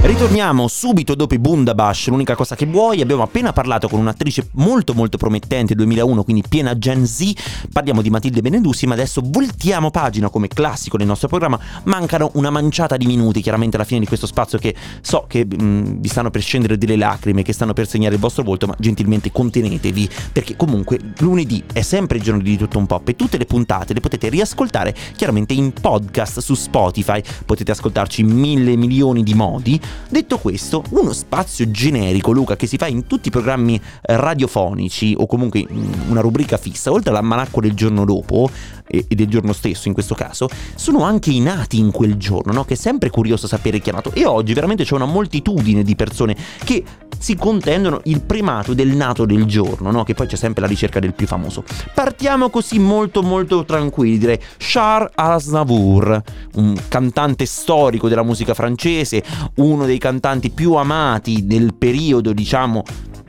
Ritorniamo 0.05 0.66
subito 0.66 1.14
dopo 1.14 1.34
i 1.34 1.38
Bundabash, 1.38 2.09
l'unica 2.09 2.34
cosa 2.34 2.57
che 2.57 2.66
vuoi. 2.66 3.00
Abbiamo 3.00 3.22
appena 3.22 3.53
parlato 3.53 3.88
con 3.88 4.00
un'attrice 4.00 4.48
molto 4.55 4.94
molto 4.94 5.16
promettente, 5.16 5.76
2001, 5.76 6.24
quindi 6.24 6.42
piena 6.48 6.76
Gen 6.76 7.07
Z. 7.07 7.32
Parliamo 7.72 8.03
di 8.03 8.11
Matilde 8.11 8.40
Benedussi, 8.40 8.88
ma 8.88 8.94
adesso 8.94 9.22
voltiamo 9.24 9.92
pagina 9.92 10.28
come 10.28 10.48
classico 10.48 10.96
nel 10.96 11.07
nostro 11.07 11.28
programma. 11.28 11.57
Mancano 11.84 12.32
una 12.34 12.50
manciata 12.50 12.96
di 12.96 13.07
minuti, 13.07 13.40
chiaramente 13.40 13.76
alla 13.76 13.84
fine 13.84 14.00
di 14.00 14.07
questo 14.07 14.26
spazio 14.26 14.59
che 14.59 14.74
so 15.03 15.26
che 15.28 15.46
mh, 15.46 16.00
vi 16.00 16.09
stanno 16.09 16.30
per 16.30 16.42
scendere 16.42 16.76
delle 16.76 16.96
lacrime, 16.96 17.44
che 17.44 17.53
stanno 17.53 17.72
per 17.72 17.86
segnare 17.86 18.16
il 18.16 18.20
vostro 18.20 18.42
volto, 18.42 18.66
ma 18.66 18.74
gentilmente 18.80 19.30
contenetevi, 19.30 20.11
perché 20.32 20.57
comunque 20.57 20.98
lunedì 21.18 21.62
è 21.72 21.82
sempre 21.82 22.16
il 22.16 22.24
giorno 22.24 22.42
di 22.42 22.57
tutto 22.57 22.76
un 22.76 22.86
pop 22.86 23.09
e 23.09 23.14
tutte 23.14 23.38
le 23.38 23.46
puntate 23.46 23.94
le 23.94 24.00
potete 24.00 24.28
riascoltare 24.30 24.96
chiaramente 25.14 25.55
in 25.55 25.72
podcast 25.72 26.40
su 26.40 26.55
Spotify. 26.55 27.22
Potete 27.46 27.70
ascoltarci 27.70 28.22
in 28.22 28.30
mille 28.30 28.74
milioni 28.74 29.22
di 29.22 29.34
modi. 29.34 29.80
Detto 30.09 30.38
questo, 30.38 30.84
uno 30.90 31.12
spazio 31.12 31.70
generico, 31.70 32.32
Luca, 32.32 32.55
che 32.57 32.66
si 32.66 32.76
fa 32.76 32.86
in 32.86 33.07
tutti 33.07 33.28
i 33.28 33.30
programmi 33.30 33.76
eh, 33.76 34.16
radiofonici 34.16 35.14
o 35.16 35.26
comunque 35.26 35.66
una 36.09 36.20
rubrica 36.20 36.59
fissa, 36.59 36.93
oltre 36.93 37.11
all'almanacco 37.11 37.61
del 37.61 37.72
giorno 37.74 38.05
dopo 38.05 38.51
e, 38.86 39.07
del 39.09 39.28
giorno 39.28 39.53
stesso 39.53 39.88
in 39.88 39.95
questo 39.95 40.14
caso, 40.14 40.49
sono 40.74 41.03
anche 41.03 41.30
i 41.30 41.40
nati 41.40 41.78
in 41.78 41.90
quel 41.90 42.16
giorno, 42.16 42.53
no? 42.53 42.64
Che 42.64 42.74
è 42.74 42.76
sempre 42.76 43.09
curioso 43.09 43.47
sapere 43.47 43.80
chi 43.80 43.90
è 43.90 43.93
nato. 43.93 44.12
E 44.12 44.26
oggi 44.26 44.53
veramente 44.53 44.84
c'è 44.84 44.95
una 44.95 45.07
moltitudine 45.07 45.82
di 45.82 45.97
persone 45.97 46.36
che 46.62 46.84
si 47.23 47.37
contendono 47.37 48.01
il 48.05 48.20
primato 48.20 48.75
del 48.75 48.97
nato 48.97 49.25
del 49.25 49.45
giorno, 49.45 49.93
no? 49.93 50.03
Che 50.03 50.12
poi 50.12 50.27
c'è 50.27 50.35
sempre 50.35 50.62
la 50.62 50.66
ricerca 50.66 50.99
del 50.99 51.14
più 51.14 51.29
famoso. 51.29 51.62
Partiamo 51.95 52.51
così 52.51 52.81
molto 52.81 53.23
molto 53.23 53.64
tranquilli, 53.64 54.18
direi 54.18 54.41
Charles 54.57 55.12
Aznavour, 55.14 56.20
un 56.55 56.77
cantante 56.89 57.47
storico 57.47 58.09
della 58.09 58.25
musica 58.25 58.55
francese, 58.55 59.23
uno 59.57 59.87
dei 59.87 59.99
cantanti 59.99 60.51
più 60.51 60.75
amati 60.75 61.43
nel 61.43 61.75
periodo, 61.75 62.33
diciamo, 62.33 62.83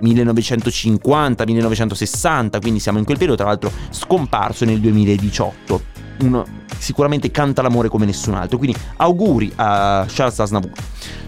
1950-1960, 0.04 2.62
quindi 2.62 2.80
siamo 2.80 3.00
in 3.00 3.06
quel 3.06 3.18
periodo, 3.18 3.42
tra 3.42 3.50
l'altro 3.50 3.72
scomparso 3.90 4.66
nel 4.66 4.80
2018. 4.80 5.92
Uno 6.22 6.46
sicuramente 6.78 7.32
canta 7.32 7.62
l'amore 7.62 7.90
come 7.90 8.06
nessun 8.06 8.36
altro, 8.36 8.58
quindi 8.58 8.78
auguri 8.98 9.52
a 9.56 10.06
Charles 10.08 10.40
Aznavour. 10.40 10.72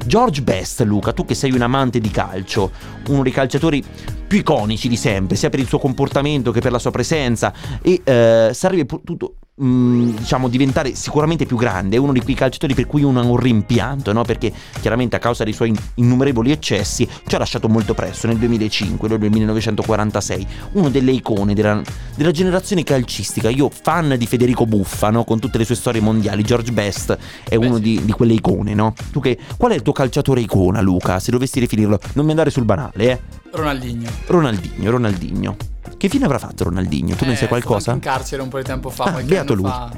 George 0.06 0.42
Best, 0.42 0.82
Luca, 0.82 1.14
tu 1.14 1.26
che 1.26 1.34
sei 1.34 1.52
un 1.52 1.62
amante 1.62 2.00
di 2.00 2.12
calcio, 2.12 2.72
uno 3.08 3.24
dei 3.24 3.32
calciatori 3.32 3.84
più 4.28 4.40
iconici 4.40 4.88
di 4.88 4.98
sempre, 4.98 5.36
sia 5.36 5.50
per 5.50 5.60
il 5.60 5.68
suo 5.68 5.80
comportamento 5.80 6.52
che 6.52 6.62
per 6.62 6.72
la 6.72 6.80
sua 6.80 6.92
presenza, 6.92 7.54
e 7.82 8.02
eh, 8.04 8.52
sarebbe 8.54 8.86
potuto 8.86 9.36
Mm, 9.64 10.18
diciamo 10.18 10.50
diventare 10.50 10.96
sicuramente 10.96 11.46
più 11.46 11.56
grande, 11.56 11.96
è 11.96 12.00
uno 12.00 12.12
di 12.12 12.20
quei 12.20 12.36
calciatori 12.36 12.74
per 12.74 12.88
cui 12.88 13.04
uno 13.04 13.22
ha 13.22 13.24
un 13.24 13.38
rimpianto, 13.38 14.12
no? 14.12 14.24
perché 14.24 14.52
chiaramente 14.82 15.16
a 15.16 15.20
causa 15.20 15.46
dei 15.46 15.54
suoi 15.54 15.74
innumerevoli 15.94 16.52
eccessi 16.52 17.08
ci 17.26 17.36
ha 17.36 17.38
lasciato 17.38 17.70
molto 17.70 17.94
presto, 17.94 18.28
nel 18.28 18.36
2005, 18.36 19.08
nel 19.08 19.32
1946, 19.32 20.48
uno 20.74 20.90
delle 20.90 21.14
icone 21.14 21.54
della, 21.54 21.82
della 22.18 22.32
generazione 22.32 22.84
calcistica, 22.84 23.48
io 23.48 23.70
fan 23.70 24.16
di 24.18 24.28
Federico 24.28 24.66
Buffa, 24.66 25.10
no? 25.10 25.24
con 25.24 25.40
tutte 25.40 25.58
le 25.58 25.64
sue 25.64 25.76
storie 25.76 26.02
mondiali, 26.02 26.44
George 26.44 26.74
Best 26.74 27.18
è 27.48 27.56
uno 27.56 27.78
di, 27.78 28.04
di, 28.04 28.12
quelle 28.12 28.34
icone, 28.34 28.74
no? 28.74 28.94
Tu 29.14 29.22
che, 29.22 29.38
qual 29.56 29.72
è 29.72 29.76
il 29.76 29.84
tuo 29.84 29.94
calciatore 29.94 30.42
icona 30.42 30.82
Luca, 30.82 31.22
se 31.22 31.32
dovessi 31.32 31.62
definirlo? 31.62 31.98
Non 32.16 32.26
mi 32.26 32.32
andare 32.32 32.50
sul 32.50 32.66
banale, 32.66 33.10
eh? 33.10 33.22
Ronaldinho. 33.52 34.10
Ronaldinho, 34.26 34.92
Ronaldinho. 34.92 35.75
Che 36.06 36.12
fine 36.12 36.26
avrà 36.26 36.38
fatto 36.38 36.66
Ronaldinho? 36.66 37.16
Tu 37.16 37.24
eh, 37.24 37.28
ne 37.30 37.36
sai 37.36 37.48
qualcosa? 37.48 37.94
in 37.94 38.00
carcere 38.00 38.44
un 38.44 38.48
po' 38.48 38.58
di 38.58 38.64
tempo 38.64 38.92
fa. 38.92 39.06
Ah, 39.06 39.24
beato 39.24 39.56
lui. 39.56 39.68
Fa. 39.68 39.90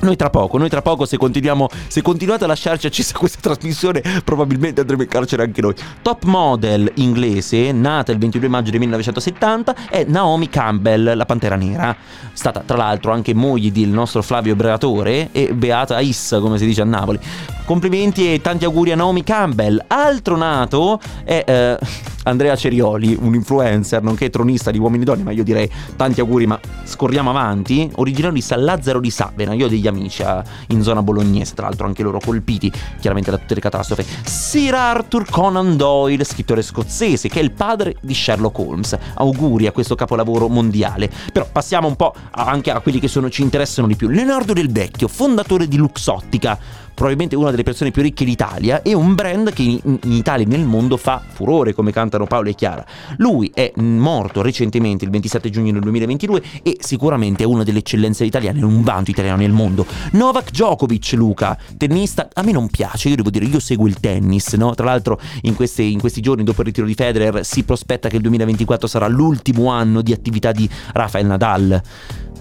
Noi 0.00 0.14
tra 0.14 0.28
poco, 0.28 0.58
noi 0.58 0.68
tra 0.68 0.82
poco 0.82 1.06
se 1.06 1.16
continuiamo, 1.16 1.68
se 1.86 2.02
continuate 2.02 2.44
a 2.44 2.46
lasciarci 2.46 2.86
accesa 2.86 3.16
questa 3.16 3.38
trasmissione, 3.40 4.02
probabilmente 4.22 4.82
andremo 4.82 5.00
in 5.00 5.08
carcere 5.08 5.44
anche 5.44 5.62
noi. 5.62 5.74
Top 6.02 6.24
model 6.24 6.92
inglese, 6.96 7.72
nata 7.72 8.12
il 8.12 8.18
22 8.18 8.48
maggio 8.48 8.70
del 8.70 8.80
1970, 8.80 9.74
è 9.88 10.04
Naomi 10.06 10.50
Campbell, 10.50 11.16
la 11.16 11.24
Pantera 11.24 11.56
Nera. 11.56 11.96
Stata 12.34 12.60
tra 12.60 12.76
l'altro 12.76 13.12
anche 13.12 13.32
moglie 13.32 13.72
del 13.72 13.88
nostro 13.88 14.20
Flavio 14.20 14.54
Breatore 14.54 15.30
e 15.32 15.54
beata 15.54 15.98
Is, 16.00 16.36
come 16.38 16.58
si 16.58 16.66
dice 16.66 16.82
a 16.82 16.84
Napoli. 16.84 17.18
Complimenti 17.64 18.30
e 18.30 18.42
tanti 18.42 18.66
auguri 18.66 18.92
a 18.92 18.96
Naomi 18.96 19.24
Campbell. 19.24 19.82
Altro 19.86 20.36
nato 20.36 21.00
è 21.24 21.42
eh, 21.46 21.78
Andrea 22.26 22.56
Cerioli, 22.56 23.16
un 23.20 23.34
influencer, 23.34 24.02
nonché 24.02 24.30
tronista 24.30 24.70
di 24.70 24.78
Uomini 24.78 25.02
e 25.02 25.06
Donne, 25.06 25.22
ma 25.22 25.30
io 25.30 25.44
direi 25.44 25.70
tanti 25.94 26.20
auguri, 26.20 26.46
ma 26.46 26.58
scorriamo 26.84 27.30
avanti. 27.30 27.88
Originario 27.96 28.34
di 28.34 28.42
San 28.42 28.64
Lazzaro 28.64 29.00
di 29.00 29.10
Savena, 29.10 29.54
io 29.54 29.66
ho 29.66 29.68
degli 29.68 29.86
amici 29.86 30.22
a, 30.22 30.42
in 30.68 30.82
zona 30.82 31.02
bolognese, 31.02 31.54
tra 31.54 31.66
l'altro 31.66 31.86
anche 31.86 32.02
loro 32.02 32.18
colpiti 32.18 32.70
chiaramente 33.00 33.30
da 33.30 33.38
tutte 33.38 33.54
le 33.54 33.60
catastrofi. 33.60 34.04
Sir 34.24 34.74
Arthur 34.74 35.28
Conan 35.30 35.76
Doyle, 35.76 36.24
scrittore 36.24 36.62
scozzese, 36.62 37.28
che 37.28 37.40
è 37.40 37.42
il 37.42 37.52
padre 37.52 37.96
di 38.00 38.14
Sherlock 38.14 38.58
Holmes. 38.58 38.98
Auguri 39.14 39.66
a 39.66 39.72
questo 39.72 39.94
capolavoro 39.94 40.48
mondiale. 40.48 41.10
Però 41.32 41.46
passiamo 41.50 41.86
un 41.86 41.96
po' 41.96 42.12
anche 42.30 42.70
a 42.70 42.80
quelli 42.80 42.98
che 42.98 43.08
sono, 43.08 43.30
ci 43.30 43.42
interessano 43.42 43.86
di 43.86 43.94
più. 43.94 44.08
Leonardo 44.08 44.52
del 44.52 44.70
Vecchio, 44.70 45.08
fondatore 45.08 45.68
di 45.68 45.76
Luxottica 45.76 46.58
probabilmente 46.96 47.36
una 47.36 47.50
delle 47.50 47.62
persone 47.62 47.90
più 47.90 48.00
ricche 48.00 48.24
d'Italia 48.24 48.80
e 48.80 48.94
un 48.94 49.14
brand 49.14 49.52
che 49.52 49.62
in, 49.62 49.80
in 49.84 50.12
Italia 50.12 50.46
e 50.46 50.48
nel 50.48 50.64
mondo 50.64 50.96
fa 50.96 51.22
furore 51.26 51.74
come 51.74 51.92
cantano 51.92 52.24
Paolo 52.26 52.48
e 52.48 52.54
Chiara. 52.54 52.84
Lui 53.18 53.50
è 53.54 53.70
morto 53.76 54.40
recentemente 54.40 55.04
il 55.04 55.10
27 55.10 55.50
giugno 55.50 55.72
del 55.72 55.82
2022 55.82 56.42
e 56.62 56.78
sicuramente 56.80 57.42
è 57.42 57.46
una 57.46 57.64
delle 57.64 57.80
eccellenze 57.80 58.24
italiane, 58.24 58.64
un 58.64 58.82
vanto 58.82 59.10
italiano 59.10 59.42
nel 59.42 59.52
mondo. 59.52 59.86
Novak 60.12 60.50
Djokovic, 60.50 61.12
Luca, 61.12 61.56
tennista, 61.76 62.30
a 62.32 62.42
me 62.42 62.52
non 62.52 62.68
piace, 62.68 63.10
io 63.10 63.16
devo 63.16 63.28
dire, 63.28 63.44
io 63.44 63.60
seguo 63.60 63.86
il 63.86 64.00
tennis, 64.00 64.54
no? 64.54 64.74
Tra 64.74 64.86
l'altro 64.86 65.20
in, 65.42 65.54
queste, 65.54 65.82
in 65.82 66.00
questi 66.00 66.22
giorni 66.22 66.44
dopo 66.44 66.62
il 66.62 66.68
ritiro 66.68 66.86
di 66.86 66.94
Federer 66.94 67.44
si 67.44 67.62
prospetta 67.62 68.08
che 68.08 68.16
il 68.16 68.22
2024 68.22 68.88
sarà 68.88 69.06
l'ultimo 69.06 69.68
anno 69.68 70.00
di 70.00 70.12
attività 70.12 70.50
di 70.52 70.68
Rafael 70.94 71.26
Nadal. 71.26 71.82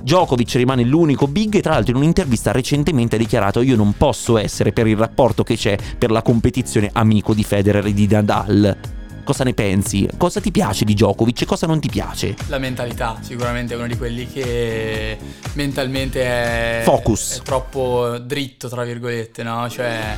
Djokovic 0.02 0.54
rimane 0.54 0.84
l'unico 0.84 1.28
big 1.28 1.56
e 1.56 1.62
tra 1.62 1.74
l'altro 1.74 1.92
in 1.92 1.98
un'intervista 1.98 2.52
recentemente 2.52 3.16
ha 3.16 3.20
dichiarato 3.20 3.62
io 3.62 3.76
non 3.76 3.94
posso 3.98 4.38
essere 4.38 4.72
per 4.72 4.88
il 4.88 4.98
rapporto 4.98 5.44
che 5.44 5.56
c'è 5.56 5.78
per 5.98 6.12
la 6.12 6.22
competizione 6.22 6.90
amico 6.94 7.34
di 7.34 7.44
Federer 7.44 7.86
e 7.86 7.94
di 7.94 8.08
Nadal. 8.08 8.78
Cosa 9.24 9.44
ne 9.44 9.56
pensi? 9.56 10.08
Cosa 10.18 10.40
ti 10.40 10.52
piace 10.52 10.86
di 10.86 10.94
Djokovic 10.94 11.42
e 11.42 11.46
cosa 11.46 11.66
non 11.66 11.80
ti 11.80 11.90
piace? 11.90 12.36
La 12.48 12.60
mentalità, 12.60 13.18
sicuramente 13.22 13.74
è 13.74 13.78
uno 13.78 13.88
di 13.88 13.98
quelli 13.98 14.28
che 14.28 15.18
mentalmente 15.54 16.22
è, 16.22 16.82
Focus. 16.84 17.40
è 17.40 17.42
troppo 17.42 18.20
dritto, 18.20 18.70
tra 18.70 18.84
virgolette, 18.84 19.42
no? 19.42 19.68
Cioè, 19.68 20.16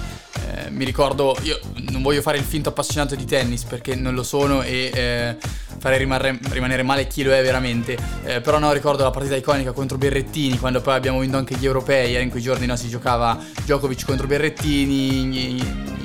eh, 0.48 0.70
mi 0.70 0.86
ricordo, 0.86 1.38
io 1.44 1.60
non 1.90 2.02
voglio 2.02 2.22
fare 2.22 2.38
il 2.38 2.44
finto 2.44 2.70
appassionato 2.70 3.16
di 3.16 3.26
tennis 3.26 3.64
perché 3.64 3.96
non 3.96 4.14
lo 4.14 4.24
sono 4.24 4.62
e... 4.62 4.92
Eh, 4.94 5.66
farei 5.80 6.00
rimarre- 6.00 6.40
rimanere 6.50 6.84
male 6.84 7.08
chi 7.08 7.24
lo 7.24 7.34
è 7.34 7.42
veramente. 7.42 7.98
Eh, 8.24 8.42
però 8.42 8.60
no, 8.60 8.72
ricordo 8.72 9.04
la 9.04 9.12
partita 9.12 9.36
iconica 9.36 9.72
contro 9.72 9.98
Berrettini, 9.98 10.58
quando 10.58 10.82
poi 10.82 10.96
abbiamo 10.96 11.20
vinto 11.20 11.38
anche 11.38 11.56
gli 11.56 11.66
europei, 11.66 12.14
era 12.14 12.24
in 12.24 12.30
quei 12.30 12.42
giorni 12.42 12.66
no, 12.66 12.76
si 12.76 12.90
giocava 12.90 13.38
Djokovic 13.64 14.06
contro 14.06 14.28
Berrettini, 14.28 15.56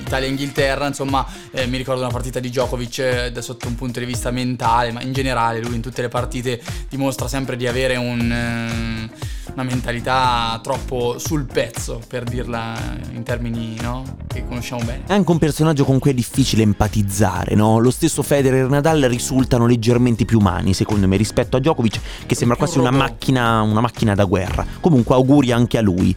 Italia-Inghilterra, 0.05 0.87
insomma 0.87 1.27
eh, 1.53 1.67
mi 1.67 1.79
ricordo 1.79 2.03
una 2.03 2.11
partita 2.11 2.39
di 2.39 2.51
Djokovic 2.51 2.99
eh, 2.99 3.33
da 3.33 3.41
sotto 3.41 3.67
un 3.67 3.75
punto 3.75 3.99
di 3.99 4.07
vista 4.07 4.31
mentale, 4.31 4.93
ma 4.93 5.03
in 5.03 5.13
generale 5.13 5.61
lui 5.61 5.75
in 5.75 5.81
tutte 5.81 6.03
le 6.03 6.09
partite 6.09 6.61
dimostra 6.89 7.29
sempre 7.29 7.57
di 7.57 7.67
avere 7.67 7.97
un, 7.97 8.31
eh, 8.31 9.42
una 9.55 9.63
mentalità 9.65 10.59
troppo 10.63 11.19
sul 11.19 11.45
pezzo, 11.45 12.01
per 12.07 12.25
dirla 12.25 12.75
in 13.13 13.23
termini 13.23 13.77
no, 13.81 14.03
che 14.27 14.47
conosciamo 14.47 14.83
bene. 14.85 15.05
È 15.07 15.13
anche 15.13 15.31
un 15.31 15.39
personaggio 15.39 15.85
con 15.85 15.99
cui 15.99 16.11
è 16.11 16.15
difficile 16.15 16.63
empatizzare, 16.63 17.55
no? 17.55 17.79
Lo 17.79 17.91
stesso 17.91 18.23
Federer 18.23 18.65
e 18.65 18.69
Nadal 18.69 19.03
risultano 19.03 19.67
leggermente 19.67 20.25
più 20.25 20.39
umani, 20.39 20.75
secondo 20.75 21.07
me, 21.07 21.17
rispetto 21.17 21.57
a 21.57 21.61
Djokovic, 21.61 22.01
che 22.27 22.35
sembra 22.35 22.57
quasi 22.57 22.79
una 22.79 22.91
macchina, 22.91 23.61
una 23.61 23.81
macchina 23.81 24.15
da 24.15 24.25
guerra. 24.25 24.65
Comunque 24.81 25.15
auguri 25.15 25.53
anche 25.53 25.79
a 25.79 25.83
lui. 25.83 26.17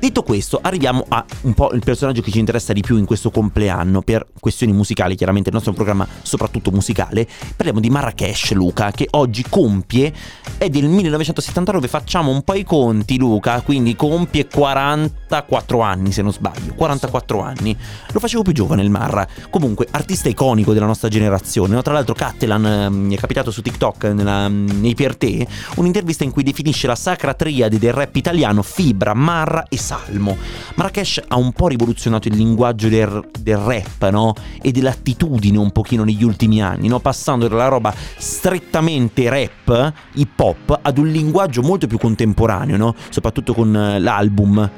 Detto 0.00 0.22
questo, 0.22 0.58
arriviamo 0.62 1.04
a 1.08 1.22
un 1.42 1.52
po' 1.52 1.72
il 1.74 1.82
personaggio 1.84 2.22
che 2.22 2.30
ci 2.30 2.38
interessa 2.38 2.72
di 2.72 2.80
più 2.80 2.96
in 2.96 3.04
questo 3.04 3.30
compleanno 3.30 4.00
per 4.00 4.26
questioni 4.40 4.72
musicali, 4.72 5.14
chiaramente 5.14 5.50
il 5.50 5.54
nostro 5.54 5.74
programma 5.74 6.08
soprattutto 6.22 6.70
musicale. 6.70 7.28
Parliamo 7.54 7.80
di 7.80 7.90
Marrakesh, 7.90 8.52
Luca, 8.52 8.92
che 8.92 9.08
oggi 9.10 9.44
compie 9.46 10.10
è 10.56 10.70
del 10.70 10.88
1979, 10.88 11.86
facciamo 11.86 12.30
un 12.30 12.40
po' 12.40 12.54
i 12.54 12.64
conti, 12.64 13.18
Luca, 13.18 13.60
quindi 13.60 13.94
compie 13.94 14.46
44 14.46 15.80
anni 15.82 16.12
se 16.12 16.22
non 16.22 16.32
sbaglio, 16.32 16.72
44 16.72 17.42
anni. 17.42 17.76
Lo 18.12 18.20
facevo 18.20 18.42
più 18.42 18.54
giovane 18.54 18.80
il 18.80 18.88
Marra. 18.88 19.28
Comunque, 19.50 19.86
artista 19.90 20.30
iconico 20.30 20.72
della 20.72 20.86
nostra 20.86 21.08
generazione. 21.08 21.74
No? 21.74 21.82
Tra 21.82 21.92
l'altro 21.92 22.14
Cattelan 22.14 22.64
eh, 22.64 22.88
mi 22.88 23.16
è 23.16 23.18
capitato 23.18 23.50
su 23.50 23.60
TikTok 23.60 24.04
nella, 24.04 24.48
nei 24.48 24.94
per 24.94 25.16
te 25.16 25.46
un'intervista 25.76 26.24
in 26.24 26.30
cui 26.30 26.42
definisce 26.42 26.86
la 26.86 26.94
sacra 26.94 27.34
triade 27.34 27.78
del 27.78 27.92
rap 27.92 28.16
italiano 28.16 28.62
Fibra, 28.62 29.12
Marra 29.12 29.66
e 29.68 29.76
Salmo. 29.90 30.36
Marrakesh 30.76 31.20
ha 31.26 31.36
un 31.36 31.50
po' 31.50 31.66
rivoluzionato 31.66 32.28
il 32.28 32.36
linguaggio 32.36 32.88
del, 32.88 33.28
del 33.40 33.56
rap, 33.56 34.08
no? 34.10 34.34
E 34.62 34.70
dell'attitudine 34.70 35.58
un 35.58 35.72
pochino 35.72 36.04
negli 36.04 36.22
ultimi 36.22 36.62
anni, 36.62 36.86
no? 36.86 37.00
Passando 37.00 37.48
dalla 37.48 37.66
roba 37.66 37.92
strettamente 38.16 39.28
rap, 39.28 39.92
hip 40.14 40.38
hop, 40.38 40.78
ad 40.80 40.98
un 40.98 41.08
linguaggio 41.08 41.62
molto 41.62 41.88
più 41.88 41.98
contemporaneo, 41.98 42.76
no? 42.76 42.94
Soprattutto 43.08 43.52
con 43.52 43.74
eh, 43.74 43.98
l'album 43.98 44.70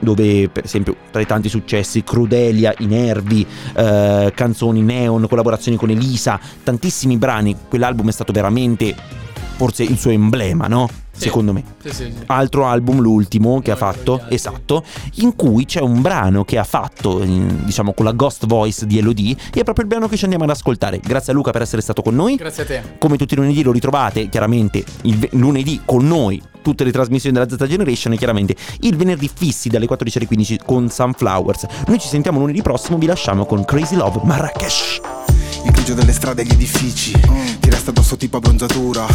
dove 0.00 0.48
per 0.48 0.64
esempio 0.64 0.96
tra 1.12 1.20
i 1.20 1.26
tanti 1.26 1.48
successi 1.48 2.02
Crudelia, 2.02 2.74
I 2.78 2.86
Nervi, 2.86 3.46
eh, 3.76 4.32
canzoni 4.34 4.80
neon, 4.80 5.28
collaborazioni 5.28 5.76
con 5.76 5.90
Elisa, 5.90 6.40
tantissimi 6.62 7.18
brani, 7.18 7.54
quell'album 7.68 8.08
è 8.08 8.12
stato 8.12 8.32
veramente 8.32 8.94
forse 9.56 9.84
il 9.84 9.98
suo 9.98 10.10
emblema, 10.10 10.66
no? 10.66 10.88
Sì. 11.16 11.24
Secondo 11.24 11.52
me. 11.52 11.64
Sì, 11.82 11.88
sì, 11.88 11.94
sì. 11.94 12.14
Altro 12.26 12.66
album, 12.66 13.00
l'ultimo 13.00 13.60
che 13.60 13.70
ha 13.70 13.76
fatto, 13.76 14.20
sì. 14.28 14.34
esatto, 14.34 14.84
in 15.14 15.34
cui 15.34 15.64
c'è 15.64 15.80
un 15.80 16.02
brano 16.02 16.44
che 16.44 16.58
ha 16.58 16.64
fatto, 16.64 17.22
in- 17.22 17.64
diciamo, 17.64 17.94
con 17.94 18.04
la 18.04 18.12
ghost 18.12 18.46
voice 18.46 18.86
di 18.86 18.98
Elodie, 18.98 19.34
e 19.52 19.60
è 19.60 19.64
proprio 19.64 19.84
il 19.84 19.90
brano 19.90 20.08
che 20.08 20.16
ci 20.16 20.24
andiamo 20.24 20.44
ad 20.44 20.50
ascoltare. 20.50 21.00
Grazie 21.00 21.32
a 21.32 21.34
Luca 21.34 21.50
per 21.50 21.62
essere 21.62 21.80
stato 21.80 22.02
con 22.02 22.14
noi. 22.14 22.36
Grazie 22.36 22.62
a 22.62 22.66
te. 22.66 22.82
Come 22.98 23.16
tutti 23.16 23.34
i 23.34 23.36
lunedì 23.36 23.62
lo 23.62 23.72
ritrovate 23.72 24.28
chiaramente 24.28 24.84
il 25.02 25.28
lunedì 25.32 25.80
con 25.84 26.06
noi 26.06 26.42
tutte 26.66 26.82
le 26.82 26.90
trasmissioni 26.90 27.38
della 27.38 27.48
Z 27.48 27.64
Generation 27.64 28.12
e 28.12 28.16
chiaramente 28.16 28.56
il 28.80 28.96
venerdì 28.96 29.30
fissi 29.32 29.68
dalle 29.68 29.86
14 29.86 30.18
alle 30.18 30.26
15 30.26 30.60
con 30.64 30.90
Sunflowers. 30.90 31.66
Noi 31.86 32.00
ci 32.00 32.08
sentiamo 32.08 32.40
lunedì 32.40 32.60
prossimo, 32.60 32.98
vi 32.98 33.06
lasciamo 33.06 33.46
con 33.46 33.64
Crazy 33.64 33.94
Love 33.94 34.20
Marrakesh. 34.24 35.00
Il 35.64 35.70
grigio 35.70 35.94
delle 35.94 36.12
strade 36.12 36.42
e 36.42 36.44
gli 36.44 36.52
edifici 36.52 37.10
Ti 37.12 37.70
resta 37.70 37.90
addosso 37.90 38.16
tipo 38.16 38.36
abbronzatura 38.36 39.06